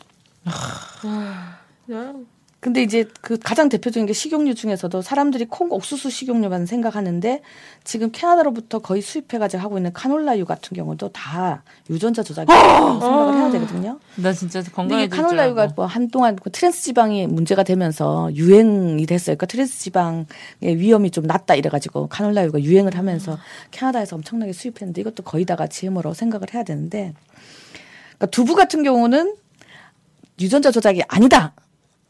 그냥 1.86 2.26
근데 2.60 2.82
이제 2.82 3.06
그 3.22 3.38
가장 3.38 3.70
대표적인 3.70 4.08
게 4.08 4.14
식용유 4.14 4.56
중에서도 4.56 5.04
사람들이 5.04 5.46
콩 5.46 5.72
옥수수 5.72 6.10
식용유만 6.10 6.66
생각하는데 6.66 7.42
지금 7.84 8.12
캐나다로부터 8.12 8.80
거의 8.80 9.04
수입해가지고 9.04 9.62
하고 9.62 9.78
있는 9.78 9.94
카놀라유 9.94 10.46
같은 10.46 10.76
경우도 10.76 11.10
다 11.10 11.64
유전자 11.90 12.24
조작이라고 12.24 13.00
생각을 13.00 13.34
해야 13.36 13.52
되거든요. 13.52 14.00
나 14.16 14.34
진짜 14.34 14.62
근데 14.62 14.72
건강해질 14.72 15.06
이게 15.06 15.16
카놀라유가 15.16 15.68
줄뭐 15.68 15.86
한동안 15.86 16.36
그 16.36 16.50
트랜스 16.50 16.82
지방이 16.82 17.28
문제가 17.28 17.62
되면서 17.62 18.34
유행이 18.34 19.06
됐어요. 19.06 19.36
그러니까 19.36 19.46
트랜스 19.46 19.78
지방의 19.78 20.26
위험이 20.62 21.12
좀 21.12 21.26
낮다 21.26 21.54
이래가지고 21.54 22.08
카놀라유가 22.08 22.60
유행을 22.60 22.98
하면서 22.98 23.38
캐나다에서 23.70 24.16
엄청나게 24.16 24.52
수입했는데 24.54 25.02
이것도 25.02 25.22
거의 25.22 25.46
다가 25.46 25.68
GMO라고 25.68 26.16
생각을 26.16 26.48
해야 26.56 26.64
되는데 26.64 27.14
그러니까 28.18 28.26
두부 28.32 28.56
같은 28.56 28.82
경우는 28.82 29.36
유전자 30.40 30.72
조작이 30.72 31.04
아니다. 31.08 31.54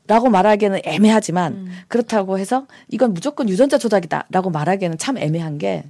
라고 0.08 0.30
말하기에는 0.30 0.82
애매하지만 0.84 1.68
그렇다고 1.88 2.40
해서 2.40 2.66
이건 2.88 3.14
무조건 3.14 3.50
유전자 3.50 3.78
조작이다라고 3.78 4.50
말하기에는 4.50 4.98
참 4.98 5.18
애매한 5.18 5.58
게그 5.58 5.84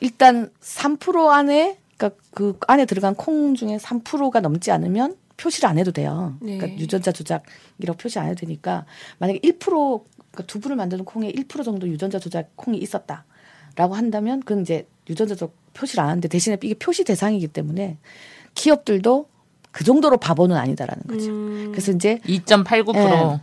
일단 0.00 0.50
3% 0.60 1.28
안에 1.28 1.78
그러니까 1.96 2.20
그 2.32 2.58
안에 2.66 2.84
들어간 2.84 3.14
콩 3.14 3.54
중에 3.54 3.78
3%가 3.78 4.40
넘지 4.40 4.70
않으면 4.70 5.16
표시를 5.36 5.68
안 5.68 5.78
해도 5.78 5.92
돼요. 5.92 6.36
네. 6.40 6.58
그러니까 6.58 6.80
유전자 6.80 7.12
조작이라고 7.12 7.96
표시 7.98 8.18
안 8.18 8.26
해도 8.26 8.40
되니까 8.40 8.84
만약에 9.18 9.38
1% 9.40 9.58
그러니까 9.58 10.46
두부를 10.46 10.76
만드는 10.76 11.04
콩에 11.04 11.30
1% 11.32 11.64
정도 11.64 11.88
유전자 11.88 12.18
조작 12.18 12.50
콩이 12.56 12.78
있었다라고 12.78 13.94
한다면 13.94 14.40
그건 14.40 14.62
이제 14.62 14.86
유전자 15.08 15.34
조작 15.34 15.54
표시를 15.74 16.02
안 16.02 16.10
하는데 16.10 16.28
대신에 16.28 16.58
이게 16.62 16.74
표시 16.74 17.04
대상이기 17.04 17.48
때문에 17.48 17.98
기업들도 18.54 19.28
그 19.72 19.84
정도로 19.84 20.18
바보는 20.18 20.56
아니다라는 20.56 21.02
거죠. 21.08 21.30
음. 21.30 21.68
그래서 21.72 21.92
이제 21.92 22.20
2.89%. 22.26 22.94
예. 22.96 23.40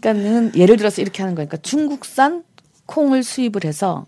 그러니까는 0.00 0.52
예를 0.54 0.76
들어서 0.76 1.00
이렇게 1.00 1.22
하는 1.22 1.34
거니까 1.34 1.56
중국산 1.58 2.44
콩을 2.86 3.22
수입을 3.22 3.64
해서 3.64 4.06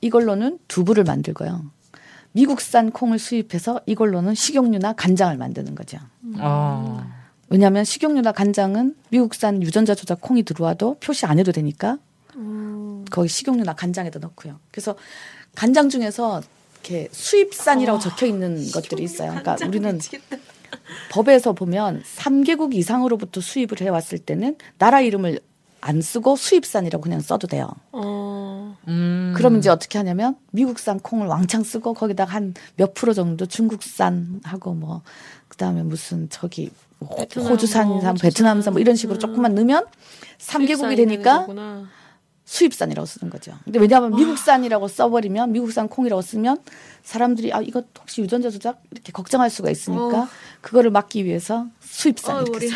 이걸로는 0.00 0.58
두부를 0.68 1.04
만들고요. 1.04 1.64
미국산 2.32 2.90
콩을 2.90 3.18
수입해서 3.18 3.80
이걸로는 3.86 4.34
식용유나 4.34 4.92
간장을 4.92 5.36
만드는 5.36 5.74
거죠. 5.74 5.98
어. 6.38 7.02
왜냐하면 7.48 7.84
식용유나 7.84 8.32
간장은 8.32 8.94
미국산 9.08 9.62
유전자 9.62 9.94
조작 9.94 10.20
콩이 10.20 10.42
들어와도 10.42 10.98
표시 11.00 11.24
안 11.26 11.38
해도 11.38 11.52
되니까 11.52 11.98
거기 13.10 13.28
식용유나 13.28 13.74
간장에다 13.74 14.18
넣고요. 14.18 14.58
그래서 14.70 14.96
간장 15.54 15.88
중에서 15.88 16.42
이렇게 16.74 17.08
수입산이라고 17.10 17.98
적혀 17.98 18.26
있는 18.26 18.70
것들이 18.70 19.02
있어요. 19.02 19.30
그러니까 19.30 19.56
우리는 19.66 19.98
법에서 21.10 21.52
보면 21.52 22.02
3개국 22.16 22.74
이상으로부터 22.74 23.40
수입을 23.40 23.80
해왔을 23.80 24.18
때는 24.18 24.56
나라 24.78 25.00
이름을 25.00 25.40
안 25.82 26.00
쓰고 26.02 26.36
수입산이라고 26.36 27.02
그냥 27.02 27.20
써도 27.20 27.46
돼요. 27.46 27.68
어. 27.92 28.76
음. 28.88 29.34
그럼 29.36 29.58
이제 29.58 29.68
어떻게 29.70 29.98
하냐면 29.98 30.36
미국산 30.50 30.98
콩을 31.00 31.26
왕창 31.28 31.62
쓰고 31.62 31.94
거기다가 31.94 32.32
한 32.34 32.54
몇 32.76 32.94
프로 32.94 33.12
정도 33.12 33.46
중국산 33.46 34.40
하고 34.44 34.74
뭐 34.74 35.02
그다음에 35.48 35.82
무슨 35.82 36.28
저기 36.30 36.70
호- 37.00 37.14
베트남 37.16 37.52
호주산, 37.52 37.88
뭐, 37.88 38.00
산, 38.00 38.10
호주산. 38.12 38.28
베트남산 38.30 38.72
뭐 38.72 38.80
이런 38.80 38.96
식으로 38.96 39.18
조금만 39.18 39.54
넣으면 39.54 39.86
3개국이 40.38 40.96
되니까 40.96 41.40
거구나. 41.40 41.86
수입산이라고 42.46 43.04
쓰는 43.06 43.28
거죠. 43.28 43.52
근데 43.64 43.78
왜냐하면 43.80 44.14
미국산이라고 44.14 44.86
써버리면 44.88 45.52
미국산 45.52 45.88
콩이라고 45.88 46.22
쓰면 46.22 46.58
사람들이 47.02 47.52
아 47.52 47.60
이거 47.60 47.82
혹시 48.00 48.22
유전자 48.22 48.50
조작 48.50 48.80
이렇게 48.92 49.12
걱정할 49.12 49.50
수가 49.50 49.68
있으니까 49.70 50.22
어. 50.22 50.28
그거를 50.60 50.90
막기 50.90 51.24
위해서 51.24 51.66
수입산 51.80 52.36
어, 52.36 52.42
이렇게. 52.42 52.66
이거 52.66 52.74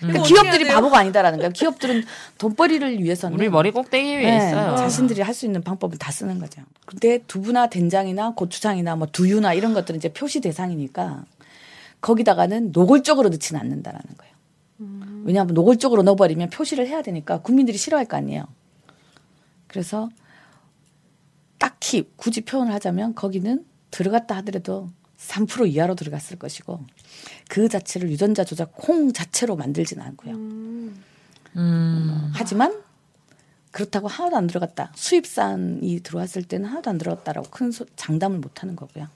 그러니까 0.00 0.22
기업들이? 0.24 0.64
바보가 0.66 0.98
아니다라는 0.98 1.38
거예요. 1.38 1.52
기업들은 1.52 2.04
돈벌이를 2.38 3.02
위해서는 3.02 3.38
우리 3.38 3.48
머리 3.48 3.70
꼭대기 3.70 4.16
위에 4.16 4.30
네, 4.30 4.36
있어요. 4.48 4.76
자신들이 4.76 5.22
할 5.22 5.34
수 5.34 5.44
있는 5.46 5.62
방법을 5.62 5.98
다 5.98 6.10
쓰는 6.10 6.38
거죠. 6.38 6.62
근데 6.86 7.18
두부나 7.26 7.68
된장이나 7.68 8.32
고추장이나 8.34 8.96
뭐 8.96 9.06
두유나 9.10 9.52
이런 9.54 9.72
것들은 9.74 9.98
이제 9.98 10.10
표시 10.10 10.40
대상이니까 10.40 11.24
거기다가는 12.00 12.72
노골적으로 12.72 13.28
넣지는 13.30 13.60
않는다라는 13.60 14.04
거예요. 14.18 14.34
왜냐하면 15.24 15.54
노골적으로 15.54 16.02
넣어버리면 16.02 16.50
표시를 16.50 16.86
해야 16.86 17.02
되니까 17.02 17.38
국민들이 17.40 17.76
싫어할 17.78 18.06
거 18.06 18.16
아니에요. 18.16 18.44
그래서 19.76 20.08
딱히 21.58 22.10
굳이 22.16 22.40
표현을 22.40 22.72
하자면 22.72 23.14
거기는 23.14 23.62
들어갔다 23.90 24.34
하더라도 24.36 24.88
3% 25.18 25.70
이하로 25.70 25.94
들어갔을 25.96 26.38
것이고 26.38 26.82
그 27.50 27.68
자체를 27.68 28.10
유전자 28.10 28.42
조작 28.42 28.72
콩 28.74 29.12
자체로 29.12 29.54
만들지는 29.54 30.02
않고요. 30.02 30.34
음. 30.34 32.30
하지만 32.34 32.82
그렇다고 33.70 34.08
하나도 34.08 34.36
안 34.38 34.46
들어갔다. 34.46 34.92
수입산이 34.94 36.00
들어왔을 36.02 36.44
때는 36.44 36.70
하나도 36.70 36.88
안 36.88 36.96
들어갔다라고 36.96 37.50
큰 37.50 37.70
소- 37.70 37.84
장담을 37.96 38.38
못 38.38 38.62
하는 38.62 38.76
거고요. 38.76 39.08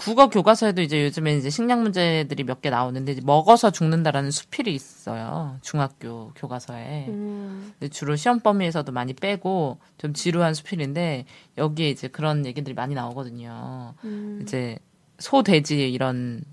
국어 0.00 0.30
교과서에도 0.30 0.80
이제 0.80 1.04
요즘에 1.04 1.36
이제 1.36 1.50
식량 1.50 1.82
문제들이 1.82 2.44
몇 2.44 2.62
개 2.62 2.70
나오는데 2.70 3.12
이제 3.12 3.20
먹어서 3.22 3.70
죽는다라는 3.70 4.30
수필이 4.30 4.74
있어요. 4.74 5.58
중학교 5.60 6.32
교과서에. 6.36 7.04
음. 7.08 7.74
근데 7.78 7.90
주로 7.90 8.16
시험 8.16 8.40
범위에서도 8.40 8.90
많이 8.92 9.12
빼고 9.12 9.78
좀 9.98 10.14
지루한 10.14 10.54
수필인데 10.54 11.26
여기에 11.58 11.90
이제 11.90 12.08
그런 12.08 12.46
얘기들이 12.46 12.74
많이 12.74 12.94
나오거든요. 12.94 13.92
음. 14.04 14.38
이제 14.42 14.78
소, 15.18 15.42
돼지 15.42 15.92
이런 15.92 16.44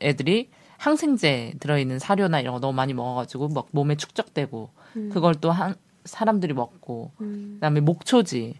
애들이 0.00 0.50
항생제 0.78 1.54
들어있는 1.60 2.00
사료나 2.00 2.40
이런 2.40 2.54
거 2.54 2.60
너무 2.60 2.72
많이 2.72 2.92
먹어가지고 2.92 3.50
막 3.50 3.68
몸에 3.70 3.94
축적되고 3.94 4.70
그걸 5.12 5.36
또 5.36 5.52
한, 5.52 5.76
사람들이 6.04 6.54
먹고 6.54 7.12
그다음에 7.18 7.78
목초지 7.80 8.54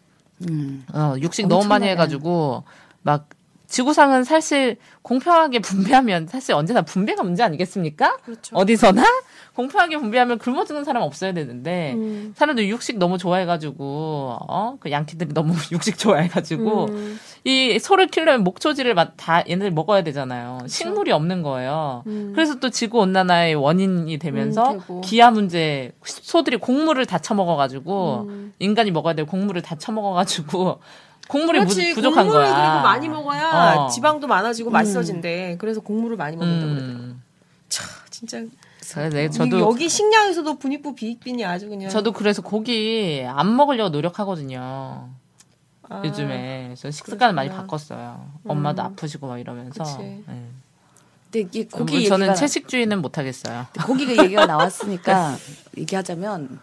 음. 0.48 0.84
어, 0.94 1.14
육식 1.20 1.48
너무 1.48 1.66
많이. 1.66 1.88
해가지고 1.88 2.62
막 3.02 3.28
지구상은 3.70 4.24
사실 4.24 4.76
공평하게 5.02 5.60
분배하면 5.60 6.26
사실 6.26 6.54
언제나 6.54 6.82
분배가 6.82 7.22
문제 7.22 7.44
아니겠습니까? 7.44 8.16
그렇죠. 8.24 8.56
어디서나 8.56 9.04
공평하게 9.54 9.96
분배하면 9.98 10.38
굶어 10.38 10.64
죽는 10.64 10.82
사람 10.84 11.02
없어야 11.04 11.32
되는데 11.32 11.92
음. 11.94 12.34
사람들 12.36 12.68
육식 12.68 12.98
너무 12.98 13.16
좋아해가지고 13.16 14.36
어그 14.40 14.90
양키들이 14.90 15.32
너무 15.34 15.54
육식 15.70 15.98
좋아해가지고 15.98 16.86
음. 16.86 17.18
이 17.44 17.78
소를 17.78 18.08
키우려면 18.08 18.42
목초지를 18.42 18.94
마- 18.94 19.12
다 19.12 19.44
얘네들 19.48 19.70
먹어야 19.70 20.02
되잖아요. 20.02 20.58
식물이 20.66 21.12
없는 21.12 21.42
거예요. 21.42 22.02
음. 22.08 22.32
그래서 22.34 22.58
또 22.58 22.70
지구 22.70 22.98
온난화의 22.98 23.54
원인이 23.54 24.18
되면서 24.18 24.78
음. 24.90 25.00
기아 25.00 25.30
문제 25.30 25.92
소들이 26.04 26.56
곡물을 26.56 27.06
다 27.06 27.18
처먹어가지고 27.18 28.26
음. 28.28 28.52
인간이 28.58 28.90
먹어야 28.90 29.14
될 29.14 29.26
곡물을 29.26 29.62
다 29.62 29.76
처먹어가지고 29.78 30.80
곡물이 31.28 31.60
부, 31.60 31.64
그렇지. 31.66 31.94
부 31.94 32.02
족한 32.02 32.24
곡물을 32.26 32.46
거야. 32.46 32.54
그리고 32.54 32.82
많이 32.82 33.08
먹어야 33.08 33.74
어. 33.76 33.88
지방도 33.88 34.26
많아지고 34.26 34.70
맛있어진대. 34.70 35.56
그래서 35.58 35.80
곡물을 35.80 36.16
많이 36.16 36.36
먹는다고 36.36 36.72
그러더라고. 36.72 36.98
음. 37.04 37.22
차, 37.68 37.84
진짜. 38.10 38.38
그래서 38.80 39.08
네, 39.08 39.30
저도 39.30 39.50
저도 39.50 39.60
여기 39.60 39.88
식량에서도 39.88 40.58
분익부 40.58 40.94
비익빈이 40.94 41.44
아주 41.44 41.68
그냥. 41.68 41.90
저도 41.90 42.12
그래서 42.12 42.42
고기 42.42 43.24
안 43.26 43.54
먹으려고 43.56 43.90
노력하거든요. 43.90 45.08
아, 45.88 46.02
요즘에 46.04 46.64
그래서 46.68 46.90
식습관을 46.90 47.34
많이. 47.34 47.48
바꿨어요. 47.50 48.28
엄마도 48.46 48.82
음. 48.82 48.86
아프시고 48.86 49.28
막 49.28 49.38
이러면서. 49.38 49.84
네. 49.98 50.22
근데 51.30 51.40
이게 51.40 51.64
고기 51.68 51.94
얘기가 51.96 52.16
저는 52.16 52.34
채식주의는 52.34 53.00
못 53.00 53.18
하겠어요. 53.18 53.66
고기가 53.86 54.24
얘기가 54.24 54.46
나왔으니까 54.46 55.36
얘기하자면 55.78 56.58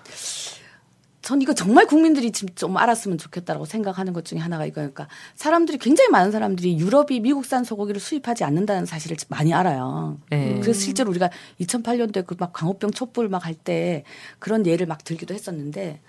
전 1.28 1.42
이거 1.42 1.54
정말 1.54 1.86
국민들이 1.88 2.32
지금 2.32 2.56
좀 2.56 2.78
알았으면 2.78 3.18
좋겠다라고 3.18 3.66
생각하는 3.66 4.14
것 4.14 4.24
중에 4.24 4.40
하나가 4.40 4.66
이거니까 4.66 5.10
사람들이 5.36 5.78
굉장히 5.78 6.10
많은 6.10 6.32
사람들이 6.32 6.80
유럽이 6.80 7.20
미국산 7.20 7.66
소고기를 7.66 8.00
수입하지 8.00 8.46
않는다는 8.46 8.86
사실을 8.86 9.18
많이 9.28 9.54
알아요. 9.54 10.20
네. 10.30 10.58
그래서 10.62 10.80
실제로 10.80 11.10
우리가 11.10 11.30
2008년도에 11.60 12.26
그 12.26 12.38
막 12.40 12.54
광우병 12.54 12.92
촛불 12.92 13.28
막 13.28 13.46
할 13.46 13.56
때 13.56 14.06
그런 14.40 14.66
예를 14.66 14.86
막 14.86 15.04
들기도 15.04 15.34
했었는데 15.34 16.00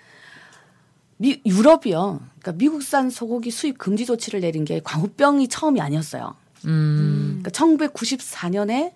미, 1.17 1.41
유럽이요. 1.45 2.21
그러니까 2.39 2.51
미국산 2.53 3.09
소고기 3.09 3.51
수입 3.51 3.77
금지 3.77 4.05
조치를 4.05 4.39
내린 4.39 4.63
게 4.63 4.79
광우병이 4.81 5.49
처음이 5.49 5.81
아니었어요. 5.81 6.33
음. 6.63 7.41
그러니까 7.43 7.51
1994년에 7.51 8.93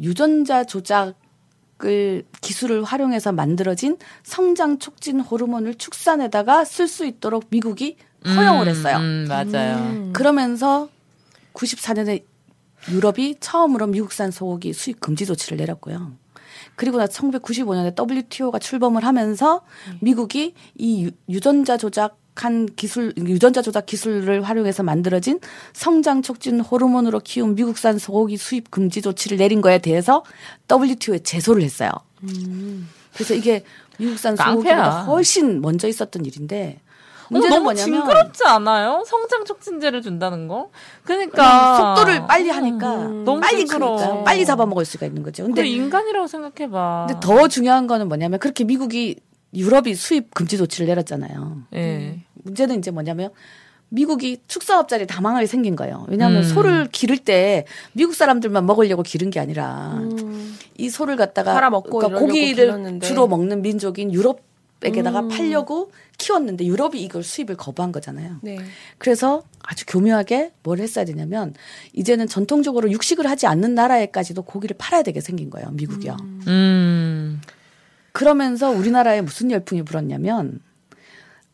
유전자 0.00 0.62
조작 0.62 1.14
을 1.84 2.24
기술을 2.40 2.84
활용해서 2.84 3.32
만들어진 3.32 3.98
성장 4.22 4.78
촉진 4.78 5.20
호르몬을 5.20 5.74
축산에다가 5.74 6.64
쓸 6.64 6.88
수 6.88 7.04
있도록 7.04 7.44
미국이 7.50 7.96
허용을 8.26 8.66
했어요. 8.66 8.96
음, 8.96 9.26
맞아요. 9.28 9.76
음. 9.76 10.12
그러면서 10.14 10.88
94년에 11.52 12.24
유럽이 12.90 13.36
처음으로 13.40 13.88
미국산 13.88 14.30
소고기 14.30 14.72
수입 14.72 15.00
금지 15.00 15.26
조치를 15.26 15.58
내렸고요. 15.58 16.12
그리고 16.76 16.96
나서 16.98 17.12
1995년에 17.12 17.94
WTO가 18.10 18.58
출범을 18.58 19.04
하면서 19.04 19.62
미국이 20.00 20.54
이 20.76 21.04
유- 21.04 21.10
유전자 21.28 21.76
조작 21.76 22.18
한 22.44 22.66
기술, 22.76 23.12
유전자 23.16 23.62
조작 23.62 23.86
기술을 23.86 24.42
활용해서 24.42 24.82
만들어진 24.82 25.40
성장 25.72 26.22
촉진 26.22 26.60
호르몬으로 26.60 27.20
키운 27.20 27.54
미국산 27.54 27.98
소고기 27.98 28.36
수입 28.36 28.70
금지 28.70 29.02
조치를 29.02 29.38
내린 29.38 29.60
거에 29.60 29.78
대해서 29.78 30.22
WTO에 30.70 31.20
제소를 31.20 31.62
했어요. 31.62 31.90
그래서 33.14 33.34
이게 33.34 33.64
미국산 33.98 34.36
소고기보다. 34.36 35.04
훨씬 35.04 35.60
먼저 35.60 35.88
있었던 35.88 36.24
일인데 36.24 36.80
문제는 37.28 37.56
너무 37.56 37.64
뭐냐면 37.64 37.84
징그럽지 38.00 38.44
않아요? 38.44 39.02
성장 39.06 39.44
촉진제를 39.44 40.02
준다는 40.02 40.46
거? 40.46 40.70
그러니까 41.02 41.94
속도를 41.96 42.26
빨리 42.26 42.50
하니까 42.50 42.96
너무 43.24 43.40
빨리 43.40 43.66
징그러워. 43.66 43.96
크니까 43.96 44.24
빨리 44.24 44.46
잡아먹을 44.46 44.84
수가 44.84 45.06
있는 45.06 45.22
거죠. 45.22 45.44
근데 45.44 45.66
인간이라고 45.66 46.26
생각해봐. 46.26 47.06
근데 47.08 47.20
더 47.20 47.48
중요한 47.48 47.86
거는 47.86 48.08
뭐냐면 48.08 48.38
그렇게 48.38 48.62
미국이 48.64 49.16
유럽이 49.54 49.94
수입 49.94 50.34
금지 50.34 50.58
조치를 50.58 50.86
내렸잖아요. 50.86 51.62
예. 51.74 52.25
문제는 52.46 52.78
이제 52.78 52.90
뭐냐면 52.90 53.30
미국이 53.88 54.38
축사업자들이 54.48 55.06
다 55.06 55.20
망하게 55.20 55.46
생긴 55.46 55.76
거예요. 55.76 56.06
왜냐하면 56.08 56.38
음. 56.38 56.42
소를 56.42 56.88
기를 56.90 57.18
때 57.18 57.66
미국 57.92 58.14
사람들만 58.14 58.66
먹으려고 58.66 59.02
기른 59.02 59.30
게 59.30 59.38
아니라 59.38 59.92
음. 59.94 60.56
이 60.76 60.88
소를 60.88 61.16
갖다가 61.16 61.54
팔아먹고 61.54 61.98
그러니까 61.98 62.20
고기를 62.20 62.66
길렀는데. 62.66 63.06
주로 63.06 63.28
먹는 63.28 63.62
민족인 63.62 64.12
유럽에게다가 64.12 65.20
음. 65.20 65.28
팔려고 65.28 65.92
키웠는데 66.18 66.66
유럽이 66.66 67.00
이걸 67.00 67.22
수입을 67.22 67.56
거부한 67.56 67.92
거잖아요. 67.92 68.38
네. 68.42 68.58
그래서 68.98 69.44
아주 69.62 69.84
교묘하게 69.86 70.52
뭘 70.62 70.80
했어야 70.80 71.04
되냐면 71.04 71.54
이제는 71.92 72.26
전통적으로 72.26 72.90
육식을 72.90 73.28
하지 73.28 73.46
않는 73.46 73.74
나라에까지도 73.74 74.42
고기를 74.42 74.76
팔아야 74.78 75.02
되게 75.02 75.20
생긴 75.20 75.50
거예요. 75.50 75.70
미국이요. 75.70 76.16
음. 76.48 77.40
그러면서 78.12 78.70
우리나라에 78.70 79.20
무슨 79.20 79.50
열풍이 79.50 79.82
불었냐면 79.82 80.60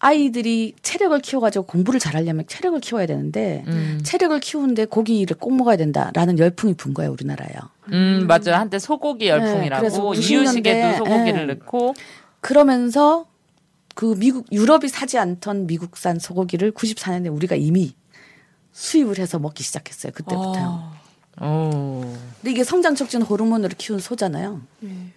아이들이 0.05 0.75
체력을 0.83 1.17
키워가지고 1.21 1.65
공부를 1.67 2.01
잘하려면 2.01 2.45
체력을 2.49 2.81
키워야 2.81 3.07
되는데 3.07 3.63
음. 3.69 4.01
체력을 4.03 4.39
키우는데 4.41 4.87
고기를 4.87 5.37
꼭 5.39 5.55
먹어야 5.55 5.77
된다라는 5.77 6.41
열풍이 6.41 6.75
분 6.75 6.93
거예요 6.93 7.13
우리나라에요. 7.13 7.71
음, 7.93 8.27
맞아요. 8.27 8.57
한때 8.59 8.81
소고기 8.81 9.31
그래서 9.31 9.47
열풍이라고 9.47 9.87
90년대, 9.87 10.31
이유식에도 10.31 10.97
소고기를 10.99 11.41
예. 11.43 11.55
넣고 11.55 11.95
그러면서 12.41 13.27
그 13.95 14.17
미국 14.19 14.47
유럽이 14.51 14.89
사지 14.89 15.19
않던 15.19 15.69
미국산 15.69 16.19
소고기를 16.19 16.73
94년에 16.73 17.33
우리가 17.33 17.55
이미 17.55 17.95
수입을 18.73 19.21
해서 19.21 19.39
먹기 19.39 19.63
시작했어요 19.63 20.11
그때부터요. 20.15 20.93
오. 21.43 22.01
근데 22.41 22.51
이게 22.51 22.65
성장 22.65 22.97
촉진 22.97 23.23
호르몬으로 23.23 23.75
키운 23.79 24.01
소잖아요. 24.01 24.63
네. 24.81 25.13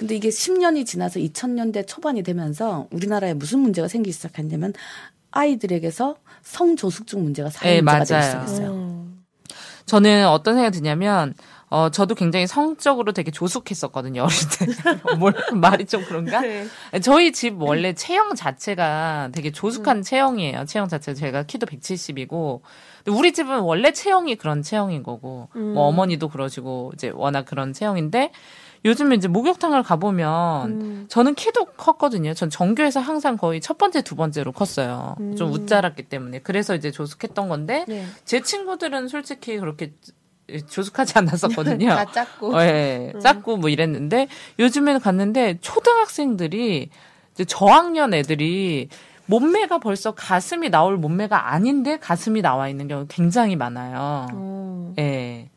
근데 0.00 0.16
이게 0.16 0.30
10년이 0.30 0.86
지나서 0.86 1.20
2000년대 1.20 1.86
초반이 1.86 2.22
되면서 2.22 2.86
우리나라에 2.90 3.34
무슨 3.34 3.58
문제가 3.58 3.86
생기기 3.86 4.14
시작했냐면 4.14 4.72
아이들에게서 5.30 6.16
성조숙증 6.40 7.22
문제가 7.22 7.50
사회 7.50 7.74
네, 7.74 7.82
문제가 7.82 8.04
되기 8.04 8.12
맞아요. 8.14 8.24
시작했어요. 8.46 8.70
음. 8.72 9.24
저는 9.84 10.26
어떤 10.26 10.54
생각이 10.54 10.78
드냐면 10.78 11.34
어 11.68 11.90
저도 11.90 12.14
굉장히 12.14 12.46
성적으로 12.46 13.12
되게 13.12 13.30
조숙했었거든요 13.30 14.22
어릴 14.24 14.36
때. 14.58 14.66
뭘 15.18 15.34
말이 15.52 15.84
좀 15.84 16.02
그런가? 16.06 16.40
네. 16.40 16.66
저희 17.02 17.32
집 17.32 17.60
원래 17.60 17.92
체형 17.92 18.34
자체가 18.34 19.28
되게 19.32 19.52
조숙한 19.52 20.00
체형이에요. 20.00 20.64
체형 20.64 20.88
자체 20.88 21.12
제가 21.12 21.42
키도 21.42 21.66
170이고 21.66 22.62
우리 23.08 23.34
집은 23.34 23.58
원래 23.60 23.92
체형이 23.92 24.36
그런 24.36 24.62
체형인 24.62 25.02
거고 25.02 25.50
뭐 25.52 25.88
어머니도 25.88 26.30
그러시고 26.30 26.92
이제 26.94 27.10
워낙 27.10 27.44
그런 27.44 27.74
체형인데 27.74 28.32
요즘에 28.84 29.16
이제 29.16 29.28
목욕탕을 29.28 29.82
가보면 29.82 30.70
음. 30.70 31.06
저는 31.08 31.34
키도 31.34 31.66
컸거든요. 31.76 32.32
전 32.34 32.48
전교에서 32.48 33.00
항상 33.00 33.36
거의 33.36 33.60
첫 33.60 33.76
번째, 33.76 34.02
두 34.02 34.16
번째로 34.16 34.52
컸어요. 34.52 35.16
좀 35.36 35.52
웃자랐기 35.52 36.04
때문에. 36.04 36.40
그래서 36.40 36.74
이제 36.74 36.90
조숙했던 36.90 37.48
건데 37.48 37.84
네. 37.88 38.06
제 38.24 38.40
친구들은 38.40 39.08
솔직히 39.08 39.58
그렇게 39.58 39.92
조숙하지 40.68 41.18
않았었거든요. 41.18 41.88
다 41.94 42.04
작고. 42.06 42.56
어, 42.56 42.62
예, 42.62 43.12
작고 43.20 43.58
뭐 43.58 43.68
이랬는데 43.68 44.28
요즘에는 44.58 45.00
갔는데 45.00 45.58
초등학생들이 45.60 46.90
이제 47.34 47.44
저학년 47.44 48.14
애들이 48.14 48.88
몸매가 49.26 49.78
벌써 49.78 50.12
가슴이 50.12 50.70
나올 50.70 50.96
몸매가 50.96 51.52
아닌데 51.52 51.98
가슴이 51.98 52.42
나와 52.42 52.68
있는 52.68 52.88
경우 52.88 53.06
가 53.06 53.14
굉장히 53.14 53.56
많아요. 53.56 54.26
음. 54.32 54.94
예. 54.98 55.48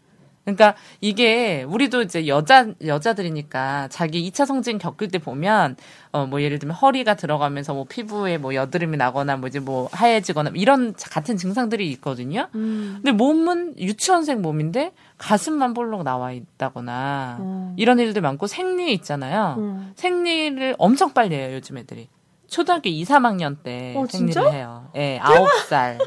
그러니까 0.45 0.75
이게 0.99 1.63
우리도 1.63 2.01
이제 2.01 2.27
여자 2.27 2.67
여자들이니까 2.85 3.87
자기 3.89 4.29
2차 4.29 4.45
성징 4.45 4.77
겪을 4.77 5.07
때 5.07 5.17
보면 5.17 5.77
어 6.11 6.25
뭐 6.25 6.41
예를 6.41 6.59
들면 6.59 6.75
허리가 6.75 7.15
들어가면서 7.15 7.73
뭐 7.73 7.85
피부에 7.87 8.37
뭐 8.37 8.53
여드름이 8.53 8.97
나거나 8.97 9.37
뭐 9.37 9.47
이제 9.47 9.59
뭐 9.59 9.89
하얘지거나 9.91 10.51
이런 10.55 10.93
같은 10.93 11.37
증상들이 11.37 11.89
있거든요. 11.93 12.47
음. 12.55 12.95
근데 12.97 13.11
몸은 13.11 13.79
유치원생 13.79 14.41
몸인데 14.41 14.91
가슴만 15.17 15.73
볼록 15.73 16.03
나와 16.03 16.31
있다거나 16.33 17.37
음. 17.39 17.73
이런 17.77 17.99
일들 17.99 18.21
많고 18.21 18.47
생리 18.47 18.93
있잖아요. 18.93 19.55
음. 19.57 19.93
생리를 19.95 20.75
엄청 20.77 21.13
빨리 21.13 21.35
해요, 21.35 21.55
요즘 21.55 21.77
애들이. 21.77 22.09
초등학교 22.47 22.89
2, 22.89 23.03
3학년 23.05 23.63
때 23.63 23.93
어, 23.97 24.05
생리를 24.05 24.33
진짜? 24.41 24.49
해요. 24.51 24.89
예, 24.95 25.19
9살. 25.23 25.97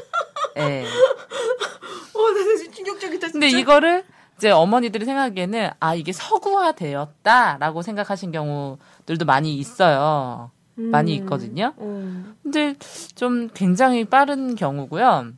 예. 0.57 0.85
어, 2.13 2.31
나 2.31 2.43
진짜 2.43 2.71
충격적이다. 2.71 3.27
근데 3.31 3.49
진짜. 3.49 3.59
이거를 3.61 4.03
이제 4.37 4.51
어머니들이 4.51 5.05
생각하기에는 5.05 5.69
아 5.79 5.95
이게 5.95 6.11
서구화되었다라고 6.11 7.81
생각하신 7.81 8.31
경우들도 8.31 9.25
많이 9.25 9.55
있어요. 9.57 10.51
많이 10.75 11.17
음. 11.17 11.23
있거든요. 11.23 11.73
음. 11.79 12.35
근데 12.43 12.75
좀 13.15 13.49
굉장히 13.53 14.05
빠른 14.05 14.55
경우고요. 14.55 15.31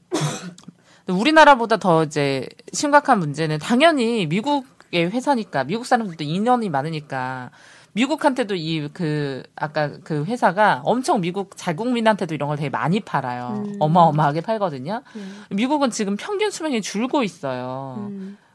우리나라보다 1.07 1.77
더 1.77 2.03
이제 2.03 2.47
심각한 2.73 3.19
문제는 3.19 3.57
당연히 3.59 4.27
미국 4.27 4.65
미국의 4.91 5.11
회사니까 5.11 5.63
미국 5.63 5.85
사람들도 5.85 6.23
인연이 6.23 6.69
많으니까 6.69 7.51
미국한테도 7.93 8.55
이 8.55 8.89
그 8.93 9.43
아까 9.55 9.91
그 10.03 10.23
회사가 10.25 10.81
엄청 10.83 11.21
미국 11.21 11.55
자국민한테도 11.55 12.35
이런 12.35 12.47
걸 12.47 12.57
되게 12.57 12.69
많이 12.69 12.99
팔아요. 12.99 13.63
어마어마하게 13.79 14.41
팔거든요. 14.41 15.01
미국은 15.49 15.89
지금 15.89 16.15
평균 16.17 16.51
수명이 16.51 16.81
줄고 16.81 17.23
있어요. 17.23 18.11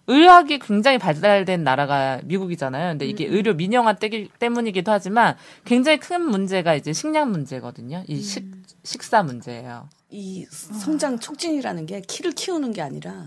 의학이 0.06 0.58
굉장히 0.58 0.98
발달된 0.98 1.64
나라가 1.64 2.20
미국이잖아요. 2.24 2.92
근데 2.92 3.06
이게 3.06 3.26
의료 3.26 3.54
민영화 3.54 3.96
때문이기도 4.38 4.92
하지만 4.92 5.36
굉장히 5.64 5.98
큰 5.98 6.22
문제가 6.22 6.74
이제 6.74 6.92
식량 6.92 7.30
문제거든요. 7.30 8.04
이 8.06 8.20
식, 8.20 8.44
식사 8.82 9.22
문제예요. 9.22 9.88
이 10.10 10.46
성장 10.50 11.18
촉진이라는 11.18 11.86
게 11.86 12.00
키를 12.02 12.32
키우는 12.32 12.72
게 12.72 12.82
아니라 12.82 13.24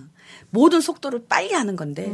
모든 0.52 0.80
속도를 0.80 1.26
빨리 1.28 1.54
하는 1.54 1.76
건데 1.76 2.06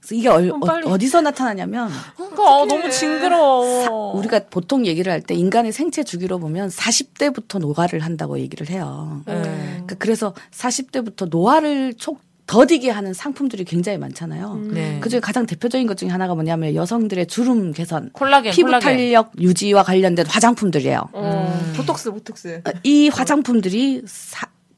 그래서 0.00 0.14
이게 0.14 0.28
어, 0.28 0.98
디서 0.98 1.22
나타나냐면 1.22 1.90
그러니까 2.16 2.42
어, 2.60 2.66
너무 2.66 2.88
징그러워. 2.90 4.12
우리가 4.16 4.40
보통 4.50 4.86
얘기를 4.86 5.10
할 5.10 5.22
때 5.22 5.34
인간의 5.34 5.72
생체 5.72 6.04
주기로 6.04 6.38
보면 6.38 6.68
40대부터 6.68 7.58
노화를 7.58 8.00
한다고 8.00 8.38
얘기를 8.38 8.68
해요. 8.68 9.22
네. 9.26 9.42
그러니까 9.42 9.96
그래서 9.98 10.34
40대부터 10.52 11.28
노화를 11.28 11.94
촉 11.94 12.20
더디게 12.46 12.90
하는 12.90 13.12
상품들이 13.12 13.64
굉장히 13.64 13.98
많잖아요. 13.98 14.54
네. 14.70 15.00
그중에 15.00 15.20
가장 15.20 15.46
대표적인 15.46 15.86
것 15.86 15.96
중에 15.96 16.08
하나가 16.08 16.34
뭐냐면 16.34 16.74
여성들의 16.74 17.26
주름 17.26 17.72
개선, 17.72 18.10
콜라겐, 18.12 18.52
피부 18.52 18.66
콜라겐. 18.68 18.96
탄력 18.96 19.32
유지와 19.40 19.82
관련된 19.82 20.26
화장품들이에요. 20.26 21.08
어, 21.12 21.72
보톡스, 21.76 22.12
보톡스. 22.12 22.62
어, 22.66 22.70
이 22.84 23.08
화장품들이 23.08 24.02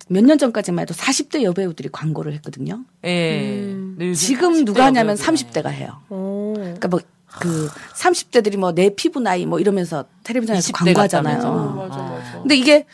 몇년 0.08 0.38
전까지만 0.38 0.82
해도 0.82 0.94
40대 0.94 1.42
여배우들이 1.42 1.90
광고를 1.92 2.32
했거든요. 2.34 2.84
예. 3.04 3.40
음. 3.40 4.12
지금 4.16 4.52
30대 4.54 4.66
누가 4.66 4.86
하냐면 4.86 5.18
여배우들은 5.18 5.62
30대가 5.62 5.68
해요. 5.68 6.00
오. 6.08 6.54
그러니까 6.56 6.88
뭐 6.88 7.00
그 7.40 7.68
30대들이 7.94 8.56
뭐 8.56 8.72
내 8.72 8.90
피부 8.94 9.20
나이 9.20 9.44
뭐 9.46 9.58
이러면서 9.58 10.04
텔레비전에서 10.24 10.72
20대 10.72 10.76
광고하잖아요. 10.86 11.36
맞아, 11.36 12.02
맞아. 12.02 12.38
근데 12.40 12.56
이게 12.56 12.86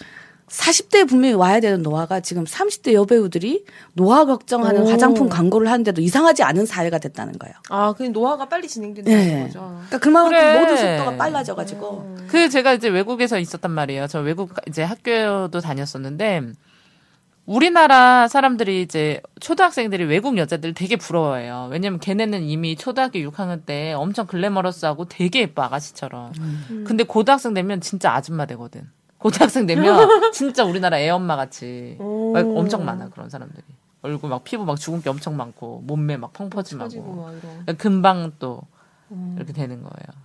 40대에 0.48 1.08
분명히 1.08 1.34
와야 1.34 1.58
되는 1.60 1.82
노화가 1.82 2.20
지금 2.20 2.44
30대 2.44 2.92
여배우들이 2.92 3.64
노화 3.94 4.24
걱정하는 4.24 4.82
오. 4.82 4.90
화장품 4.90 5.28
광고를 5.28 5.68
하는데도 5.68 6.02
이상하지 6.02 6.42
않은 6.42 6.66
사회가 6.66 6.98
됐다는 6.98 7.38
거예요. 7.38 7.54
아, 7.70 7.94
그 7.96 8.02
노화가 8.02 8.48
빨리 8.48 8.68
진행된다는 8.68 9.18
네. 9.18 9.42
거죠. 9.44 9.60
그러니까 9.60 9.98
그만큼 9.98 10.30
그래. 10.30 10.60
모든 10.60 10.76
속도가 10.76 11.16
빨라져가지고 11.16 12.16
그 12.28 12.48
제가 12.50 12.74
이제 12.74 12.88
외국에서 12.88 13.38
있었단 13.38 13.70
말이에요. 13.70 14.06
저 14.06 14.20
외국 14.20 14.54
이제 14.68 14.82
학교도 14.82 15.60
다녔었는데 15.60 16.52
우리나라 17.46 18.26
사람들이 18.26 18.80
이제 18.82 19.20
초등학생들이 19.40 20.04
외국 20.04 20.38
여자들 20.38 20.72
되게 20.72 20.96
부러워해요. 20.96 21.68
왜냐면 21.70 22.00
걔네는 22.00 22.42
이미 22.42 22.74
초등학교 22.74 23.18
6학년 23.18 23.66
때 23.66 23.92
엄청 23.92 24.26
글래머러스하고 24.26 25.06
되게 25.08 25.40
예뻐 25.40 25.62
아가씨처럼. 25.64 26.32
근데 26.86 27.04
고등학생 27.04 27.52
되면 27.52 27.80
진짜 27.82 28.14
아줌마 28.14 28.46
되거든. 28.46 28.88
고등학생 29.24 29.64
되면 29.64 30.06
진짜 30.34 30.64
우리나라 30.64 31.00
애엄마 31.00 31.34
같이 31.34 31.96
엄청 31.98 32.84
많아 32.84 33.08
그런 33.08 33.30
사람들이. 33.30 33.64
얼굴 34.02 34.28
막 34.28 34.44
피부 34.44 34.66
막 34.66 34.78
주근깨 34.78 35.08
엄청 35.08 35.34
많고 35.34 35.82
몸매 35.86 36.18
막 36.18 36.34
펑퍼짐하고 36.34 37.14
막 37.14 37.34
이런. 37.64 37.76
금방 37.78 38.32
또 38.38 38.60
이렇게 39.34 39.54
되는 39.54 39.82
거예요. 39.82 40.24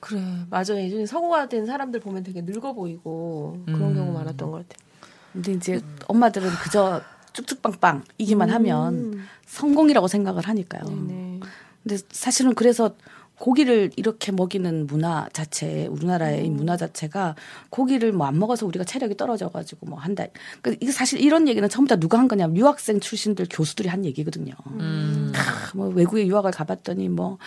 그래, 0.00 0.20
맞아요. 0.50 0.76
예전에 0.76 1.06
서구가 1.06 1.48
된 1.48 1.64
사람들 1.64 2.00
보면 2.00 2.24
되게 2.24 2.42
늙어 2.42 2.74
보이고 2.74 3.58
그런 3.64 3.82
음. 3.82 3.94
경우 3.94 4.12
많았던 4.12 4.50
것 4.50 4.68
같아요. 4.68 4.86
근데 5.32 5.52
이제 5.52 5.80
엄마들은 6.06 6.50
그저 6.62 7.00
쭉쭉빵빵 7.32 8.04
이기만 8.18 8.50
하면 8.50 9.26
성공이라고 9.46 10.08
생각을 10.08 10.46
하니까요. 10.46 10.82
음. 10.88 11.06
네. 11.08 11.40
근데 11.82 11.96
사실은 12.10 12.54
그래서 12.54 12.94
고기를 13.38 13.90
이렇게 13.96 14.32
먹이는 14.32 14.86
문화 14.86 15.28
자체, 15.32 15.86
우리나라의 15.86 16.46
이 16.46 16.50
문화 16.50 16.76
자체가 16.76 17.34
고기를 17.70 18.12
뭐 18.12 18.26
안 18.26 18.38
먹어서 18.38 18.66
우리가 18.66 18.84
체력이 18.84 19.16
떨어져가지고 19.16 19.86
뭐 19.86 19.98
한다. 19.98 20.24
그러니까 20.60 20.78
이게 20.82 20.92
사실 20.92 21.20
이런 21.20 21.46
얘기는 21.48 21.66
처음부터 21.68 21.96
누가 21.96 22.18
한 22.18 22.26
거냐면 22.28 22.56
유학생 22.56 22.98
출신들 22.98 23.46
교수들이 23.48 23.88
한 23.88 24.04
얘기거든요. 24.04 24.52
음. 24.72 25.32
아, 25.34 25.70
뭐 25.74 25.88
외국에 25.88 26.26
유학을 26.26 26.50
가봤더니 26.50 27.08
뭐 27.08 27.38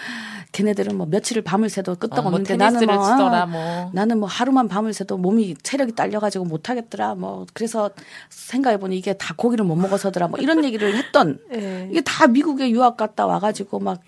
걔네들은 0.54 0.98
뭐 0.98 1.06
며칠을 1.06 1.42
밤을 1.44 1.70
새도 1.70 1.96
끄떡 1.96 2.20
어, 2.20 2.22
뭐 2.24 2.32
없는데 2.32 2.56
나는 2.56 2.80
테니스를 2.80 2.96
뭐 2.96 3.04
치더라 3.06 3.42
아, 3.42 3.46
뭐. 3.46 3.92
나는 3.94 4.20
뭐 4.20 4.30
하루만 4.30 4.68
밤을 4.68 4.94
새도 4.94 5.18
몸이 5.18 5.56
체력이 5.62 5.96
딸려가지고 5.96 6.46
못하겠더라. 6.46 7.16
뭐 7.16 7.46
그래서 7.54 7.90
생각해보니 8.30 8.98
이게 8.98 9.14
다 9.14 9.34
고기를 9.38 9.66
못 9.66 9.76
먹어서더라. 9.76 10.30
뭐 10.30 10.40
이런 10.40 10.64
얘기를 10.64 10.96
했던 10.96 11.40
네. 11.52 11.88
이게 11.92 12.02
다 12.02 12.28
미국에 12.28 12.70
유학 12.72 12.96
갔다 12.98 13.26
와가지고 13.28 13.80
막 13.80 14.02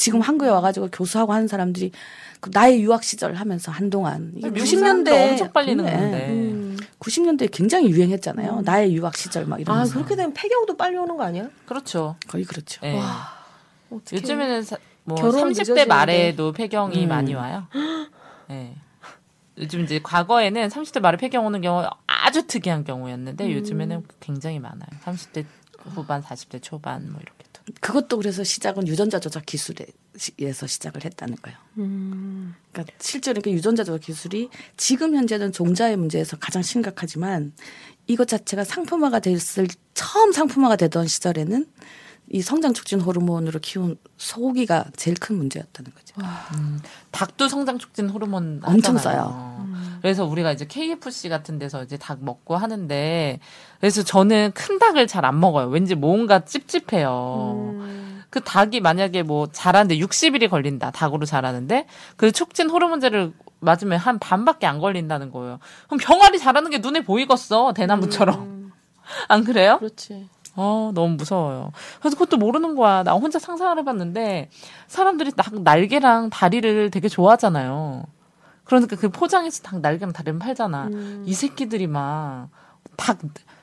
지금 0.00 0.22
한국에 0.22 0.48
와가지고 0.50 0.88
교수하고 0.90 1.34
하는 1.34 1.46
사람들이 1.46 1.92
그 2.40 2.48
나의 2.54 2.80
유학 2.82 3.04
시절 3.04 3.34
하면서 3.34 3.70
한동안 3.70 4.32
이게 4.34 4.48
미국 4.48 4.66
사람들 4.66 5.12
90년대 5.12 5.30
엄청 5.32 5.52
빨리 5.52 5.74
늙는데. 5.76 6.28
음. 6.30 6.76
90년대에 6.98 7.50
굉장히 7.52 7.90
유행했잖아요. 7.90 8.62
나의 8.64 8.94
유학 8.94 9.14
시절 9.14 9.44
막 9.44 9.56
아, 9.56 9.58
이러면서 9.58 9.92
그렇게 9.94 10.16
되면 10.16 10.32
폐경도 10.32 10.78
빨리 10.78 10.96
오는 10.96 11.18
거 11.18 11.24
아니야? 11.24 11.50
그렇죠. 11.66 12.16
거의 12.28 12.44
그렇죠. 12.44 12.80
예. 12.86 12.98
어떡해. 13.90 14.00
요즘에는 14.22 14.62
사- 14.62 14.78
뭐 15.04 15.16
결혼 15.16 15.34
30대 15.44 15.48
늦어지는데. 15.48 15.84
말에도 15.84 16.52
폐경이 16.52 17.04
음. 17.04 17.08
많이 17.08 17.34
와요. 17.34 17.66
예. 18.50 18.74
요즘 19.58 19.82
이제 19.84 20.00
과거에는 20.02 20.68
30대 20.68 21.00
말에 21.00 21.18
폐경 21.18 21.44
오는 21.44 21.60
경우 21.60 21.84
아주 22.06 22.46
특이한 22.46 22.84
경우였는데 22.84 23.44
음. 23.44 23.52
요즘에는 23.52 24.04
굉장히 24.20 24.58
많아요. 24.60 24.88
30대 25.04 25.44
후반, 25.94 26.22
40대 26.22 26.62
초반 26.62 27.10
뭐 27.10 27.20
이렇게 27.20 27.44
또. 27.49 27.49
그것도 27.80 28.16
그래서 28.16 28.44
시작은 28.44 28.88
유전자 28.88 29.20
조작 29.20 29.46
기술에서 29.46 30.66
시작을 30.66 31.04
했다는 31.04 31.36
거예요. 31.42 31.58
음. 31.78 32.54
그러니까 32.72 32.94
실제로 33.00 33.40
그 33.40 33.50
유전자 33.50 33.84
조작 33.84 34.00
기술이 34.06 34.48
지금 34.76 35.14
현재는 35.14 35.52
종자의 35.52 35.96
문제에서 35.96 36.36
가장 36.38 36.62
심각하지만 36.62 37.52
이것 38.06 38.26
자체가 38.26 38.64
상품화가 38.64 39.20
됐을 39.20 39.68
처음 39.94 40.32
상품화가 40.32 40.76
되던 40.76 41.06
시절에는 41.06 41.66
이 42.32 42.42
성장 42.42 42.72
촉진 42.72 43.00
호르몬으로 43.00 43.58
키운 43.60 43.96
소고기가 44.16 44.84
제일 44.96 45.16
큰 45.18 45.36
문제였다는 45.36 45.90
거죠. 45.92 46.14
닭도 47.10 47.48
성장 47.48 47.78
촉진 47.78 48.08
호르몬 48.08 48.60
엄청 48.62 48.96
하잖아요. 48.96 49.66
그래서 50.00 50.24
우리가 50.24 50.52
이제 50.52 50.64
KFC 50.64 51.28
같은 51.28 51.58
데서 51.58 51.82
이제 51.82 51.96
닭 51.96 52.22
먹고 52.22 52.56
하는데 52.56 53.40
그래서 53.80 54.02
저는 54.04 54.52
큰 54.54 54.78
닭을 54.78 55.06
잘 55.06 55.24
안 55.24 55.38
먹어요. 55.40 55.66
왠지 55.68 55.94
뭔가 55.94 56.44
찝찝해요. 56.44 57.74
그 58.30 58.40
닭이 58.40 58.78
만약에 58.80 59.24
뭐 59.24 59.48
자라는데 59.50 59.98
60일이 59.98 60.48
걸린다. 60.48 60.92
닭으로 60.92 61.26
자라는데 61.26 61.86
그 62.16 62.30
촉진 62.30 62.70
호르몬제를 62.70 63.32
맞으면 63.58 63.98
한 63.98 64.20
반밖에 64.20 64.66
안 64.66 64.78
걸린다는 64.78 65.32
거예요. 65.32 65.58
그럼 65.88 65.98
병아리 66.00 66.38
자라는 66.38 66.70
게 66.70 66.78
눈에 66.78 67.02
보이겠어. 67.02 67.72
대나무처럼. 67.74 68.72
안 69.28 69.42
그래요? 69.44 69.78
그렇지. 69.78 70.28
어, 70.62 70.90
너무 70.94 71.14
무서워요. 71.16 71.72
그래서 72.00 72.16
그것도 72.18 72.36
모르는 72.36 72.74
거야. 72.76 73.02
나 73.02 73.12
혼자 73.14 73.38
상상을 73.38 73.78
해봤는데, 73.78 74.50
사람들이 74.88 75.32
닭 75.32 75.62
날개랑 75.62 76.28
다리를 76.28 76.90
되게 76.90 77.08
좋아하잖아요. 77.08 78.04
그러니까 78.64 78.96
그 78.96 79.08
포장해서 79.08 79.62
닭 79.62 79.80
날개랑 79.80 80.12
다리를 80.12 80.38
팔잖아. 80.38 80.90
이 81.24 81.32
새끼들이 81.34 81.86
막, 81.86 82.48
닭, 82.96 83.18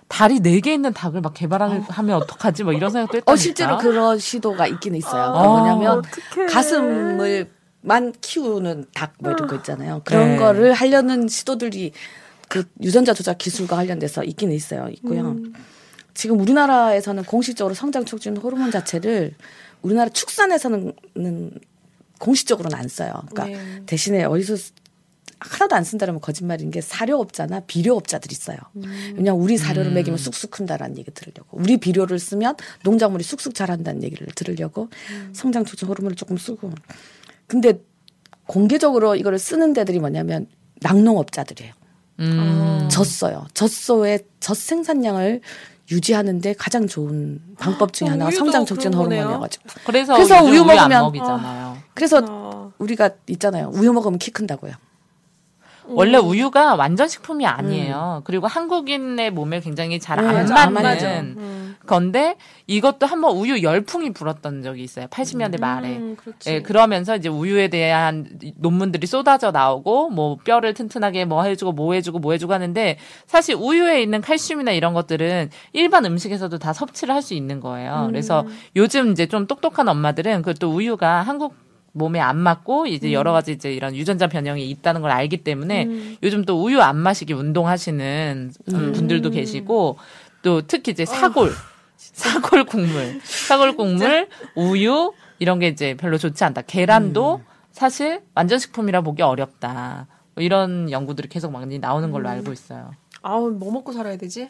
다리 0.07 0.39
네 0.39 0.59
개 0.61 0.73
있는 0.73 0.91
닭을 0.91 1.21
막 1.21 1.33
개발하면 1.35 2.15
어떡하지? 2.15 2.63
막 2.63 2.73
이런 2.73 2.89
생각도 2.89 3.17
했다니까. 3.17 3.31
어 3.31 3.35
실제로 3.35 3.77
그런 3.77 4.17
시도가 4.17 4.65
있긴 4.67 4.95
있어요. 4.95 5.35
아, 5.35 5.47
뭐냐면 5.47 5.99
어떡해. 5.99 6.47
가슴을 6.47 7.51
만 7.81 8.11
키우는 8.21 8.85
닭 8.95 9.13
뭐 9.19 9.31
이런 9.33 9.47
거 9.47 9.55
있잖아요. 9.57 10.01
그런 10.03 10.29
네. 10.31 10.37
거를 10.37 10.73
하려는 10.73 11.27
시도들이 11.27 11.91
그 12.49 12.63
유전자 12.81 13.13
조작 13.13 13.37
기술과 13.37 13.75
관련돼서 13.75 14.23
있기는 14.23 14.55
있어요. 14.55 14.87
있고요. 14.93 15.35
지금 16.17 16.39
우리나라에서는 16.39 17.23
공식적으로 17.25 17.75
성장 17.75 18.03
촉진 18.03 18.35
호르몬 18.37 18.71
자체를 18.71 19.35
우리나라 19.83 20.09
축산에서는 20.09 20.91
는 21.15 21.51
공식적으로는 22.19 22.75
안 22.75 22.87
써요. 22.87 23.13
그러니까 23.29 23.45
네. 23.45 23.81
대신에 23.85 24.23
어디서 24.23 24.55
쓰- 24.55 24.71
하나도 25.39 25.75
안 25.75 25.83
쓴다라면 25.83 26.19
거짓말인 26.19 26.71
게 26.71 26.81
사료업자나 26.81 27.59
비료업자들이 27.67 28.33
써요. 28.33 28.57
왜냐하면 29.15 29.35
우리 29.35 29.55
사료를 29.59 29.91
먹이면 29.91 30.17
쑥쑥 30.17 30.49
큰다라는 30.49 30.97
얘기 30.97 31.11
들으려고. 31.11 31.59
우리 31.59 31.77
비료를 31.77 32.17
쓰면 32.17 32.55
농작물이 32.83 33.23
쑥쑥 33.23 33.53
자란다는 33.53 34.01
얘기를 34.01 34.25
들으려고 34.33 34.89
성장 35.33 35.63
촉진 35.65 35.87
호르몬을 35.87 36.15
조금 36.15 36.37
쓰고. 36.37 36.71
근데 37.45 37.79
공개적으로 38.47 39.15
이거를 39.15 39.37
쓰는 39.37 39.73
데들이 39.73 39.99
뭐냐면 39.99 40.47
낙농업자들이에요. 40.81 41.73
음. 42.21 42.87
젖소요. 42.89 43.45
젖소의 43.53 44.21
젖 44.39 44.57
생산량을 44.57 45.41
유지하는데 45.89 46.53
가장 46.53 46.87
좋은 46.87 47.39
방법 47.59 47.93
중에 47.93 48.09
어, 48.09 48.11
하나가 48.11 48.31
성장 48.31 48.65
촉진. 48.65 48.93
호르몬이어가지고. 48.93 49.63
그래서, 49.85 50.13
그래서 50.13 50.43
우유 50.43 50.61
우유 50.61 50.71
안 50.79 50.89
먹으면- 50.89 51.01
먹이잖아요. 51.03 51.77
그래서 51.93 52.21
아. 52.27 52.71
우리가 52.77 53.11
있잖아요. 53.27 53.71
우유 53.73 53.93
먹으면 53.93 54.19
키 54.19 54.31
큰다고요. 54.31 54.73
원래 55.89 56.17
우유가 56.17 56.75
완전 56.75 57.07
식품이 57.07 57.45
아니에요. 57.45 58.21
그리고 58.25 58.47
한국인의 58.47 59.31
몸에 59.31 59.59
굉장히 59.61 59.99
잘 59.99 60.19
안 60.19 60.25
맞아, 60.25 60.55
안 60.61 60.73
맞는 60.73 60.81
맞아. 60.91 61.19
음. 61.21 61.75
건데 61.85 62.35
이것도 62.65 63.05
한번 63.05 63.37
우유 63.37 63.63
열풍이 63.63 64.11
불었던 64.11 64.61
적이 64.63 64.83
있어요. 64.83 65.07
80년대 65.07 65.59
말에. 65.61 65.97
음. 65.97 66.17
예, 66.47 66.61
그러면서 66.61 67.15
이제 67.15 67.29
우유에 67.29 67.69
대한 67.69 68.27
논문들이 68.57 69.07
쏟아져 69.07 69.51
나오고 69.51 70.09
뭐 70.09 70.37
뼈를 70.43 70.73
튼튼하게 70.73 71.23
뭐 71.25 71.43
해주고 71.43 71.71
뭐 71.71 71.93
해주고 71.93 72.19
뭐 72.19 72.33
해주고 72.33 72.51
하는데 72.53 72.97
사실 73.25 73.55
우유에 73.55 74.01
있는 74.01 74.19
칼슘이나 74.21 74.71
이런 74.71 74.93
것들은 74.93 75.49
일반 75.73 76.03
음식에서도 76.05 76.57
다 76.57 76.73
섭취를 76.73 77.13
할 77.13 77.21
수 77.21 77.33
있는 77.33 77.59
거예요. 77.59 78.05
그래서 78.07 78.45
요즘 78.75 79.11
이제 79.11 79.25
좀 79.27 79.47
똑똑한 79.47 79.87
엄마들은 79.89 80.41
그또 80.43 80.69
우유가 80.71 81.21
한국 81.23 81.55
몸에 81.97 82.19
안 82.19 82.37
맞고 82.37 82.87
이제 82.87 83.11
여러 83.11 83.31
가지 83.31 83.51
이제 83.51 83.71
이런 83.73 83.95
유전자 83.95 84.27
변형이 84.27 84.69
있다는 84.69 85.01
걸 85.01 85.11
알기 85.11 85.37
때문에 85.43 86.17
요즘 86.23 86.45
또 86.45 86.63
우유 86.63 86.81
안 86.81 86.97
마시기 86.97 87.33
운동하시는 87.33 88.51
음, 88.73 88.91
분들도 88.93 89.29
계시고 89.31 89.97
또 90.41 90.61
특히 90.61 90.91
이제 90.91 91.05
사골 91.05 91.51
사골 91.97 92.65
국물 92.65 93.19
사골 93.23 93.75
국물 93.75 94.29
우유 94.55 95.13
이런 95.39 95.59
게 95.59 95.67
이제 95.67 95.95
별로 95.95 96.17
좋지 96.17 96.43
않다. 96.43 96.61
계란도 96.61 97.41
사실 97.71 98.21
완전 98.33 98.59
식품이라 98.59 99.01
보기 99.01 99.21
어렵다. 99.21 100.07
뭐 100.35 100.43
이런 100.43 100.89
연구들이 100.91 101.27
계속 101.29 101.51
많이 101.51 101.79
나오는 101.79 102.11
걸로 102.11 102.29
알고 102.29 102.51
있어요. 102.51 102.91
아우 103.21 103.49
뭐 103.51 103.71
먹고 103.71 103.91
살아야 103.91 104.17
되지? 104.17 104.49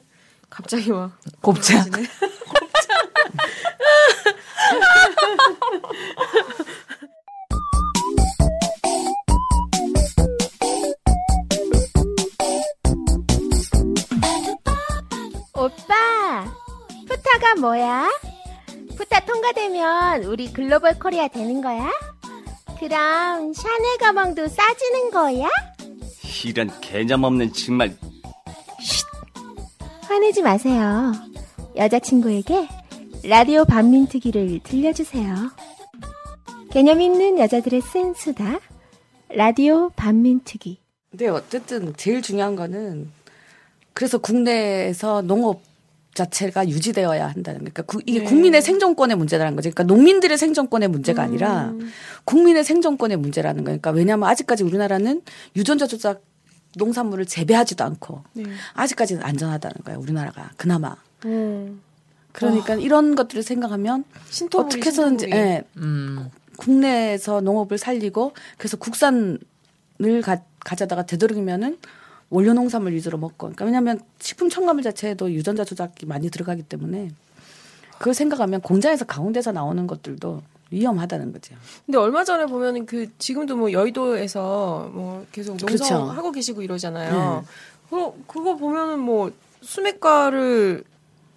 갑자기 0.50 0.92
와. 0.92 1.12
곱창. 1.42 1.86
오빠, 1.88 1.98
푸타가 17.28 17.56
뭐야? 17.56 18.10
푸타 18.96 19.26
통과되면 19.26 20.24
우리 20.24 20.52
글로벌 20.54 20.98
코리아 20.98 21.28
되는 21.28 21.62
거야? 21.62 21.92
그럼 22.80 23.54
샤넬 23.54 23.98
가방도 24.00 24.48
싸지는 24.48 25.12
거야? 25.12 25.50
이런 26.46 26.72
개념 26.80 27.26
없는 27.26 27.52
정말 27.52 27.94
화내지 30.04 30.42
마세요. 30.42 31.12
여자친구에게 31.76 32.70
라디오 33.26 33.66
반민특위를 33.66 34.62
들려주세요. 34.64 35.36
개념 36.72 37.02
있는 37.02 37.40
여자들의 37.40 37.82
쓴 37.82 38.14
수다. 38.14 38.62
라디오 39.30 39.90
반민특위. 39.90 40.80
근데 41.10 41.28
어쨌든 41.28 41.94
제일 41.98 42.22
중요한 42.22 42.56
거는 42.56 43.12
그래서 43.94 44.18
국내에서 44.18 45.22
농업 45.24 45.67
자체가 46.18 46.68
유지되어야 46.68 47.28
한다는 47.28 47.60
거. 47.60 47.72
그러니까 47.72 47.84
구- 47.84 48.02
이게 48.06 48.24
국민의 48.24 48.62
생존권의 48.62 49.16
문제라는 49.18 49.56
거죠. 49.56 49.70
그러니까 49.70 49.84
농민들의 49.94 50.38
생존권의 50.38 50.90
문제가 50.90 51.22
아니라 51.24 51.74
국민의 52.26 52.64
생존권의 52.64 53.18
문제라는 53.18 53.64
거니까 53.64 53.92
왜냐하면 53.92 54.28
아직까지 54.30 54.64
우리나라는 54.64 55.22
유전자 55.56 55.86
조작 55.88 56.24
농산물을 56.76 57.26
재배하지도 57.26 57.84
않고 57.84 58.24
아직까지는 58.74 59.24
안전하다는 59.24 59.76
거예요. 59.86 60.00
우리나라가 60.00 60.52
그나마. 60.58 60.96
음. 61.26 61.82
그러니까 62.34 62.76
이런 62.76 63.16
것들을 63.16 63.42
생각하면 63.42 64.04
신토부리, 64.30 64.66
어떻게 64.68 64.90
해서든지. 64.90 65.30
예, 65.32 65.64
음. 65.78 66.30
국내에서 66.58 67.42
농업을 67.42 67.78
살리고 67.78 68.34
그래서 68.58 68.78
국산을 68.78 69.40
가, 70.24 70.42
가져다가 70.60 71.06
되도록이면은 71.06 71.78
원료 72.30 72.54
농산물 72.54 72.94
위주로 72.94 73.18
먹고 73.18 73.38
그러니까 73.38 73.66
왜냐하면 73.66 74.00
식품 74.20 74.50
첨가물 74.50 74.84
자체에도 74.84 75.32
유전자 75.32 75.64
조작이 75.64 76.06
많이 76.06 76.30
들어가기 76.30 76.64
때문에 76.64 77.12
그걸 77.98 78.14
생각하면 78.14 78.62
공장에서 78.62 79.06
가운데서 79.06 79.52
나오는 79.52 79.88
것들도 79.88 80.42
위험하다는 80.70 81.32
거죠. 81.32 81.56
근데 81.86 81.98
얼마 81.98 82.24
전에 82.24 82.46
보면은 82.46 82.86
그 82.86 83.08
지금도 83.18 83.56
뭐 83.56 83.72
여의도에서 83.72 84.92
뭐 84.94 85.26
계속 85.32 85.58
농성 85.58 85.68
그렇죠. 85.68 85.96
하고 85.96 86.32
계시고 86.32 86.62
이러잖아요. 86.62 87.46
그거 87.90 88.16
그거 88.28 88.56
보면은 88.56 89.00
뭐 89.00 89.32
수매가를 89.62 90.84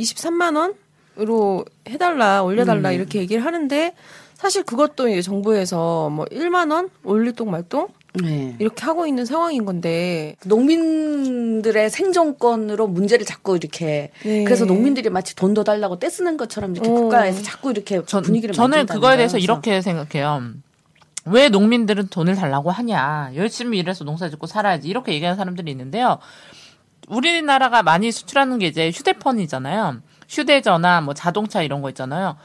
23만 0.01 0.75
원으로 1.17 1.65
해달라 1.89 2.43
올려달라 2.43 2.93
이렇게 2.93 3.21
얘기를 3.21 3.45
하는데 3.45 3.95
사실 4.35 4.65
그것도 4.65 5.09
이제 5.09 5.23
정부에서 5.23 6.11
뭐 6.11 6.25
1만 6.27 6.73
원 6.73 6.91
올릴동 7.05 7.51
말동 7.51 7.89
네. 8.15 8.57
이렇게 8.59 8.85
하고 8.85 9.07
있는 9.07 9.25
상황인 9.25 9.65
건데 9.65 10.37
농민들의 10.45 11.91
생존권으로 11.91 12.89
문제를 12.89 13.25
자꾸 13.25 13.57
이렇게 13.57 14.11
네. 14.25 14.45
그래서 14.45 14.65
농민들이 14.65 15.11
마치 15.11 15.37
돈 15.37 15.55
더 15.55 15.65
달라고 15.65 15.99
떼쓰는 15.99 16.37
것처럼 16.37 16.73
이렇게 16.73 16.89
어. 16.89 16.95
국가에서 16.95 17.43
자꾸 17.43 17.71
이렇게 17.71 18.05
전, 18.07 18.23
분위기를 18.23 18.55
저는 18.55 18.87
그거에 18.87 19.17
대해서 19.17 19.33
거예요. 19.33 19.43
이렇게 19.43 19.81
생각해요. 19.83 20.43
왜 21.27 21.49
농민들은 21.49 22.09
돈을 22.09 22.37
달라고 22.37 22.71
하냐. 22.71 23.33
열심히 23.35 23.79
일해서 23.79 24.05
농사 24.05 24.29
짓고 24.31 24.47
살아야지. 24.47 24.89
이렇게 24.89 25.13
얘기하는 25.13 25.37
사람들이 25.37 25.71
있는데요. 25.73 26.19
우리나라가 27.09 27.83
많이 27.83 28.13
수출하는 28.13 28.59
게 28.59 28.69
이제 28.69 28.91
휴대폰이잖아요. 28.91 30.01
휴대전화, 30.29 31.01
뭐 31.01 31.15
자동차 31.15 31.63
이런 31.63 31.83
거 31.83 31.89
있잖아요. 31.91 32.37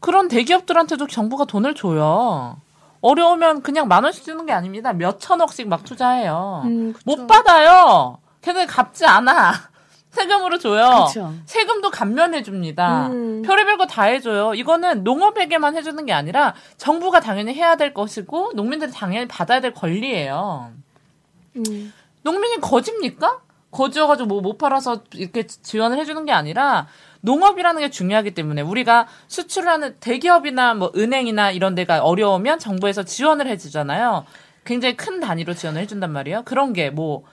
그런 0.00 0.28
대기업들한테도 0.28 1.06
정부가 1.06 1.44
돈을 1.44 1.74
줘요. 1.74 2.56
어려우면 3.04 3.60
그냥 3.62 3.86
만 3.86 4.02
원씩 4.02 4.24
주는 4.24 4.46
게 4.46 4.52
아닙니다. 4.52 4.94
몇 4.94 5.20
천억씩 5.20 5.68
막 5.68 5.84
투자해요. 5.84 6.62
음, 6.64 6.92
그쵸. 6.94 7.02
못 7.04 7.26
받아요. 7.26 8.16
걔네 8.40 8.64
갚지 8.66 9.04
않아. 9.04 9.52
세금으로 10.10 10.58
줘요. 10.58 10.88
그렇죠. 10.88 11.34
세금도 11.44 11.90
감면해 11.90 12.42
줍니다. 12.42 13.08
음. 13.08 13.42
별의별 13.44 13.76
거 13.76 13.84
다 13.86 14.04
해줘요. 14.04 14.54
이거는 14.54 15.04
농업에게만 15.04 15.76
해주는 15.76 16.06
게 16.06 16.12
아니라 16.14 16.54
정부가 16.78 17.20
당연히 17.20 17.52
해야 17.52 17.76
될 17.76 17.92
것이고 17.92 18.52
농민들이 18.54 18.90
당연히 18.90 19.28
받아야 19.28 19.60
될 19.60 19.74
권리예요. 19.74 20.70
음. 21.56 21.92
농민이 22.22 22.60
거짓입니까? 22.62 23.40
거지여가지고 23.70 24.28
뭐 24.28 24.40
못 24.40 24.56
팔아서 24.56 25.02
이렇게 25.14 25.46
지원을 25.46 25.98
해주는 25.98 26.24
게 26.24 26.32
아니라 26.32 26.86
농업이라는 27.24 27.80
게 27.80 27.90
중요하기 27.90 28.32
때문에 28.32 28.60
우리가 28.60 29.06
수출하는 29.28 29.96
대기업이나 30.00 30.74
뭐 30.74 30.92
은행이나 30.94 31.50
이런 31.52 31.74
데가 31.74 32.00
어려우면 32.04 32.58
정부에서 32.58 33.02
지원을 33.02 33.46
해주잖아요. 33.48 34.26
굉장히 34.64 34.96
큰 34.96 35.20
단위로 35.20 35.54
지원을 35.54 35.80
해준단 35.82 36.12
말이에요. 36.12 36.42
그런 36.44 36.72
게 36.74 36.90
뭐 36.90 37.24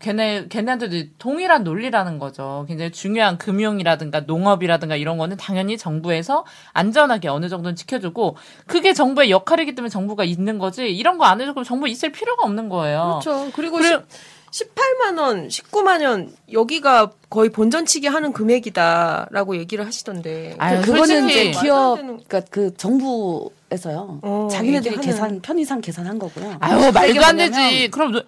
걔네 0.00 0.46
걔네한테도 0.48 1.10
동일한 1.18 1.64
논리라는 1.64 2.20
거죠. 2.20 2.64
굉장히 2.68 2.92
중요한 2.92 3.36
금융이라든가 3.36 4.20
농업이라든가 4.20 4.94
이런 4.94 5.18
거는 5.18 5.36
당연히 5.38 5.76
정부에서 5.76 6.44
안전하게 6.72 7.26
어느 7.26 7.48
정도는 7.48 7.74
지켜주고 7.74 8.36
그게 8.68 8.92
정부의 8.92 9.30
역할이기 9.32 9.74
때문에 9.74 9.88
정부가 9.88 10.22
있는 10.22 10.58
거지 10.58 10.88
이런 10.88 11.18
거 11.18 11.24
안 11.24 11.40
해주고 11.40 11.64
정부 11.64 11.88
있을 11.88 12.12
필요가 12.12 12.44
없는 12.44 12.68
거예요. 12.68 13.18
그렇죠. 13.22 13.50
그리고 13.56 13.78
그래- 13.78 13.88
10, 13.88 14.04
18만 14.50 15.18
원, 15.18 15.48
19만 15.48 16.04
원 16.06 16.32
여기가 16.52 17.10
거의 17.28 17.50
본전치기 17.50 18.06
하는 18.06 18.32
금액이다라고 18.32 19.56
얘기를 19.58 19.86
하시던데. 19.86 20.56
아유, 20.58 20.80
그거는 20.82 21.06
솔직히 21.06 21.50
이제 21.50 21.60
기업, 21.60 21.96
그러니까 21.96 22.40
그 22.50 22.74
정부에서요. 22.76 24.20
어, 24.22 24.48
자기네들이 24.50 24.96
얘기하는- 24.96 25.02
계산 25.04 25.40
편의상 25.40 25.80
계산한 25.80 26.18
거고요. 26.18 26.56
아유 26.60 26.90
말도 26.92 27.24
안 27.24 27.36
되지. 27.36 27.88
그럼 27.90 28.20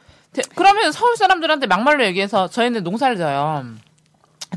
그러면 0.55 0.93
서울 0.93 1.17
사람들한테 1.17 1.67
막말로 1.67 2.05
얘기해서 2.05 2.49
저희는 2.49 2.85
농사를 2.85 3.17
져요. 3.17 3.65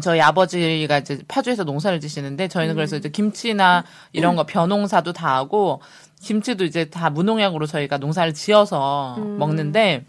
저희 0.02 0.20
아버지가 0.22 0.98
이제 0.98 1.20
파주에서 1.28 1.64
농사를 1.64 2.00
지시는데 2.00 2.48
저희는 2.48 2.76
그래서 2.76 2.96
이제 2.96 3.10
김치나 3.10 3.84
이런 4.12 4.36
거 4.36 4.44
벼농사도 4.46 5.14
다 5.14 5.36
하고 5.36 5.82
김치도 6.22 6.64
이제 6.66 6.86
다 6.90 7.10
무농약으로 7.12 7.68
저희가 7.68 7.98
농사를 8.00 8.34
지어서 8.34 9.16
먹는데 9.20 10.06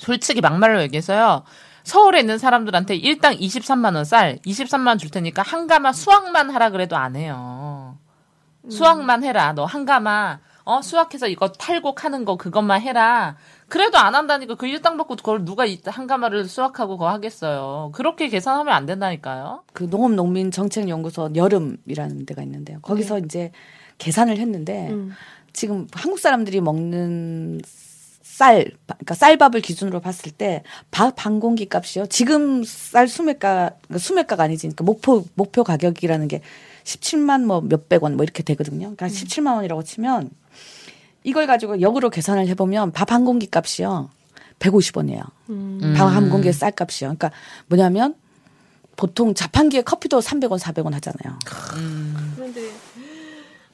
솔직히 0.00 0.40
막말로 0.40 0.80
얘기해서요. 0.82 1.44
서울에 1.84 2.20
있는 2.20 2.38
사람들한테 2.38 2.96
일당 2.96 3.34
23만 3.36 3.94
원 3.94 4.04
쌀, 4.04 4.38
23만 4.46 4.86
원 4.88 4.98
줄 4.98 5.10
테니까 5.10 5.42
한 5.42 5.66
가마 5.66 5.92
수확만 5.92 6.50
하라 6.50 6.70
그래도 6.70 6.96
안 6.96 7.16
해요. 7.16 7.98
수확만 8.68 9.24
해라. 9.24 9.52
너 9.52 9.64
한 9.66 9.84
가마 9.84 10.40
어 10.64 10.82
수확해서 10.82 11.26
이거 11.26 11.48
탈곡하는 11.48 12.24
거 12.24 12.36
그것만 12.36 12.80
해라. 12.82 13.36
그래도 13.68 13.98
안 13.98 14.14
한다니까 14.14 14.54
그 14.54 14.66
일당 14.66 14.96
받고 14.98 15.16
그걸 15.16 15.44
누가 15.44 15.64
이- 15.64 15.80
한 15.86 16.06
가마를 16.06 16.44
수확하고 16.46 16.96
그거 16.98 17.10
하겠어요. 17.10 17.90
그렇게 17.94 18.28
계산하면 18.28 18.72
안 18.72 18.86
된다니까요. 18.86 19.62
그 19.72 19.84
농업농민정책연구소 19.84 21.30
여름이라는 21.34 22.26
데가 22.26 22.42
있는데요. 22.42 22.78
거기서 22.82 23.18
이제 23.20 23.52
계산을 23.98 24.38
했는데 24.38 24.90
지금 25.52 25.86
한국 25.94 26.18
사람들이 26.20 26.60
먹는 26.60 27.60
쌀, 28.40 28.64
그러니까 28.86 29.14
쌀밥을 29.14 29.60
기준으로 29.60 30.00
봤을 30.00 30.32
때 30.32 30.62
밥 30.90 31.14
한 31.26 31.40
공기 31.40 31.66
값이요. 31.68 32.06
지금 32.06 32.64
쌀 32.64 33.06
수매가 33.06 33.72
그러니까 33.82 33.98
수매가가 33.98 34.42
아니지. 34.44 34.62
그러니까 34.68 34.84
목표 34.84 35.24
목표 35.34 35.62
가격이라는 35.64 36.26
게 36.28 36.40
17만 36.84 37.44
뭐 37.44 37.60
몇백 37.60 38.02
원 38.02 38.14
뭐 38.16 38.24
이렇게 38.24 38.42
되거든요. 38.42 38.94
그러니까 38.96 39.08
17만 39.08 39.56
원이라고 39.56 39.82
치면 39.82 40.30
이걸 41.24 41.46
가지고 41.46 41.82
역으로 41.82 42.08
계산을 42.08 42.48
해 42.48 42.54
보면 42.54 42.92
밥 42.92 43.12
한 43.12 43.26
공기 43.26 43.46
값이요. 43.50 44.08
150원이에요. 44.60 45.22
음. 45.50 45.94
방한 45.96 46.30
공기의 46.30 46.52
쌀값이요. 46.54 47.08
그러니까 47.08 47.30
뭐냐면 47.68 48.14
보통 48.96 49.34
자판기에 49.34 49.82
커피도 49.82 50.20
300원, 50.20 50.58
400원 50.58 50.92
하잖아요. 50.92 51.38
그런데 52.36 52.60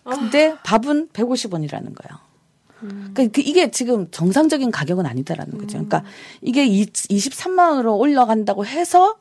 근데 0.05 0.55
밥은 0.65 1.09
150원이라는 1.13 1.95
거예요. 1.95 2.26
그러니까 3.15 3.25
그 3.33 3.41
이게 3.41 3.71
지금 3.71 4.11
정상적인 4.11 4.71
가격은 4.71 5.07
아니다라는 5.07 5.59
거죠. 5.59 5.73
그러니까 5.79 6.03
이게 6.43 6.65
이- 6.67 6.87
23만 6.87 7.71
원으로 7.71 7.97
올라간다고 7.97 8.67
해서 8.67 9.17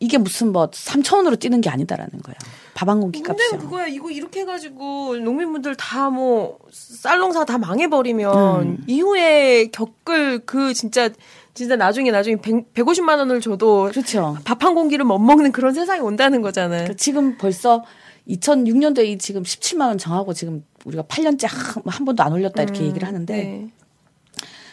이게 0.00 0.18
무슨 0.18 0.52
뭐 0.52 0.70
3천 0.70 1.16
원으로 1.18 1.36
뛰는 1.36 1.60
게 1.60 1.70
아니다라는 1.70 2.10
거예요. 2.22 2.36
밥한 2.74 3.00
공기 3.00 3.20
문제는 3.20 3.52
값이요. 3.52 3.60
그거야. 3.60 3.86
이거 3.86 4.10
이렇게 4.10 4.40
해가지고 4.40 5.16
농민분들 5.18 5.76
다 5.76 6.10
뭐 6.10 6.58
쌀농사 6.72 7.44
다 7.44 7.56
망해버리면 7.58 8.62
음. 8.62 8.84
이후에 8.88 9.68
겪을 9.68 10.40
그 10.44 10.74
진짜 10.74 11.08
진짜 11.54 11.76
나중에 11.76 12.10
나중에 12.10 12.36
100, 12.36 12.74
150만 12.74 13.18
원을 13.18 13.40
줘도 13.40 13.88
그렇죠. 13.92 14.36
밥 14.44 14.64
한 14.64 14.74
공기를 14.74 15.04
못 15.04 15.18
먹는 15.18 15.52
그런 15.52 15.72
세상이 15.72 16.00
온다는 16.00 16.42
거잖아요. 16.42 16.78
그러니까 16.78 16.94
지금 16.96 17.38
벌써 17.38 17.84
2006년도에 18.28 19.06
이 19.06 19.18
지금 19.18 19.42
17만 19.42 19.88
원 19.88 19.98
정하고 19.98 20.32
지금 20.32 20.64
우리가 20.84 21.02
8년째 21.04 21.46
한, 21.48 21.82
한 21.86 22.04
번도 22.04 22.22
안 22.22 22.32
올렸다 22.32 22.62
이렇게 22.62 22.84
얘기를 22.84 23.06
하는데 23.06 23.34
네. 23.34 23.70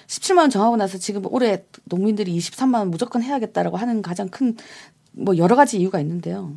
17만 0.08 0.38
원 0.40 0.50
정하고 0.50 0.78
나서 0.78 0.98
지금 0.98 1.24
올해 1.26 1.64
농민들이 1.86 2.38
23만 2.38 2.76
원 2.80 2.92
무조건 2.92 3.24
해야겠다라고 3.24 3.78
하는 3.78 4.02
가장 4.02 4.30
큰 4.30 4.56
뭐 5.12 5.38
여러 5.38 5.56
가지 5.56 5.80
이유가 5.80 6.00
있는데요. 6.00 6.56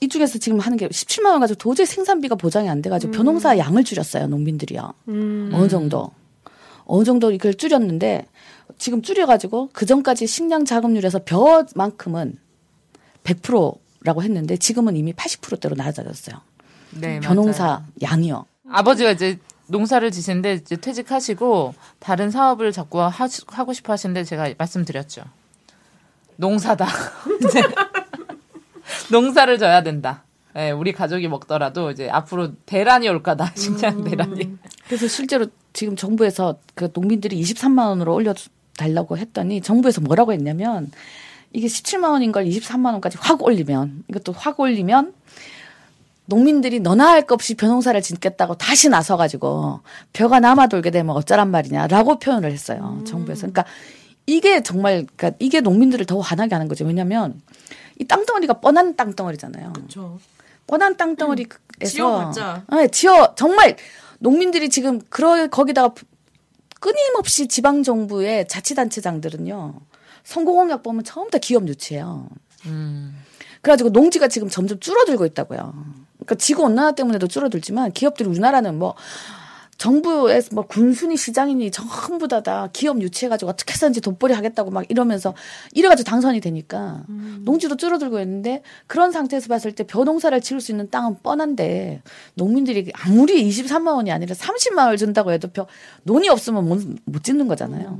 이쪽에서 0.00 0.38
지금 0.38 0.58
하는 0.58 0.76
게 0.76 0.88
17만 0.88 1.26
원 1.26 1.40
가지고 1.40 1.58
도저히 1.58 1.86
생산비가 1.86 2.34
보장이 2.34 2.68
안 2.68 2.82
돼가지고 2.82 3.12
벼농사 3.12 3.56
양을 3.58 3.84
줄였어요 3.84 4.26
농민들이요. 4.26 4.92
음. 5.08 5.50
어느 5.54 5.68
정도 5.68 6.10
어느 6.84 7.04
정도 7.04 7.30
이걸 7.30 7.54
줄였는데 7.54 8.26
지금 8.76 9.00
줄여가지고 9.00 9.70
그 9.72 9.86
전까지 9.86 10.26
식량 10.26 10.64
자급률에서 10.64 11.20
벼만큼은 11.24 12.38
100% 13.22 13.78
라고 14.04 14.22
했는데 14.22 14.56
지금은 14.56 14.96
이미 14.96 15.12
80%대로 15.12 15.74
낮아졌어요. 15.76 16.40
네, 16.90 17.18
맞아요. 17.20 17.84
양이요. 18.02 18.46
아버지가 18.70 19.10
이제 19.10 19.38
농사를 19.66 20.08
지시는데 20.10 20.54
이제 20.54 20.76
퇴직하시고 20.76 21.74
다른 21.98 22.30
사업을 22.30 22.70
자꾸 22.70 23.00
하, 23.00 23.28
하고 23.48 23.72
싶어 23.72 23.92
하시는데 23.92 24.24
제가 24.24 24.52
말씀드렸죠. 24.58 25.22
농사다. 26.36 26.86
이제 27.48 27.62
농사를 29.10 29.58
져야 29.58 29.82
된다. 29.82 30.24
예, 30.56 30.70
우리 30.70 30.92
가족이 30.92 31.26
먹더라도 31.28 31.90
이제 31.90 32.08
앞으로 32.08 32.54
대란이 32.66 33.08
올 33.08 33.22
거다. 33.22 33.52
식량 33.56 34.04
대란이. 34.04 34.56
그래서 34.86 35.08
실제로 35.08 35.46
지금 35.72 35.96
정부에서 35.96 36.58
그 36.74 36.90
농민들이 36.92 37.40
23만 37.40 37.88
원으로 37.88 38.14
올려 38.14 38.34
달라고 38.76 39.18
했더니 39.18 39.60
정부에서 39.60 40.00
뭐라고 40.00 40.32
했냐면 40.32 40.90
이게 41.54 41.68
17만 41.68 42.10
원인 42.10 42.32
걸 42.32 42.44
23만 42.44 42.86
원까지 42.92 43.16
확 43.20 43.42
올리면 43.42 44.04
이것도 44.08 44.32
확 44.32 44.58
올리면 44.60 45.14
농민들이 46.26 46.80
너나 46.80 47.08
할 47.10 47.22
것 47.22 47.34
없이 47.34 47.54
벼농사를 47.54 48.00
짓겠다고 48.02 48.56
다시 48.56 48.88
나서가지고 48.88 49.80
벼가 50.12 50.40
남아 50.40 50.66
돌게 50.66 50.90
되면 50.90 51.14
어쩌란 51.14 51.50
말이냐라고 51.50 52.18
표현을 52.18 52.50
했어요 52.50 53.02
정부에서. 53.06 53.42
그러니까 53.42 53.64
이게 54.26 54.62
정말 54.62 55.06
그러니까 55.16 55.36
이게 55.38 55.60
농민들을 55.60 56.06
더 56.06 56.18
화나게 56.18 56.54
하는 56.54 56.66
거죠. 56.66 56.84
왜냐하면 56.84 57.40
이 58.00 58.04
땅덩어리가 58.04 58.54
뻔한 58.54 58.96
땅덩어리잖아요. 58.96 59.72
그렇죠. 59.74 60.18
뻔한 60.66 60.96
땅덩어리에서 60.96 61.48
지어봤자. 61.86 62.64
네, 62.72 62.88
지어 62.88 63.34
정말 63.36 63.76
농민들이 64.18 64.70
지금 64.70 65.00
그러 65.08 65.46
거기다가 65.46 65.94
끊임없이 66.80 67.46
지방 67.46 67.82
정부의 67.82 68.48
자치단체장들은요 68.48 69.74
성공홍약 70.24 70.82
보면 70.82 71.04
처음부터 71.04 71.38
기업 71.38 71.68
유치해요. 71.68 72.28
음. 72.66 73.16
그래가지고 73.60 73.90
농지가 73.90 74.28
지금 74.28 74.48
점점 74.48 74.80
줄어들고 74.80 75.24
있다고요. 75.26 75.72
그러니까 76.16 76.34
지구 76.36 76.62
온난화 76.64 76.92
때문에도 76.92 77.26
줄어들지만 77.26 77.92
기업들이 77.92 78.28
우리나라는 78.28 78.78
뭐 78.78 78.94
정부에서 79.78 80.50
뭐 80.54 80.66
군순이 80.66 81.16
시장이니 81.16 81.70
전부 81.70 82.28
다 82.28 82.44
다 82.44 82.68
기업 82.72 83.00
유치해가지고 83.00 83.50
어떻게 83.50 83.72
해서든지 83.72 84.00
돋보리 84.00 84.34
하겠다고 84.34 84.70
막 84.70 84.84
이러면서 84.88 85.34
이래가지고 85.72 86.08
당선이 86.08 86.40
되니까 86.40 87.04
농지도 87.40 87.76
줄어들고 87.76 88.20
있는데 88.20 88.62
그런 88.86 89.10
상태에서 89.12 89.48
봤을 89.48 89.72
때 89.72 89.84
벼농사를 89.84 90.38
지을 90.40 90.60
수 90.60 90.70
있는 90.72 90.90
땅은 90.90 91.16
뻔한데 91.22 92.02
농민들이 92.34 92.92
아무리 92.94 93.42
23만 93.48 93.94
원이 93.94 94.12
아니라 94.12 94.34
30만 94.34 94.78
원을 94.78 94.96
준다고 94.96 95.32
해도 95.32 95.48
벼 95.48 95.66
논이 96.04 96.28
없으면 96.28 96.68
못, 96.68 96.82
못 97.04 97.24
짓는 97.24 97.48
거잖아요. 97.48 97.98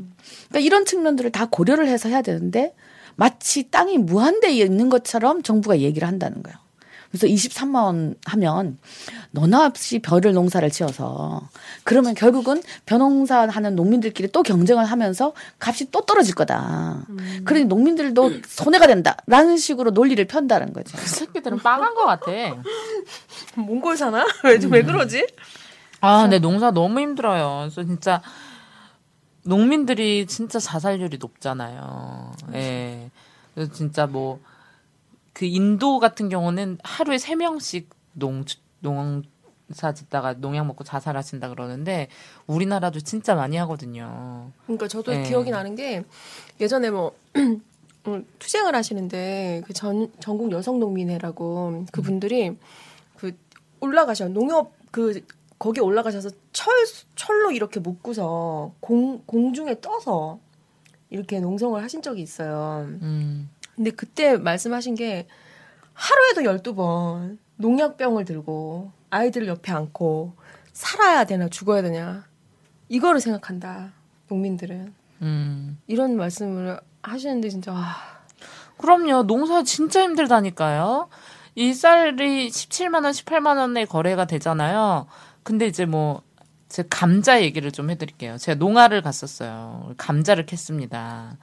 그러니까 0.49 0.61
이런 0.61 0.85
측면들을 0.85 1.33
다 1.33 1.47
고려를 1.47 1.89
해서 1.89 2.09
해야 2.09 2.21
되는데 2.23 2.75
마치 3.17 3.71
땅이 3.71 3.99
무한대에 3.99 4.53
있는 4.53 4.91
것처럼 4.91 5.43
정부가 5.43 5.79
얘기를 5.81 6.07
한다는 6.07 6.43
거예요. 6.43 6.64
그래서 7.15 7.29
23만 7.29 7.85
원 7.85 8.17
하면 8.25 8.77
너나 9.31 9.67
없이 9.67 10.01
벼를 10.01 10.33
농사를 10.33 10.69
지어서 10.71 11.49
그러면 11.85 12.13
결국은 12.15 12.61
벼농사 12.87 13.47
하는 13.47 13.77
농민들끼리 13.77 14.33
또 14.33 14.43
경쟁을 14.43 14.85
하면서 14.85 15.33
값이 15.61 15.93
또 15.93 16.01
떨어질 16.01 16.35
거다. 16.35 17.07
그러니 17.45 17.67
농민들도 17.67 18.41
손해가 18.49 18.89
된다라는 18.89 19.59
식으로 19.59 19.93
논리를 19.93 20.25
편다는 20.25 20.73
거죠. 20.73 20.97
그 20.99 21.07
새끼들은 21.07 21.59
빵한 21.59 21.95
것 21.95 22.05
같아. 22.05 22.33
몽골 23.55 23.97
사나? 23.97 24.27
왜, 24.43 24.59
왜 24.69 24.83
그러지? 24.83 25.25
아, 26.01 26.23
근데 26.23 26.41
농사 26.41 26.73
너무 26.73 26.99
힘들어요. 26.99 27.69
그래서 27.71 27.85
진짜 27.85 28.23
농민들이 29.45 30.27
진짜 30.27 30.59
자살률이 30.59 31.19
높잖아요. 31.19 32.33
예. 32.55 33.09
그래서 33.55 33.73
진짜 33.73 34.09
뭐 34.09 34.41
그 35.35 35.45
인도 35.45 35.99
같은 35.99 36.31
경우는 36.31 36.79
하루에 36.83 37.19
세 37.19 37.35
명씩 37.35 37.91
농 38.15 38.45
농사 38.81 39.93
짓다가 39.93 40.35
농약 40.35 40.67
먹고 40.67 40.85
자살하신다 40.85 41.49
그러는데 41.51 42.09
우리나라도 42.47 43.01
진짜 43.01 43.35
많이 43.35 43.57
하거든요. 43.59 44.51
그러니까 44.65 44.89
저도 44.89 45.13
네. 45.13 45.23
기억이 45.25 45.51
나는 45.51 45.75
게 45.75 46.05
예전에 46.61 46.91
뭐 46.91 47.13
음, 48.07 48.27
투쟁을 48.39 48.75
하시는데 48.75 49.63
그 49.67 49.73
전 49.73 50.13
전국 50.21 50.53
여성 50.53 50.79
농민회라고 50.79 51.87
그분들이 51.93 52.57
그 53.17 53.33
올라가셔 53.81 54.29
농협 54.29 54.73
그 54.91 55.21
거기 55.59 55.81
올라가셔서 55.81 56.31
철 56.53 56.73
철로 57.17 57.51
이렇게 57.51 57.81
묶고서 57.81 58.73
공 58.81 59.23
공중에 59.27 59.81
떠서 59.81 60.39
이렇게 61.11 61.41
농성을 61.41 61.83
하신 61.83 62.03
적이 62.03 62.23
있어요. 62.23 62.87
음. 63.03 63.49
근데 63.75 63.91
그때 63.91 64.37
말씀하신 64.37 64.95
게 64.95 65.27
하루에도 65.93 66.43
12번 66.43 67.39
농약병을 67.57 68.25
들고 68.25 68.93
아이들을 69.11 69.47
옆에 69.47 69.73
안고 69.73 70.35
살아야 70.73 71.25
되나 71.25 71.49
죽어야 71.49 71.83
되냐 71.83 72.27
이거를 72.89 73.21
생각한다 73.21 73.93
농민들은 74.29 74.95
음. 75.23 75.79
이런 75.87 76.17
말씀을 76.17 76.81
하시는데 77.03 77.49
진짜 77.49 77.73
와, 77.73 77.97
그럼요. 78.77 79.25
농사 79.25 79.63
진짜 79.63 80.03
힘들다니까요. 80.03 81.09
이 81.55 81.73
쌀이 81.73 82.49
17만 82.49 83.05
원, 83.05 83.13
18만 83.13 83.59
원에 83.59 83.85
거래가 83.85 84.25
되잖아요. 84.25 85.07
근데 85.43 85.67
이제 85.67 85.85
뭐, 85.85 86.23
제 86.69 86.85
감자 86.89 87.41
얘기를 87.43 87.71
좀 87.71 87.91
해드릴게요. 87.91 88.39
제가 88.39 88.59
농아를 88.59 89.03
갔었어요. 89.03 89.95
감자를 89.97 90.47
캤습니다. 90.47 91.37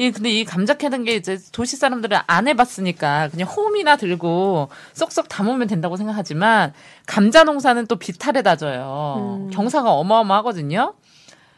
이 0.00 0.12
근데 0.12 0.30
이 0.30 0.44
감자 0.44 0.74
캐는 0.74 1.02
게 1.02 1.16
이제 1.16 1.38
도시 1.50 1.76
사람들은 1.76 2.18
안 2.28 2.46
해봤으니까 2.46 3.28
그냥 3.28 3.48
홈이나 3.48 3.96
들고 3.96 4.68
쏙쏙 4.92 5.28
담으면 5.28 5.66
된다고 5.66 5.96
생각하지만 5.96 6.72
감자 7.06 7.42
농사는 7.42 7.84
또 7.88 7.96
비탈에 7.96 8.42
다져요. 8.42 9.48
경사가 9.52 9.90
어마어마하거든요. 9.90 10.94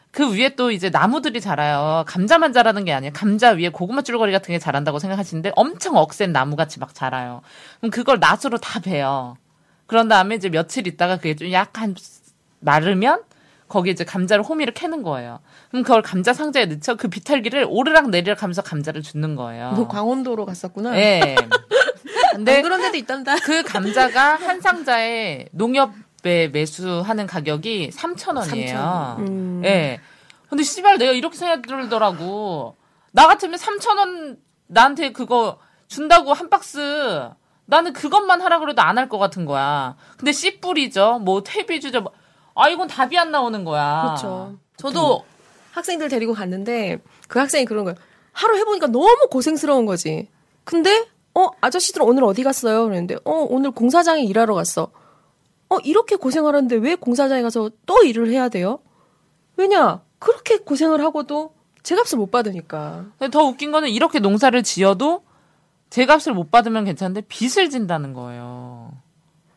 그 0.09 0.33
위에 0.35 0.55
또 0.55 0.71
이제 0.71 0.89
나무들이 0.89 1.39
자라요. 1.39 2.03
감자만 2.07 2.51
자라는 2.51 2.83
게 2.83 2.93
아니에요. 2.93 3.13
감자 3.13 3.51
위에 3.51 3.69
고구마 3.69 4.01
줄거리 4.01 4.31
같은 4.31 4.51
게 4.51 4.57
자란다고 4.59 4.97
생각하시는데 4.97 5.51
엄청 5.55 5.95
억센 5.95 6.31
나무같이 6.31 6.79
막 6.79 6.95
자라요. 6.95 7.41
그럼 7.79 7.91
그걸 7.91 8.19
낫으로 8.19 8.57
다 8.57 8.79
베요. 8.79 9.37
그런 9.85 10.07
다음에 10.07 10.35
이제 10.35 10.49
며칠 10.49 10.87
있다가 10.87 11.17
그게 11.17 11.35
좀 11.35 11.51
약간 11.51 11.95
마르면 12.59 13.21
거기 13.67 13.91
이제 13.91 14.03
감자를 14.03 14.43
호미를 14.43 14.73
캐는 14.73 15.03
거예요. 15.03 15.39
그럼 15.71 15.83
그걸 15.83 16.01
감자 16.01 16.33
상자에 16.33 16.65
넣죠. 16.65 16.95
그 16.97 17.07
비탈기를 17.07 17.65
오르락 17.69 18.09
내리락 18.09 18.43
하면서 18.43 18.61
감자를 18.61 19.01
줍는 19.01 19.35
거예요. 19.35 19.71
너 19.75 19.87
광원도로 19.87 20.45
갔었구나. 20.45 20.95
예. 20.97 21.35
근데 22.33 22.57
안 22.57 22.61
그런 22.61 22.81
데도 22.81 22.97
있단다. 22.97 23.35
그 23.37 23.63
감자가 23.63 24.35
한 24.35 24.61
상자에 24.61 25.47
농협에 25.51 26.49
매수하는 26.51 27.25
가격이 27.27 27.91
3,000원이에요. 27.93 29.17
음. 29.19 29.61
예. 29.65 29.99
근데 30.49 30.63
씨발 30.63 30.97
내가 30.97 31.13
이렇게 31.13 31.37
생각 31.37 31.61
들더라고. 31.61 32.75
나 33.13 33.27
같으면 33.27 33.57
3,000원 33.59 34.37
나한테 34.67 35.11
그거 35.11 35.57
준다고 35.87 36.33
한 36.33 36.49
박스 36.49 37.29
나는 37.65 37.93
그것만 37.93 38.41
하라 38.41 38.59
그래도 38.59 38.81
안 38.81 38.97
할 38.97 39.07
것 39.07 39.17
같은 39.17 39.45
거야. 39.45 39.95
근데 40.17 40.31
씨 40.33 40.59
뿌리죠. 40.59 41.19
뭐 41.19 41.43
퇴비 41.43 41.79
주죠. 41.79 42.01
뭐. 42.01 42.11
아 42.55 42.67
이건 42.67 42.87
답이 42.89 43.17
안 43.17 43.31
나오는 43.31 43.63
거야. 43.63 44.01
그렇죠. 44.03 44.57
저도 44.77 45.23
학생들 45.71 46.09
데리고 46.09 46.33
갔는데 46.33 46.99
그 47.27 47.39
학생이 47.39 47.65
그런 47.65 47.85
거예요. 47.85 47.97
하루 48.31 48.57
해보니까 48.57 48.87
너무 48.87 49.27
고생스러운 49.29 49.85
거지. 49.85 50.29
근데 50.63 51.07
어 51.33 51.47
아저씨들 51.61 52.01
오늘 52.01 52.23
어디 52.23 52.43
갔어요? 52.43 52.83
그랬는데 52.83 53.15
어 53.23 53.47
오늘 53.49 53.71
공사장에 53.71 54.23
일하러 54.23 54.53
갔어. 54.53 54.91
어 55.69 55.77
이렇게 55.83 56.15
고생하는데 56.15 56.75
왜 56.77 56.95
공사장에 56.95 57.41
가서 57.41 57.71
또 57.85 58.03
일을 58.03 58.29
해야 58.29 58.49
돼요? 58.49 58.79
왜냐 59.57 60.01
그렇게 60.19 60.57
고생을 60.57 61.01
하고도 61.03 61.53
제값을 61.83 62.17
못 62.17 62.31
받으니까. 62.31 63.05
더 63.31 63.43
웃긴 63.43 63.71
거는 63.71 63.89
이렇게 63.89 64.19
농사를 64.19 64.61
지어도 64.63 65.23
제값을 65.89 66.33
못 66.33 66.51
받으면 66.51 66.85
괜찮은데 66.85 67.21
빚을 67.21 67.69
진다는 67.69 68.13
거예요. 68.13 68.91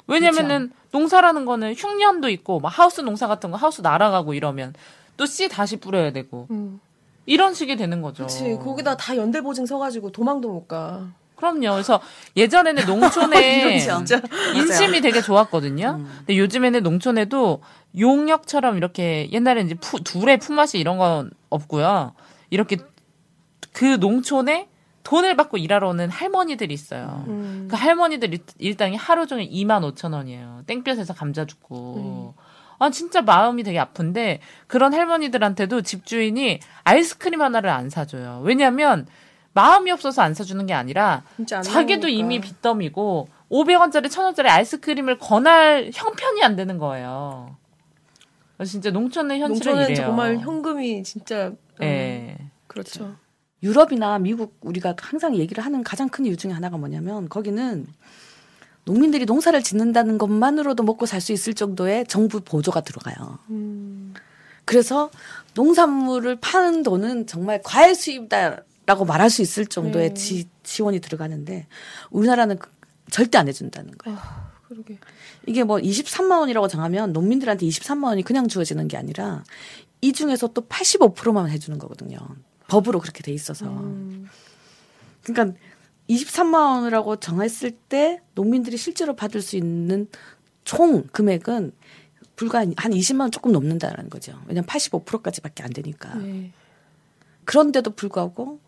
왜냐면은 0.07 0.73
농사라는 0.93 1.45
거는 1.45 1.75
흉년도 1.75 2.29
있고 2.31 2.61
막 2.61 2.69
하우스 2.69 3.01
농사 3.01 3.27
같은 3.27 3.51
거 3.51 3.57
하우스 3.57 3.81
날아가고 3.81 4.35
이러면 4.35 4.75
또 5.17 5.27
씨 5.27 5.49
다시 5.49 5.77
뿌려야 5.79 6.13
되고 6.13 6.47
음. 6.51 6.81
이런 7.27 7.55
식이 7.55 7.77
되는 7.77 8.03
거죠. 8.03 8.27
그렇지 8.27 8.59
거기다 8.63 8.97
다 8.97 9.17
연대 9.17 9.41
보증 9.41 9.65
서가지고 9.67 10.11
도망도 10.13 10.49
못 10.53 10.69
가. 10.69 11.09
그럼요. 11.37 11.73
그래서 11.73 12.01
예전에는 12.37 12.85
농촌에 12.87 13.79
진짜. 13.79 14.21
인심이 14.55 15.01
되게 15.01 15.21
좋았거든요. 15.21 16.01
근데 16.19 16.37
요즘에는 16.39 16.83
농촌에도 16.83 17.63
용역처럼 17.99 18.77
이렇게 18.77 19.29
옛날에 19.33 19.63
이제 19.63 19.75
푸, 19.75 20.01
둘의 20.03 20.39
품맛이 20.39 20.79
이런 20.79 20.99
건 20.99 21.31
없고요. 21.51 22.13
이렇게 22.51 22.77
그 23.73 23.97
농촌에 23.97 24.69
돈을 25.03 25.37
받고 25.37 25.59
일하러 25.59 25.89
오는 25.89 26.09
할머니들이 26.09 26.73
있어요. 26.73 27.25
음. 27.29 27.69
그 27.71 27.77
할머니들 27.77 28.33
일- 28.33 28.45
일당이 28.59 28.97
하루 28.97 29.27
종일 29.27 29.51
2만 29.51 29.83
5천 29.95 30.13
원이에요. 30.15 30.63
땡볕에서 30.67 31.13
감자 31.15 31.45
줍고. 31.45 32.35
아, 32.85 32.91
진짜 32.91 33.23
마음이 33.23 33.63
되게 33.63 33.79
아픈데 33.79 34.41
그런 34.67 34.93
할머니들한테도 34.93 35.83
집주인이 35.83 36.61
아이스크림 36.85 37.41
하나를 37.41 37.71
안 37.71 37.89
사줘요. 37.89 38.43
왜냐면 38.45 39.07
마음이 39.55 39.91
없어서 39.91 40.21
안 40.21 40.35
사주는 40.35 40.67
게 40.67 40.75
아니라 40.75 41.23
자기도. 41.47 42.09
이미 42.09 42.41
빚더미고 42.41 43.29
500원짜리 43.51 44.07
1000원짜리 44.09 44.49
아이스크림을 44.49 45.19
권할 45.19 45.91
형편이 45.95 46.43
안 46.43 46.57
되는 46.57 46.77
거예요. 46.77 47.57
진짜 48.67 48.91
농촌의 48.91 49.41
현실은 49.41 49.73
농촌은 49.73 49.91
이래요. 49.91 50.07
정말 50.07 50.39
현금이 50.39 51.03
진짜 51.05 51.53
어, 51.81 51.85
예. 51.85 52.37
그렇죠. 52.67 53.15
유럽이나 53.63 54.19
미국 54.19 54.59
우리가 54.61 54.95
항상 55.01 55.35
얘기를 55.37 55.65
하는 55.65 55.83
가장 55.83 56.09
큰 56.11 56.27
이유 56.27 56.37
중에 56.37 56.53
하나가 56.53 56.77
뭐냐면 56.77 57.29
거기는 57.31 57.87
농민들이 58.85 59.25
농사를 59.25 59.63
짓는다는 59.63 60.19
것만으로도 60.19 60.83
먹고 60.83 61.07
살 61.07 61.21
수 61.21 61.33
있을 61.33 61.55
정도의 61.55 62.07
정부 62.07 62.41
보조가 62.41 62.83
들어가요. 62.83 63.39
그래서 64.67 65.11
농산물을 65.55 66.37
파는 66.41 66.83
돈은 66.83 67.27
정말 67.27 67.61
과일 67.63 67.95
수입이다라고 67.95 69.05
말할 69.07 69.31
수 69.31 69.43
있을 69.43 69.67
정도의 69.67 70.09
네. 70.11 70.15
지, 70.15 70.49
지원이 70.63 71.01
들어가는데 71.01 71.67
우리나라는 72.11 72.59
그- 72.59 72.71
절대 73.11 73.39
안 73.39 73.49
해준다는 73.49 73.93
거예요. 73.99 74.19
그러게. 74.69 74.99
이게 75.47 75.63
뭐 75.65 75.77
23만 75.79 76.41
원이라고 76.41 76.69
정하면 76.69 77.13
농민들한테 77.13 77.67
23만 77.67 78.05
원이 78.05 78.23
그냥 78.23 78.49
주어지는 78.49 78.89
게 78.89 78.97
아니라 78.97 79.45
이 80.01 80.13
중에서 80.13 80.49
또 80.49 80.63
85%만 80.63 81.49
해주는 81.51 81.79
거거든요. 81.79 82.19
법으로 82.69 82.99
그렇게 83.01 83.23
돼 83.23 83.33
있어서. 83.33 83.67
그러니까 85.23 85.59
23만 86.09 86.55
원이라고 86.55 87.17
정했을 87.17 87.71
때 87.71 88.21
농민들이 88.35 88.77
실제로 88.77 89.15
받을 89.17 89.41
수 89.41 89.57
있는 89.57 90.09
총 90.65 91.05
금액은 91.13 91.73
불과 92.37 92.59
한 92.59 92.75
20만 92.75 93.21
원 93.21 93.31
조금 93.31 93.53
넘는다라는 93.53 94.11
거죠. 94.11 94.39
왜냐면 94.47 94.67
85%까지밖에 94.67 95.63
안 95.63 95.71
되니까. 95.71 96.15
네. 96.17 96.53
그런데도 97.45 97.91
불구하고 97.93 98.59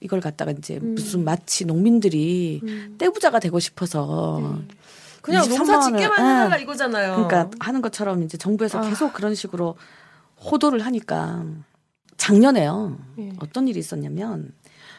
이걸 0.00 0.20
갖다가 0.20 0.52
이제 0.52 0.78
무슨 0.78 1.24
마치 1.24 1.64
농민들이 1.64 2.60
떼부자가 2.98 3.40
되고 3.40 3.58
싶어서 3.58 4.58
그냥 5.22 5.42
23만 5.44 5.56
농사 5.56 5.80
짓게만 5.80 6.18
예. 6.18 6.22
해달라 6.22 6.56
이거잖아요. 6.58 7.26
그러니까 7.26 7.50
하는 7.60 7.82
것처럼 7.82 8.22
이제 8.22 8.38
정부에서 8.38 8.78
아. 8.78 8.88
계속 8.88 9.12
그런 9.12 9.34
식으로 9.34 9.76
호도를 10.40 10.80
하니까 10.86 11.44
작년에요. 12.16 12.98
예. 13.18 13.32
어떤 13.40 13.68
일이 13.68 13.78
있었냐면 13.78 14.52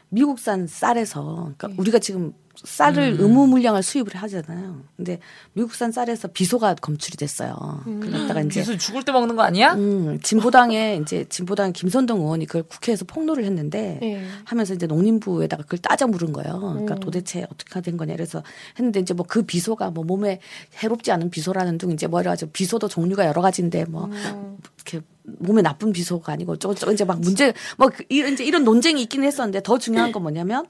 미국산 0.09 0.67
쌀에서 0.67 1.53
그러니까 1.57 1.69
예. 1.71 1.75
우리가 1.77 1.99
지금 1.99 2.33
쌀을 2.63 3.15
의무 3.19 3.47
물량을 3.47 3.81
수입을 3.83 4.15
하잖아요. 4.15 4.81
근데 4.97 5.19
미국산 5.53 5.91
쌀에서 5.93 6.27
비소가 6.27 6.73
검출이 6.75 7.15
됐어요. 7.15 7.83
음. 7.87 7.99
그러다가 8.01 8.41
이제 8.41 8.59
비수 8.59 8.77
죽을 8.77 9.03
때 9.03 9.11
먹는 9.13 9.35
거 9.37 9.43
아니야? 9.43 9.73
음, 9.75 10.19
진보당의 10.21 10.99
이제 11.01 11.25
진보당 11.29 11.71
김선동 11.71 12.19
의원이 12.19 12.45
그걸 12.47 12.63
국회에서 12.63 13.05
폭로를 13.05 13.45
했는데 13.45 13.99
예. 14.03 14.25
하면서 14.43 14.73
이제 14.73 14.87
농림부에다가 14.87 15.63
그걸 15.63 15.79
따져 15.79 16.07
물은 16.07 16.33
거예요. 16.33 16.59
그러니까 16.59 16.95
음. 16.95 16.99
도대체 16.99 17.45
어떻게 17.49 17.79
된 17.81 17.95
거냐. 17.97 18.13
그래서 18.13 18.43
했는데 18.77 18.99
이제 18.99 19.13
뭐 19.13 19.25
그 19.29 19.43
비소가 19.43 19.91
뭐 19.91 20.03
몸에 20.03 20.39
해롭지 20.83 21.11
않은 21.11 21.29
비소라는 21.29 21.77
둥 21.77 21.91
이제 21.91 22.07
뭐라 22.07 22.31
하죠. 22.31 22.47
비소도 22.51 22.87
종류가 22.87 23.25
여러 23.25 23.41
가지인데 23.41 23.85
뭐 23.85 24.05
음. 24.05 24.57
이렇게 24.75 25.05
몸에 25.23 25.61
나쁜 25.61 25.93
비소가 25.93 26.33
아니고 26.33 26.57
저저 26.57 26.91
이제 26.91 27.05
막 27.05 27.19
문제 27.21 27.53
뭐 27.77 27.89
그- 27.89 28.03
이런 28.09 28.33
이제 28.33 28.43
이런 28.43 28.63
논쟁이 28.63 29.01
있긴 29.03 29.23
했었는데 29.23 29.61
더 29.63 29.77
중요한 29.77 30.11
건 30.11 30.23
뭐냐면 30.23 30.65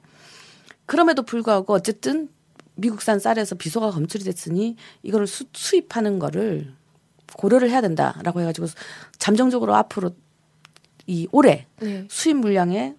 그럼에도 0.89 1.21
불구하고 1.21 1.73
어쨌든 1.73 2.29
미국산 2.73 3.19
쌀에서 3.19 3.53
비소가 3.53 3.91
검출이 3.91 4.23
됐으니 4.23 4.75
이거를 5.03 5.27
수, 5.27 5.45
수입하는 5.53 6.17
거를 6.17 6.73
고려를 7.33 7.69
해야 7.69 7.79
된다라고 7.79 8.41
해가지고 8.41 8.65
잠정적으로 9.19 9.75
앞으로 9.75 10.15
이 11.05 11.27
올해 11.31 11.67
네. 11.79 12.07
수입 12.09 12.37
물량에 12.37 12.95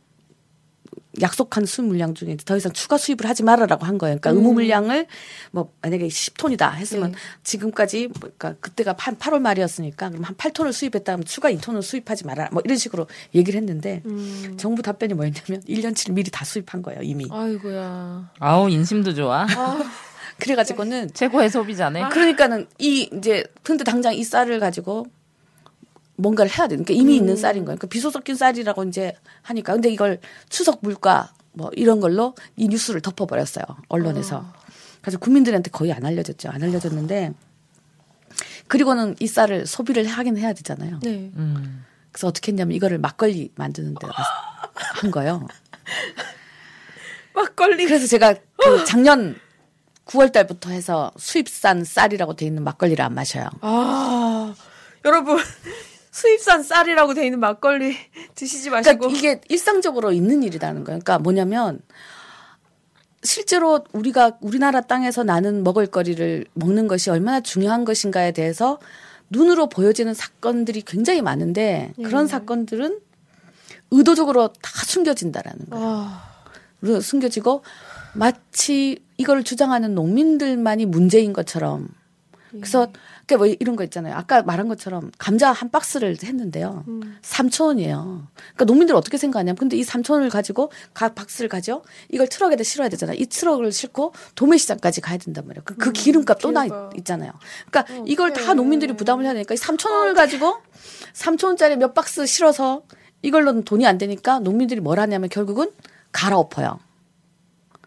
약속한 1.21 1.65
수입 1.67 1.89
물량 1.89 2.15
중에 2.15 2.37
더 2.45 2.57
이상 2.57 2.73
추가 2.73 2.97
수입을 2.97 3.29
하지 3.29 3.43
말아라고 3.43 3.85
한 3.85 3.99
거예요. 3.99 4.19
그러니까 4.21 4.31
의무 4.31 4.53
물량을 4.55 5.07
뭐 5.51 5.73
만약에 5.83 6.07
10톤이다 6.07 6.75
했으면 6.75 7.13
네. 7.13 7.19
지금까지 7.43 8.09
뭐 8.09 8.31
그러니까 8.37 8.55
그때가 8.61 8.95
한 8.97 9.17
8월 9.17 9.41
말이었으니까 9.41 10.11
그럼 10.11 10.25
한 10.25 10.35
8톤을 10.37 10.73
수입했다 10.73 11.13
하면 11.13 11.25
추가 11.25 11.51
2톤을 11.51 11.83
수입하지 11.83 12.27
마라. 12.27 12.49
뭐 12.53 12.63
이런 12.65 12.79
식으로 12.79 13.07
얘기를 13.35 13.59
했는데 13.59 14.03
음. 14.07 14.55
정부 14.57 14.83
답변이 14.83 15.15
뭐였냐면 15.15 15.63
1년치를 15.63 16.13
미리 16.13 16.31
다 16.31 16.45
수입한 16.45 16.83
거예요, 16.83 17.01
이미. 17.03 17.27
아이고야. 17.31 18.33
아우 18.39 18.69
인심도 18.69 19.15
좋아. 19.15 19.47
그래 20.39 20.55
가지고는 20.55 21.13
최고의 21.13 21.51
소비자네. 21.51 22.09
그러니까는 22.09 22.67
이 22.79 23.11
이제 23.13 23.45
근데 23.63 23.85
당장 23.85 24.15
이 24.15 24.25
쌀을 24.25 24.59
가지고 24.59 25.07
뭔가를 26.21 26.51
해야 26.51 26.69
돼. 26.69 26.77
그러니까 26.77 26.95
이미 26.95 27.17
있는 27.17 27.37
쌀인 27.37 27.65
거예요. 27.65 27.77
그러니까 27.77 27.87
비소 27.87 28.11
섞인 28.11 28.37
쌀이라고 28.37 28.85
이제 28.85 29.15
하니까 29.43 29.73
근데 29.73 29.91
이걸 29.91 30.21
추석 30.49 30.81
물가 30.83 31.33
뭐 31.53 31.71
이런 31.75 32.01
걸로 32.01 32.35
이 32.57 32.69
뉴스를 32.69 33.01
덮어버렸어요 33.01 33.65
언론에서. 33.89 34.53
그래서 35.01 35.19
국민들한테 35.19 35.71
거의 35.71 35.93
안 35.93 36.05
알려졌죠. 36.05 36.51
안 36.51 36.63
알려졌는데 36.63 37.33
그리고는 38.69 39.17
이 39.19 39.27
쌀을 39.27 39.67
소비를 39.67 40.07
하긴 40.07 40.37
해야 40.37 40.53
되잖아요. 40.53 41.01
네. 41.03 41.31
음. 41.37 41.85
그래서 42.13 42.29
어떻게 42.29 42.53
했냐면 42.53 42.77
이거를 42.77 42.99
막걸리 42.99 43.51
만드는 43.57 43.95
데 43.95 44.07
가서 44.07 44.29
한 45.01 45.11
거예요. 45.11 45.47
막걸리. 47.35 47.87
그래서 47.87 48.07
제가 48.07 48.35
그 48.57 48.85
작년 48.85 49.37
9월 50.07 50.33
달부터 50.33 50.71
해서 50.71 51.13
수입산 51.17 51.85
쌀이라고 51.85 52.35
돼 52.35 52.47
있는 52.47 52.65
막걸리를 52.65 53.03
안 53.05 53.15
마셔요. 53.15 53.49
아 53.61 54.55
여러분 55.05 55.39
수입산 56.11 56.63
쌀이라고 56.63 57.15
돼 57.15 57.25
있는 57.27 57.41
막걸리 57.41 57.97
드시지 58.35 58.71
마시고. 58.71 58.99
그러니까 58.99 59.19
이게 59.19 59.41
일상적으로 59.49 60.13
있는 60.13 60.43
일이라는 60.43 60.85
거예요. 60.85 60.99
그러니까 61.01 61.19
뭐냐면 61.19 61.81
실제로 63.23 63.85
우리가 63.93 64.39
우리나라 64.41 64.81
땅에서 64.81 65.25
나는 65.25 65.63
먹을거리를 65.63 66.47
먹는 66.55 66.89
것이 66.89 67.11
얼마나 67.11 67.41
중요한 67.41 67.85
것인가에 67.85 68.33
대해서 68.33 68.79
눈으로 69.29 69.69
보여지는 69.69 70.15
사건들이 70.15 70.83
굉장히 70.83 71.23
많은데 71.23 71.93
그런 71.97 72.27
사건들은 72.27 72.99
의도적으로 73.93 74.49
다 74.49 74.71
숨겨진다라는 74.87 75.67
거예요. 75.71 75.87
아, 75.87 76.31
로 76.81 77.01
숨겨지고 77.01 77.63
마치 78.15 79.05
이걸 79.19 79.45
주장하는 79.45 79.95
농민들만이 79.95 80.87
문제인 80.87 81.33
것처럼 81.33 81.89
그래서 82.51 82.89
그뭐 83.37 83.47
이런 83.47 83.77
거 83.77 83.85
있잖아요. 83.85 84.17
아까 84.17 84.43
말한 84.43 84.67
것처럼 84.67 85.13
감자 85.19 85.53
한 85.53 85.71
박스를 85.71 86.17
했는데요. 86.23 86.85
음. 86.89 87.19
3천 87.23 87.67
원이에요. 87.67 88.27
그러니까 88.35 88.65
농민들 88.65 88.97
어떻게 88.97 89.19
생각하냐면 89.19 89.57
근데 89.57 89.77
이 89.77 89.83
3천 89.83 90.15
원을 90.15 90.31
가지고 90.31 90.73
각 90.95 91.15
박스를 91.15 91.49
가져 91.49 91.83
이걸 92.09 92.27
트럭에다 92.27 92.65
실어야 92.65 92.89
되잖아요. 92.89 93.17
이 93.21 93.27
트럭을 93.27 93.71
싣고 93.71 94.13
도매시장까지 94.35 95.01
가야 95.01 95.19
된단 95.19 95.47
말이에요. 95.47 95.63
그, 95.65 95.77
그 95.77 95.93
기름값 95.93 96.41
또나 96.41 96.65
기름값. 96.65 96.97
있잖아요. 96.99 97.33
그러니까 97.71 97.95
이걸 98.07 98.33
다 98.33 98.55
농민들이 98.55 98.95
부담을 98.95 99.25
해야 99.25 99.33
되니까 99.33 99.55
이 99.55 99.57
3천 99.57 99.91
원을 99.91 100.15
가지고 100.15 100.57
3천 101.15 101.45
원짜리 101.47 101.77
몇 101.77 101.95
박스 101.95 102.27
실어서 102.27 102.83
이걸로는 103.23 103.65
돈이 103.65 103.87
안 103.87 103.97
되니까 103.99 104.41
농민들이 104.41 104.81
뭘 104.81 104.99
하냐면 104.99 105.29
결국은 105.29 105.71
갈아엎어요. 106.11 106.81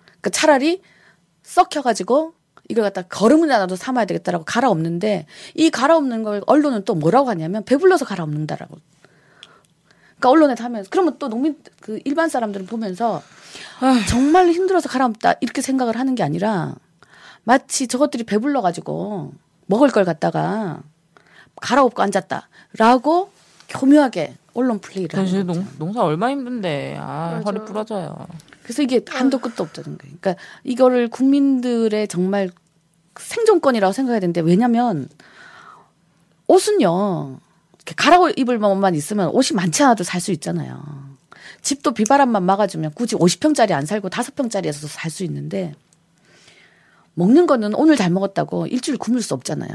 그러니까 0.05 0.29
차라리 0.29 0.81
썩혀가지고 1.41 2.33
이걸 2.69 2.83
갖다 2.83 3.01
거름이라도 3.01 3.75
삼아야 3.75 4.05
되겠다라고 4.05 4.45
갈아엎는데 4.45 5.25
이 5.55 5.69
갈아엎는 5.69 6.23
걸 6.23 6.41
언론은 6.47 6.85
또 6.85 6.95
뭐라고 6.95 7.29
하냐면 7.29 7.63
배불러서 7.65 8.05
갈아엎는다라고. 8.05 8.77
그러니까 10.19 10.29
언론에 10.29 10.55
하면서 10.57 10.89
그러면 10.89 11.17
또 11.19 11.27
농민 11.27 11.57
그 11.81 11.99
일반 12.05 12.29
사람들은 12.29 12.65
보면서 12.65 13.21
정말 14.07 14.49
힘들어서 14.49 14.87
가라앉다 14.87 15.35
이렇게 15.41 15.61
생각을 15.61 15.97
하는 15.99 16.15
게 16.15 16.23
아니라 16.23 16.75
마치 17.43 17.87
저것들이 17.87 18.23
배불러 18.23 18.61
가지고 18.61 19.33
먹을 19.65 19.89
걸 19.89 20.05
갖다가 20.05 20.81
갈아엎고 21.61 22.01
앉았다라고 22.01 23.31
교묘하게 23.67 24.35
언론 24.53 24.79
플레이를 24.79 25.17
하는. 25.19 25.47
농, 25.47 25.67
농사 25.79 26.03
얼마 26.03 26.29
힘든데 26.29 26.97
아 26.99 27.31
맞아. 27.37 27.43
허리 27.45 27.65
부러져요. 27.65 28.27
그래서 28.61 28.81
이게 28.81 29.01
한도 29.07 29.39
끝도 29.39 29.63
없다는 29.63 29.97
거예요. 29.97 30.15
그러니까 30.19 30.41
이거를 30.63 31.07
국민들의 31.09 32.07
정말 32.07 32.49
생존권이라고 33.19 33.91
생각해야 33.93 34.19
되는데 34.19 34.41
왜냐면 34.41 35.09
옷은요 36.47 37.39
이렇게 37.77 37.95
갈아입을 37.95 38.59
것만 38.59 38.95
있으면 38.95 39.29
옷이 39.29 39.55
많지 39.55 39.83
않아도 39.83 40.03
살 40.03 40.21
수 40.21 40.31
있잖아요. 40.31 40.81
집도 41.61 41.93
비바람만 41.93 42.43
막아주면 42.43 42.91
굳이 42.93 43.15
50평짜리 43.15 43.71
안 43.71 43.85
살고 43.85 44.09
5평짜리에서도 44.09 44.87
살 44.87 45.09
수 45.11 45.23
있는데 45.23 45.73
먹는 47.15 47.45
거는 47.47 47.73
오늘 47.75 47.95
잘 47.95 48.09
먹었다고 48.09 48.67
일주일 48.67 48.97
굶을 48.97 49.21
수 49.21 49.33
없잖아요. 49.33 49.69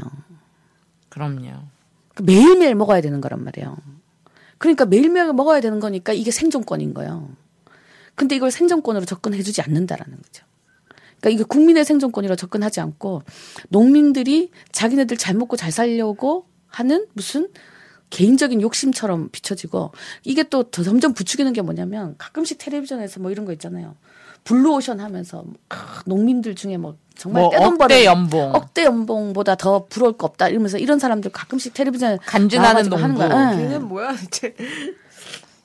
그럼요. 1.09 1.51
그 2.13 2.23
매일매일 2.23 2.75
먹어야 2.75 3.01
되는 3.01 3.21
거란 3.21 3.43
말이에요. 3.43 3.77
그러니까 4.59 4.85
매일매일 4.85 5.33
먹어야 5.33 5.61
되는 5.61 5.79
거니까 5.79 6.13
이게 6.13 6.29
생존권인 6.29 6.93
거예요. 6.93 7.29
근데 8.13 8.35
이걸 8.35 8.51
생존권으로 8.51 9.05
접근해주지 9.05 9.61
않는다라는 9.61 10.17
거죠. 10.17 10.45
그러니까 11.19 11.29
이게 11.29 11.43
국민의 11.43 11.85
생존권으로 11.85 12.35
접근하지 12.35 12.81
않고 12.81 13.23
농민들이 13.69 14.51
자기네들 14.71 15.17
잘 15.17 15.35
먹고 15.35 15.55
잘 15.55 15.71
살려고 15.71 16.45
하는 16.67 17.07
무슨 17.13 17.49
개인적인 18.09 18.61
욕심처럼 18.61 19.29
비춰지고 19.31 19.91
이게 20.23 20.43
또더 20.43 20.83
점점 20.83 21.13
부추기는 21.13 21.51
게 21.53 21.61
뭐냐면 21.61 22.15
가끔씩 22.17 22.57
텔레비전에서 22.57 23.19
뭐 23.19 23.31
이런 23.31 23.45
거 23.45 23.53
있잖아요. 23.53 23.95
블루오션 24.43 24.99
하면서 24.99 25.45
아, 25.69 26.01
농민들 26.05 26.55
중에 26.55 26.77
뭐 26.77 26.97
정말 27.19 27.43
뭐 27.43 27.51
떼돈 27.51 27.77
버는 27.77 28.03
연봉. 28.05 28.55
억대 28.55 28.85
연봉보다 28.85 29.55
더 29.55 29.85
부러울 29.89 30.17
거 30.17 30.25
없다 30.25 30.47
이러면서 30.47 30.77
이런 30.77 30.99
사람들 30.99 31.31
가끔씩 31.31 31.73
텔레비전에 31.73 32.17
간지나는 32.25 32.89
나와가지고 32.89 32.95
하는 32.95 33.15
농부. 33.15 33.29
거야. 33.29 33.53
예. 33.53 33.57
걔는 33.57 33.87
뭐야 33.89 34.15
대체? 34.15 34.55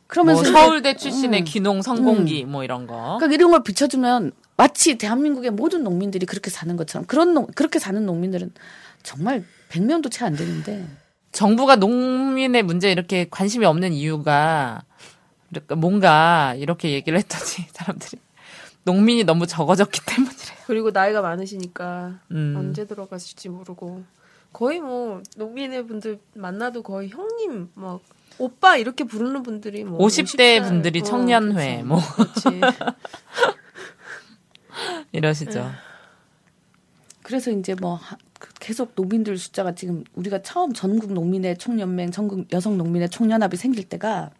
그러면서 0.08 0.42
뭐 0.42 0.50
이제 0.50 0.52
서울대 0.58 0.96
출신의 0.96 1.42
음. 1.42 1.44
귀농 1.44 1.82
성공기 1.82 2.44
뭐 2.44 2.64
이런 2.64 2.86
거. 2.86 3.16
그러니까 3.18 3.34
이런 3.34 3.50
걸 3.52 3.62
비춰주면 3.62 4.32
마치 4.56 4.98
대한민국의 4.98 5.50
모든 5.52 5.82
농민들이 5.84 6.26
그렇게 6.26 6.50
사는 6.50 6.76
것처럼 6.76 7.06
그런 7.06 7.34
농, 7.34 7.46
그렇게 7.54 7.78
사는 7.78 8.04
농민들은 8.04 8.52
정말 9.02 9.44
100명도 9.70 10.10
채 10.10 10.24
안 10.24 10.34
되는데 10.36 10.84
정부가 11.32 11.76
농민의 11.76 12.62
문제에 12.62 12.92
이렇게 12.92 13.26
관심이 13.30 13.64
없는 13.64 13.92
이유가 13.92 14.82
뭔가 15.76 16.54
이렇게 16.56 16.90
얘기를 16.90 17.18
했더니 17.18 17.66
사람들이 17.72 18.18
농민이 18.84 19.24
너무 19.24 19.46
적어졌기 19.46 20.00
때문이래요. 20.06 20.56
그리고 20.66 20.90
나이가 20.90 21.20
많으시니까 21.22 22.20
음. 22.30 22.54
언제 22.56 22.86
들어가실지 22.86 23.48
모르고 23.48 24.04
거의 24.52 24.80
뭐 24.80 25.22
농민의 25.36 25.86
분들 25.86 26.18
만나도 26.34 26.82
거의 26.82 27.08
형님 27.10 27.70
막 27.74 28.00
오빠 28.38 28.76
이렇게 28.76 29.04
부르는 29.04 29.42
분들이 29.42 29.84
뭐 29.84 29.98
50대 29.98 30.60
50살. 30.60 30.64
분들이 30.64 31.00
어, 31.00 31.02
청년회 31.02 31.82
그렇죠. 31.82 31.86
뭐 31.86 32.00
그렇지. 32.14 32.60
이러시죠. 35.12 35.70
그래서 37.22 37.50
이제 37.50 37.74
뭐 37.74 37.94
하- 37.94 38.16
그 38.38 38.52
계속 38.60 38.92
농민들 38.94 39.38
숫자가 39.38 39.74
지금 39.74 40.04
우리가 40.14 40.42
처음 40.42 40.72
전국 40.72 41.12
농민의 41.12 41.56
총연맹, 41.58 42.10
전국 42.10 42.52
여성 42.52 42.76
농민의 42.76 43.08
총연합이 43.08 43.56
생길 43.56 43.88
때가 43.88 44.30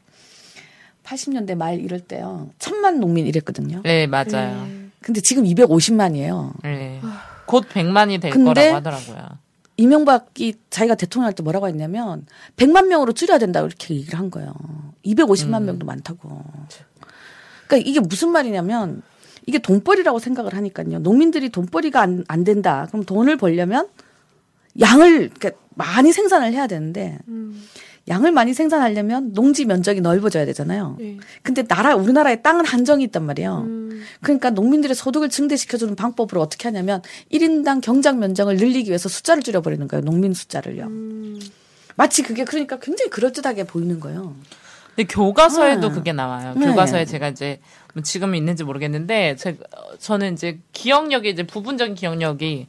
80년대 1.05 1.55
말 1.55 1.81
이럴 1.81 2.01
때요. 2.01 2.51
천만 2.59 2.99
농민 3.01 3.27
이랬거든요. 3.27 3.81
네, 3.85 4.07
맞아요. 4.07 4.67
근데 5.01 5.21
지금 5.21 5.45
250만이에요. 5.45 6.53
네. 6.63 7.01
곧 7.47 7.69
100만이 7.69 8.21
될 8.21 8.31
근데 8.31 8.71
거라고 8.71 8.77
하더라고요. 8.77 9.29
이명박이 9.77 10.55
자기가 10.71 10.95
대통령 10.95 11.27
할 11.27 11.35
때 11.35 11.43
뭐라고 11.43 11.69
했냐면 11.69 12.27
100만 12.57 12.87
명으로 12.87 13.13
줄여야 13.13 13.39
된다고 13.39 13.67
이렇게 13.67 13.95
얘기를 13.95 14.19
한 14.19 14.31
거예요. 14.31 14.55
250만 15.05 15.59
음. 15.59 15.67
명도 15.67 15.85
많다고. 15.85 16.43
그러니까 17.67 17.89
이게 17.91 18.01
무슨 18.01 18.31
말이냐면 18.31 19.03
이게 19.47 19.59
돈벌이라고 19.59 20.19
생각을 20.21 20.55
하니까요. 20.55 21.01
농민들이 21.01 21.51
돈벌이가 21.51 22.01
안, 22.01 22.25
안 22.29 22.45
된다. 22.45 22.87
그럼 22.89 23.05
돈을 23.05 23.37
벌려면 23.37 23.89
양을 24.81 25.31
그러니까 25.39 25.51
많이 25.75 26.13
생산을 26.13 26.53
해야 26.53 26.67
되는데 26.67 27.19
음. 27.29 27.63
양을 28.09 28.33
많이 28.33 28.53
생산하려면 28.53 29.33
농지 29.33 29.65
면적이 29.65 30.03
넓어져야 30.03 30.45
되잖아요. 30.45 30.97
네. 30.99 31.17
근데 31.43 31.63
나라 31.63 31.95
우리나라에 31.95 32.43
땅은 32.43 32.67
한정이 32.67 33.05
있단 33.05 33.25
말이에요. 33.25 33.63
음. 33.67 34.05
그러니까 34.21 34.51
농민들의 34.51 34.95
소득을 34.95 35.31
증대시켜주는 35.31 35.97
방법으로 35.97 36.41
어떻게 36.41 36.69
하냐면 36.69 37.03
1인당 37.33 37.81
경작 37.81 38.19
면적을 38.19 38.57
늘리기 38.57 38.91
위해서 38.91 39.09
숫자를 39.09 39.43
줄여버리는 39.43 39.89
거예요. 39.89 40.05
농민 40.05 40.35
숫자를요. 40.35 40.85
음. 40.85 41.41
마치 41.97 42.23
그게 42.23 42.45
그러니까 42.45 42.79
굉장히 42.79 43.11
그럴듯하게 43.11 43.65
보이는 43.65 44.01
거예요. 44.01 44.35
근데 44.95 45.13
교과서에도 45.13 45.89
음. 45.89 45.93
그게 45.93 46.13
나와요. 46.13 46.55
네. 46.57 46.67
교과서에 46.67 47.07
제가 47.07 47.29
이제 47.29 47.61
뭐 47.95 48.03
지금 48.03 48.35
있는지 48.35 48.65
모르겠는데 48.65 49.37
제, 49.37 49.57
어, 49.77 49.97
저는 49.99 50.35
이제 50.35 50.61
기억력이 50.73 51.31
이제 51.31 51.45
부분적인 51.45 51.95
기억력이 51.95 52.67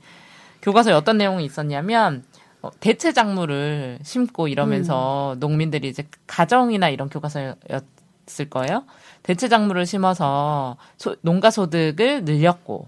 교과서에 0.61 0.93
어떤 0.93 1.17
내용이 1.17 1.45
있었냐면 1.45 2.23
어, 2.33 2.34
대체 2.79 3.13
작물을 3.13 3.99
심고 4.03 4.47
이러면서 4.47 5.33
음. 5.33 5.39
농민들이 5.39 5.87
이제 5.89 6.07
가정이나 6.27 6.89
이런 6.89 7.09
교과서였을 7.09 8.49
거예요. 8.49 8.83
대체 9.23 9.47
작물을 9.49 9.85
심어서 9.85 10.77
소- 10.97 11.15
농가 11.21 11.49
소득을 11.51 12.25
늘렸고 12.25 12.87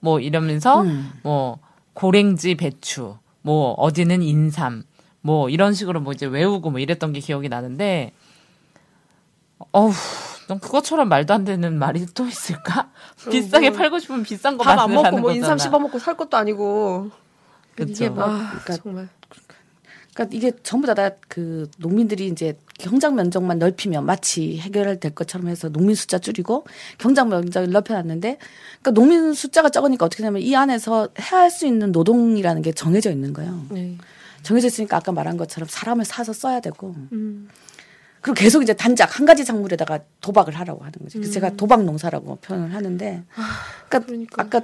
뭐 0.00 0.20
이러면서 0.20 0.82
음. 0.82 1.12
뭐 1.22 1.58
고랭지 1.94 2.54
배추 2.56 3.16
뭐 3.42 3.72
어디는 3.72 4.22
인삼 4.22 4.84
뭐 5.20 5.48
이런 5.48 5.74
식으로 5.74 6.00
뭐 6.00 6.12
이제 6.12 6.26
외우고 6.26 6.70
뭐 6.70 6.78
이랬던 6.80 7.12
게 7.12 7.20
기억이 7.20 7.48
나는데 7.48 8.12
어우 9.72 9.92
넌 10.48 10.60
그것처럼 10.60 11.08
말도 11.08 11.34
안 11.34 11.44
되는 11.44 11.78
말이 11.78 12.06
또 12.14 12.26
있을까? 12.26 12.90
비싸게 13.30 13.70
뭐 13.70 13.78
팔고 13.78 13.98
싶으면 13.98 14.22
비싼 14.22 14.56
거 14.56 14.64
밥안 14.64 14.90
먹고 14.92 15.18
뭐 15.18 15.32
인삼 15.32 15.56
거잖아. 15.56 15.70
씹어 15.70 15.78
먹고 15.80 15.98
살 15.98 16.16
것도 16.16 16.36
아니고 16.36 17.10
그쵸. 17.74 17.90
이게 17.90 18.08
뭐아 18.08 18.26
그러니까, 18.48 18.76
정말 18.76 19.08
그러니까 20.18 20.36
이게 20.36 20.52
전부 20.64 20.92
다 20.92 21.10
그 21.28 21.70
농민들이 21.78 22.26
이제 22.26 22.58
경작 22.78 23.14
면적만 23.14 23.58
넓히면 23.60 24.04
마치 24.04 24.58
해결될 24.58 25.14
것처럼 25.14 25.48
해서 25.48 25.68
농민 25.68 25.94
숫자 25.94 26.18
줄이고 26.18 26.64
경작 26.98 27.28
면적을 27.28 27.70
넓혀놨는데 27.70 28.38
그러니까 28.80 28.90
농민 28.90 29.32
숫자가 29.32 29.68
적으니까 29.68 30.06
어떻게 30.06 30.22
되냐면 30.22 30.42
이 30.42 30.56
안에서 30.56 31.08
해야 31.20 31.42
할 31.42 31.50
수 31.50 31.66
있는 31.66 31.92
노동이라는 31.92 32.62
게 32.62 32.72
정해져 32.72 33.10
있는 33.10 33.32
거예요. 33.32 33.64
네. 33.70 33.96
정해져 34.42 34.66
있으니까 34.66 34.96
아까 34.96 35.12
말한 35.12 35.36
것처럼 35.36 35.68
사람을 35.70 36.04
사서 36.04 36.32
써야 36.32 36.60
되고 36.60 36.94
음. 37.12 37.48
그리고 38.20 38.34
계속 38.34 38.62
이제 38.62 38.74
단작 38.74 39.18
한 39.18 39.26
가지 39.26 39.44
작물에다가 39.44 40.00
도박을 40.20 40.56
하라고 40.56 40.80
하는 40.80 40.92
거죠. 41.00 41.18
그래서 41.18 41.32
제가 41.32 41.56
도박 41.56 41.84
농사라고 41.84 42.36
표현을 42.36 42.74
하는데, 42.74 43.22
그러니까, 43.88 44.06
그러니까. 44.06 44.42
아까 44.42 44.60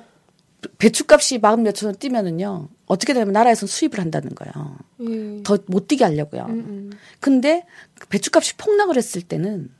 배추값이 0.78 1.38
마흔 1.38 1.62
몇천 1.62 1.88
원 1.88 1.96
뛰면은요 1.96 2.68
어떻게 2.86 3.14
되면 3.14 3.32
나라에서 3.32 3.66
수입을 3.66 3.98
한다는 3.98 4.34
거예요. 4.34 4.76
예. 5.00 5.42
더못 5.42 5.88
뛰게 5.88 6.04
하려고요. 6.04 6.46
음, 6.48 6.52
음. 6.52 6.90
근데 7.20 7.66
배추값이 8.08 8.56
폭락을 8.56 8.96
했을 8.96 9.22
때는 9.22 9.70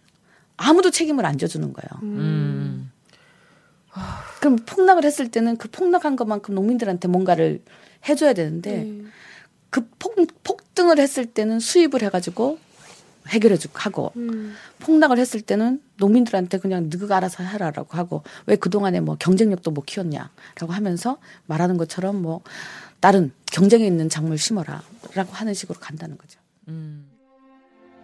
아무도 0.57 0.91
책임을 0.91 1.27
안 1.27 1.39
져주는 1.39 1.73
거예요. 1.73 2.03
음. 2.03 2.91
그럼 4.41 4.57
폭락을 4.57 5.05
했을 5.05 5.31
때는 5.31 5.57
그 5.57 5.69
폭락한 5.71 6.17
것만큼 6.17 6.55
농민들한테 6.55 7.09
뭔가를 7.09 7.63
해줘야 8.09 8.33
되는데 8.33 8.85
네. 8.85 9.03
그 9.71 9.89
폭, 9.99 10.17
폭등을 10.43 10.99
했을 10.99 11.27
때는 11.27 11.61
수입을 11.61 12.03
해가지고 12.03 12.59
해결해 13.29 13.57
주고 13.57 13.79
하고 13.79 14.13
음. 14.17 14.55
폭락을 14.81 15.19
했을 15.19 15.41
때는 15.41 15.81
농민들한테 15.97 16.59
그냥 16.59 16.91
너가 16.93 17.17
알아서 17.17 17.43
해라라고 17.43 17.97
하고 17.97 18.23
왜 18.47 18.57
그동안에 18.57 19.01
뭐 19.01 19.17
경쟁력도 19.19 19.71
못 19.71 19.87
키웠냐라고 19.87 20.71
하면서 20.71 21.19
말하는 21.47 21.77
것처럼 21.77 22.21
뭐 22.21 22.43
다른 23.01 23.33
경쟁에 23.47 23.87
있는 23.87 24.09
작물 24.09 24.39
심어라라고 24.39 25.33
하는 25.33 25.55
식으로 25.55 25.79
간다는 25.79 26.19
거죠. 26.19 26.41
음. 26.69 27.07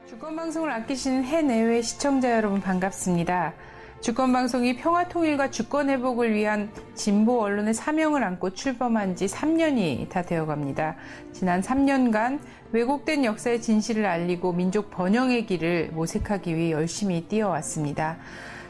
주권방송을 0.09 0.71
아끼시는 0.71 1.25
해내외 1.25 1.83
시청자 1.83 2.37
여러분 2.37 2.61
반갑습니다. 2.61 3.55
주권방송이 4.01 4.77
평화통일과 4.77 5.51
주권회복을 5.51 6.33
위한 6.33 6.71
진보 6.95 7.43
언론의 7.43 7.75
사명을 7.75 8.25
안고 8.25 8.55
출범한 8.55 9.15
지 9.15 9.27
3년이 9.27 10.09
다 10.09 10.23
되어갑니다. 10.23 10.97
지난 11.33 11.61
3년간 11.61 12.39
왜곡된 12.73 13.27
역사의 13.27 13.61
진실을 13.61 14.07
알리고 14.07 14.55
민족 14.55 14.91
번영의 14.91 15.45
길을 15.45 15.91
모색하기 15.93 16.57
위해 16.57 16.71
열심히 16.71 17.27
뛰어왔습니다. 17.29 18.17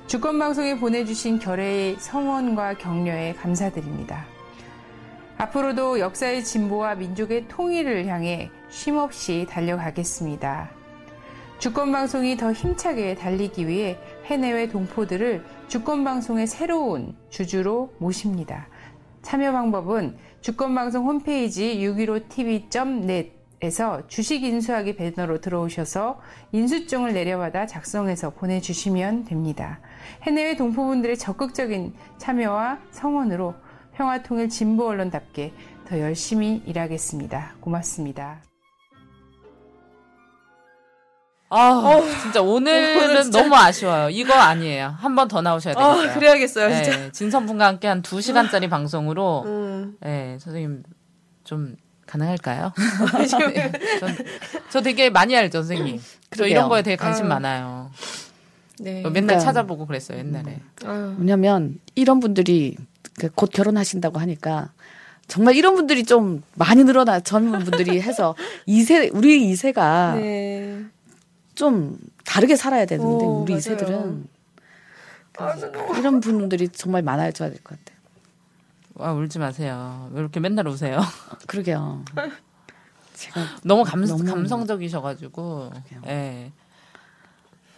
주권방송에 0.08 0.80
보내주신 0.80 1.38
결의의 1.38 1.94
성원과 2.00 2.78
격려에 2.78 3.34
감사드립니다. 3.34 4.26
앞으로도 5.38 6.00
역사의 6.00 6.42
진보와 6.42 6.96
민족의 6.96 7.46
통일을 7.46 8.06
향해 8.06 8.50
쉼없이 8.68 9.46
달려가겠습니다. 9.48 10.70
주권방송이 11.60 12.36
더 12.38 12.52
힘차게 12.52 13.14
달리기 13.14 13.68
위해 13.68 13.98
해내외 14.30 14.68
동포들을 14.68 15.44
주권방송의 15.66 16.46
새로운 16.46 17.16
주주로 17.30 17.92
모십니다. 17.98 18.68
참여 19.22 19.50
방법은 19.50 20.16
주권방송 20.40 21.04
홈페이지 21.04 21.78
615tv.net 21.78 23.40
에서 23.62 24.06
주식 24.06 24.42
인수하기 24.42 24.96
배너로 24.96 25.42
들어오셔서 25.42 26.18
인수증을 26.52 27.12
내려받아 27.12 27.66
작성해서 27.66 28.30
보내주시면 28.30 29.26
됩니다. 29.26 29.80
해내외 30.22 30.56
동포분들의 30.56 31.18
적극적인 31.18 31.92
참여와 32.16 32.78
성원으로 32.90 33.54
평화통일 33.96 34.48
진보 34.48 34.86
언론답게 34.86 35.52
더 35.86 36.00
열심히 36.00 36.62
일하겠습니다. 36.64 37.56
고맙습니다. 37.60 38.49
아, 41.50 42.00
진짜 42.22 42.40
오늘은 42.40 43.22
진짜- 43.24 43.42
너무 43.42 43.54
아쉬워요. 43.56 44.08
이거 44.10 44.34
아니에요. 44.34 44.94
한 44.98 45.14
번 45.16 45.26
더 45.28 45.42
나오셔야 45.42 45.74
아, 45.76 45.94
되겠어요. 45.96 46.14
그래야겠어요, 46.18 46.74
진짜. 46.74 46.96
네, 46.96 47.12
진선분과 47.12 47.66
함께 47.66 47.88
한 47.88 48.02
2시간짜리 48.02 48.70
방송으로 48.70 49.42
음. 49.46 49.96
네, 50.00 50.38
선생님 50.40 50.82
좀 51.44 51.76
가능할까요? 52.06 52.72
네, 53.18 53.72
전, 53.98 54.16
저 54.70 54.80
되게 54.80 55.10
많이 55.10 55.36
알죠, 55.36 55.62
선생님. 55.62 55.98
저 55.98 56.04
그러게요. 56.30 56.50
이런 56.52 56.68
거에 56.68 56.82
되게 56.82 56.96
관심 56.96 57.24
아유. 57.24 57.28
많아요. 57.30 57.90
네. 58.78 59.02
맨날 59.02 59.12
그러니까- 59.12 59.38
찾아보고 59.40 59.86
그랬어요, 59.86 60.18
옛날에. 60.18 60.60
아유. 60.86 61.14
왜냐면 61.18 61.78
이런 61.96 62.20
분들이 62.20 62.76
그곧 63.18 63.50
결혼하신다고 63.52 64.18
하니까 64.20 64.70
정말 65.28 65.54
이런 65.54 65.74
분들이 65.74 66.04
좀 66.04 66.42
많이 66.54 66.82
늘어나 66.84 67.20
젊은 67.20 67.60
분들이 67.64 68.00
해서 68.00 68.34
이세 68.66 69.10
우리 69.12 69.48
이세가 69.50 70.14
네. 70.16 70.84
좀 71.60 71.98
다르게 72.24 72.56
살아야 72.56 72.86
되는데 72.86 73.22
오, 73.26 73.42
우리 73.42 73.52
맞아요. 73.52 73.58
이세들은 73.58 74.28
이런 75.98 76.20
분들이 76.20 76.68
정말 76.70 77.02
많아져야 77.02 77.50
될 77.50 77.62
것 77.62 77.78
같아요. 77.78 78.00
와, 78.94 79.12
울지 79.12 79.38
마세요. 79.38 80.08
왜 80.14 80.20
이렇게 80.20 80.40
맨날 80.40 80.66
우세요? 80.68 80.98
그러게요. 81.46 82.02
제가 83.12 83.40
너무 83.62 83.84
감, 83.84 84.02
너무- 84.06 84.24
감성적이셔가지고. 84.24 85.70
예. 86.06 86.50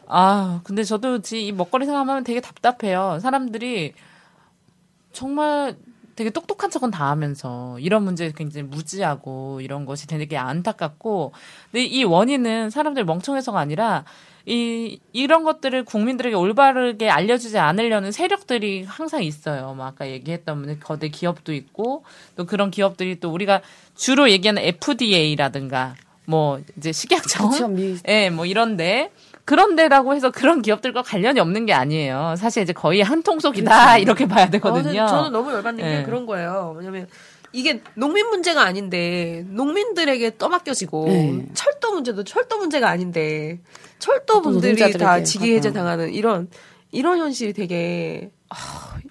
아, 0.07 0.61
근데 0.63 0.85
저도 0.85 1.21
지- 1.23 1.45
이 1.49 1.51
먹거리 1.51 1.85
생각하면 1.85 2.23
되게 2.23 2.41
답답해요. 2.41 3.19
사람들이 3.21 3.95
정말 5.13 5.77
되게 6.23 6.31
똑똑한 6.31 6.71
척은 6.71 6.93
다 6.93 7.11
하면서 7.11 7.77
이런 7.81 8.05
문제에 8.05 8.31
굉장히 8.37 8.69
무지하고 8.69 9.61
이런 9.61 9.85
것이 9.85 10.07
되게 10.07 10.37
안타깝고 10.37 11.33
근데 11.73 11.85
이 11.85 12.05
원인은 12.05 12.71
사람들이 12.71 13.05
멍청해서가 13.05 13.59
아니라 13.59 14.05
이 14.47 15.01
이런 15.13 15.43
것들을 15.43 15.85
국민들에게 15.85 16.37
올바르게 16.37 17.11
알려주지 17.11 17.59
않으려는 17.59 18.13
세력들이 18.13 18.85
항상 18.85 19.25
있어요. 19.25 19.75
뭐 19.75 19.87
아까 19.87 20.09
얘기했던 20.09 20.79
거대 20.79 21.09
기업도 21.09 21.53
있고 21.55 22.05
또 22.37 22.47
그런 22.47 22.71
기업들이 22.71 23.19
또 23.19 23.33
우리가 23.33 23.61
주로 23.97 24.31
얘기하는 24.31 24.63
FDA라든가 24.63 25.97
뭐 26.25 26.61
이제 26.77 26.93
식약청 26.93 28.01
예, 28.07 28.31
뭐 28.31 28.47
이런데 28.47 29.11
그런 29.45 29.75
데라고 29.77 30.15
해서 30.15 30.31
그런 30.31 30.63
기업들과 30.63 31.03
관련이 31.03 31.41
없는 31.41 31.67
게 31.67 31.73
아니에요. 31.73 32.35
사실 32.39 32.63
이제 32.63 32.73
거의 32.73 33.01
한 33.03 33.23
통속이다 33.23 33.99
이렇게 33.99 34.27
봐야 34.27 34.49
되거든요. 34.51 35.03
아, 35.03 35.07
저는 35.07 35.33
너무 35.33 35.53
열받는 35.53 35.83
게 35.85 35.91
네. 35.99 36.03
그런 36.05 36.27
거예요. 36.27 36.75
왜냐면 36.79 37.09
이게 37.53 37.83
농민 37.95 38.29
문제가 38.29 38.63
아닌데 38.63 39.45
농민들에게 39.49 40.39
떠맡겨지고 40.39 41.05
네. 41.09 41.47
철도 41.55 41.93
문제도 41.93 42.23
철도 42.25 42.59
문제가 42.59 42.89
아닌데 42.89 43.61
철도 43.99 44.41
분들이 44.41 44.93
다 44.93 45.23
직위 45.23 45.55
해제. 45.55 45.73
당하는 45.73 46.13
이런 46.13 46.49
이런 46.93 47.19
현실이 47.19 47.53
되게 47.53 48.31
아, 48.49 48.55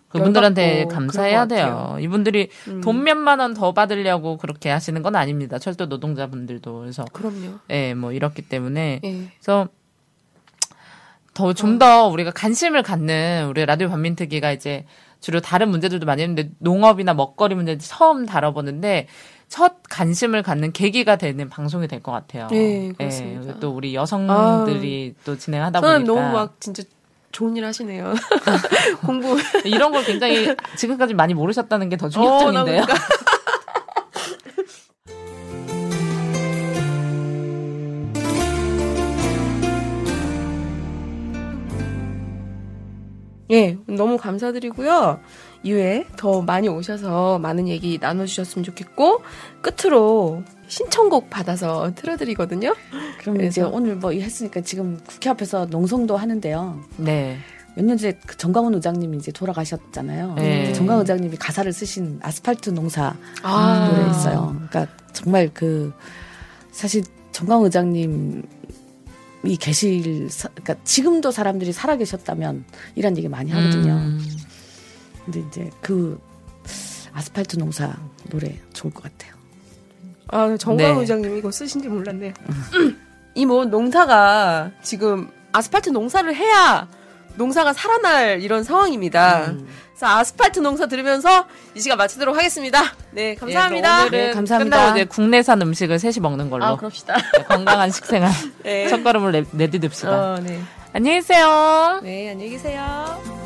그분들한테 0.09 0.85
감사해야 0.85 1.45
돼요. 1.47 1.97
이분들이 1.99 2.49
음. 2.67 2.81
돈 2.81 3.03
몇만 3.03 3.39
원 3.39 3.53
더 3.53 3.73
받으려고 3.73 4.37
그렇게 4.37 4.69
하시는 4.69 5.01
건 5.01 5.15
아닙니다. 5.15 5.59
철도 5.59 5.87
노동자분들도 5.87 6.79
그래서 6.79 7.05
그럼요. 7.11 7.59
예, 7.69 7.93
뭐 7.93 8.11
이렇기 8.11 8.43
때문에 8.43 9.01
예. 9.03 9.27
그래서 9.39 9.67
더 11.47 11.53
좀더 11.53 12.07
우리가 12.07 12.31
관심을 12.31 12.83
갖는 12.83 13.47
우리 13.47 13.65
라디오 13.65 13.89
반민특위가 13.89 14.51
이제 14.51 14.85
주로 15.19 15.39
다른 15.39 15.69
문제들도 15.69 16.05
많이 16.05 16.21
했는데 16.23 16.49
농업이나 16.59 17.13
먹거리 17.13 17.55
문제 17.55 17.77
처음 17.77 18.25
다뤄보는데 18.25 19.07
첫 19.47 19.75
관심을 19.89 20.43
갖는 20.43 20.71
계기가 20.71 21.17
되는 21.17 21.49
방송이 21.49 21.87
될 21.87 22.01
것 22.01 22.11
같아요. 22.11 22.47
네, 22.49 22.93
그렇습니다. 22.97 23.53
예, 23.55 23.59
또 23.59 23.71
우리 23.71 23.93
여성들이 23.93 25.15
또 25.25 25.37
진행하다 25.37 25.81
보니까 25.81 25.99
너무 25.99 26.21
막 26.33 26.55
진짜 26.59 26.83
좋은 27.31 27.55
일 27.57 27.65
하시네요. 27.65 28.13
공부 29.05 29.37
이런 29.65 29.91
걸 29.91 30.03
굉장히 30.03 30.55
지금까지 30.77 31.13
많이 31.13 31.33
모르셨다는 31.33 31.89
게더 31.89 32.07
어, 32.07 32.09
나 32.09 32.13
충격적인데요. 32.13 32.85
그 32.85 32.93
예, 43.51 43.77
너무 43.85 44.17
감사드리고요. 44.17 45.19
이후에 45.63 46.05
더 46.17 46.41
많이 46.41 46.67
오셔서 46.69 47.37
많은 47.39 47.67
얘기 47.67 47.97
나눠주셨으면 48.01 48.63
좋겠고, 48.63 49.21
끝으로 49.61 50.43
신청곡 50.67 51.29
받아서 51.29 51.91
틀어드리거든요. 51.95 52.73
그럼 53.19 53.37
그래서- 53.37 53.47
이제 53.49 53.61
오늘 53.61 53.95
뭐 53.95 54.11
했으니까 54.11 54.61
지금 54.61 54.99
국회 55.07 55.29
앞에서 55.29 55.65
농성도 55.67 56.17
하는데요. 56.17 56.79
네. 56.97 57.37
몇 57.75 57.85
년 57.85 57.97
전에 57.97 58.17
그 58.25 58.35
정광훈 58.37 58.73
의장님이 58.75 59.17
이제 59.17 59.31
돌아가셨잖아요. 59.31 60.33
네. 60.35 60.73
정광훈 60.73 61.01
의장님이 61.01 61.37
가사를 61.37 61.71
쓰신 61.71 62.19
아스팔트 62.21 62.71
농사 62.71 63.13
아. 63.43 63.89
노래 63.93 64.09
있어요. 64.09 64.55
그러니까 64.69 64.87
정말 65.13 65.49
그 65.53 65.93
사실 66.71 67.03
정광훈 67.31 67.65
의장님 67.65 68.43
이 69.43 69.57
계실 69.57 70.29
사- 70.29 70.49
그러니까 70.49 70.75
지금도 70.83 71.31
사람들이 71.31 71.71
살아 71.73 71.97
계셨다면 71.97 72.65
이런 72.95 73.17
얘기 73.17 73.27
많이 73.27 73.51
하거든요. 73.51 73.93
음. 73.93 74.21
근데 75.25 75.39
이제 75.47 75.69
그 75.81 76.19
아스팔트 77.13 77.57
농사 77.57 77.95
노래 78.29 78.57
좋을 78.73 78.93
것 78.93 79.03
같아요. 79.03 79.33
아, 80.27 80.55
정광 80.57 80.93
네. 80.95 80.99
의장님이 81.01 81.39
이거 81.39 81.51
쓰신지 81.51 81.87
몰랐네요. 81.89 82.33
이 83.35 83.45
뭐 83.45 83.65
농사가 83.65 84.71
지금 84.83 85.29
아스팔트 85.53 85.89
농사를 85.89 86.33
해야 86.35 86.87
농사가 87.35 87.73
살아날 87.73 88.41
이런 88.41 88.63
상황입니다. 88.63 89.53
그래서 89.95 90.17
아스팔트 90.17 90.59
농사 90.59 90.87
들으면서 90.87 91.45
이 91.75 91.79
시간 91.79 91.97
마치도록 91.97 92.35
하겠습니다. 92.35 92.81
네, 93.11 93.35
감사합니다. 93.35 93.99
예, 93.99 94.01
오늘은 94.07 94.11
네, 94.27 94.31
감사합니다. 94.33 94.77
끝나고 94.77 94.97
이제 94.97 95.05
국내산 95.05 95.61
음식을 95.61 95.99
셋이 95.99 96.15
먹는 96.21 96.49
걸로 96.49 96.65
아, 96.65 96.75
그럽시다. 96.75 97.15
네, 97.37 97.43
건강한 97.43 97.91
식생활 97.91 98.31
네. 98.63 98.87
첫 98.87 99.03
걸음을 99.03 99.31
내, 99.31 99.45
내디딥시다. 99.51 100.33
어, 100.33 100.39
네. 100.39 100.59
안녕히 100.93 101.17
계세요. 101.19 101.99
네, 102.03 102.31
안녕히 102.31 102.51
계세요. 102.51 103.40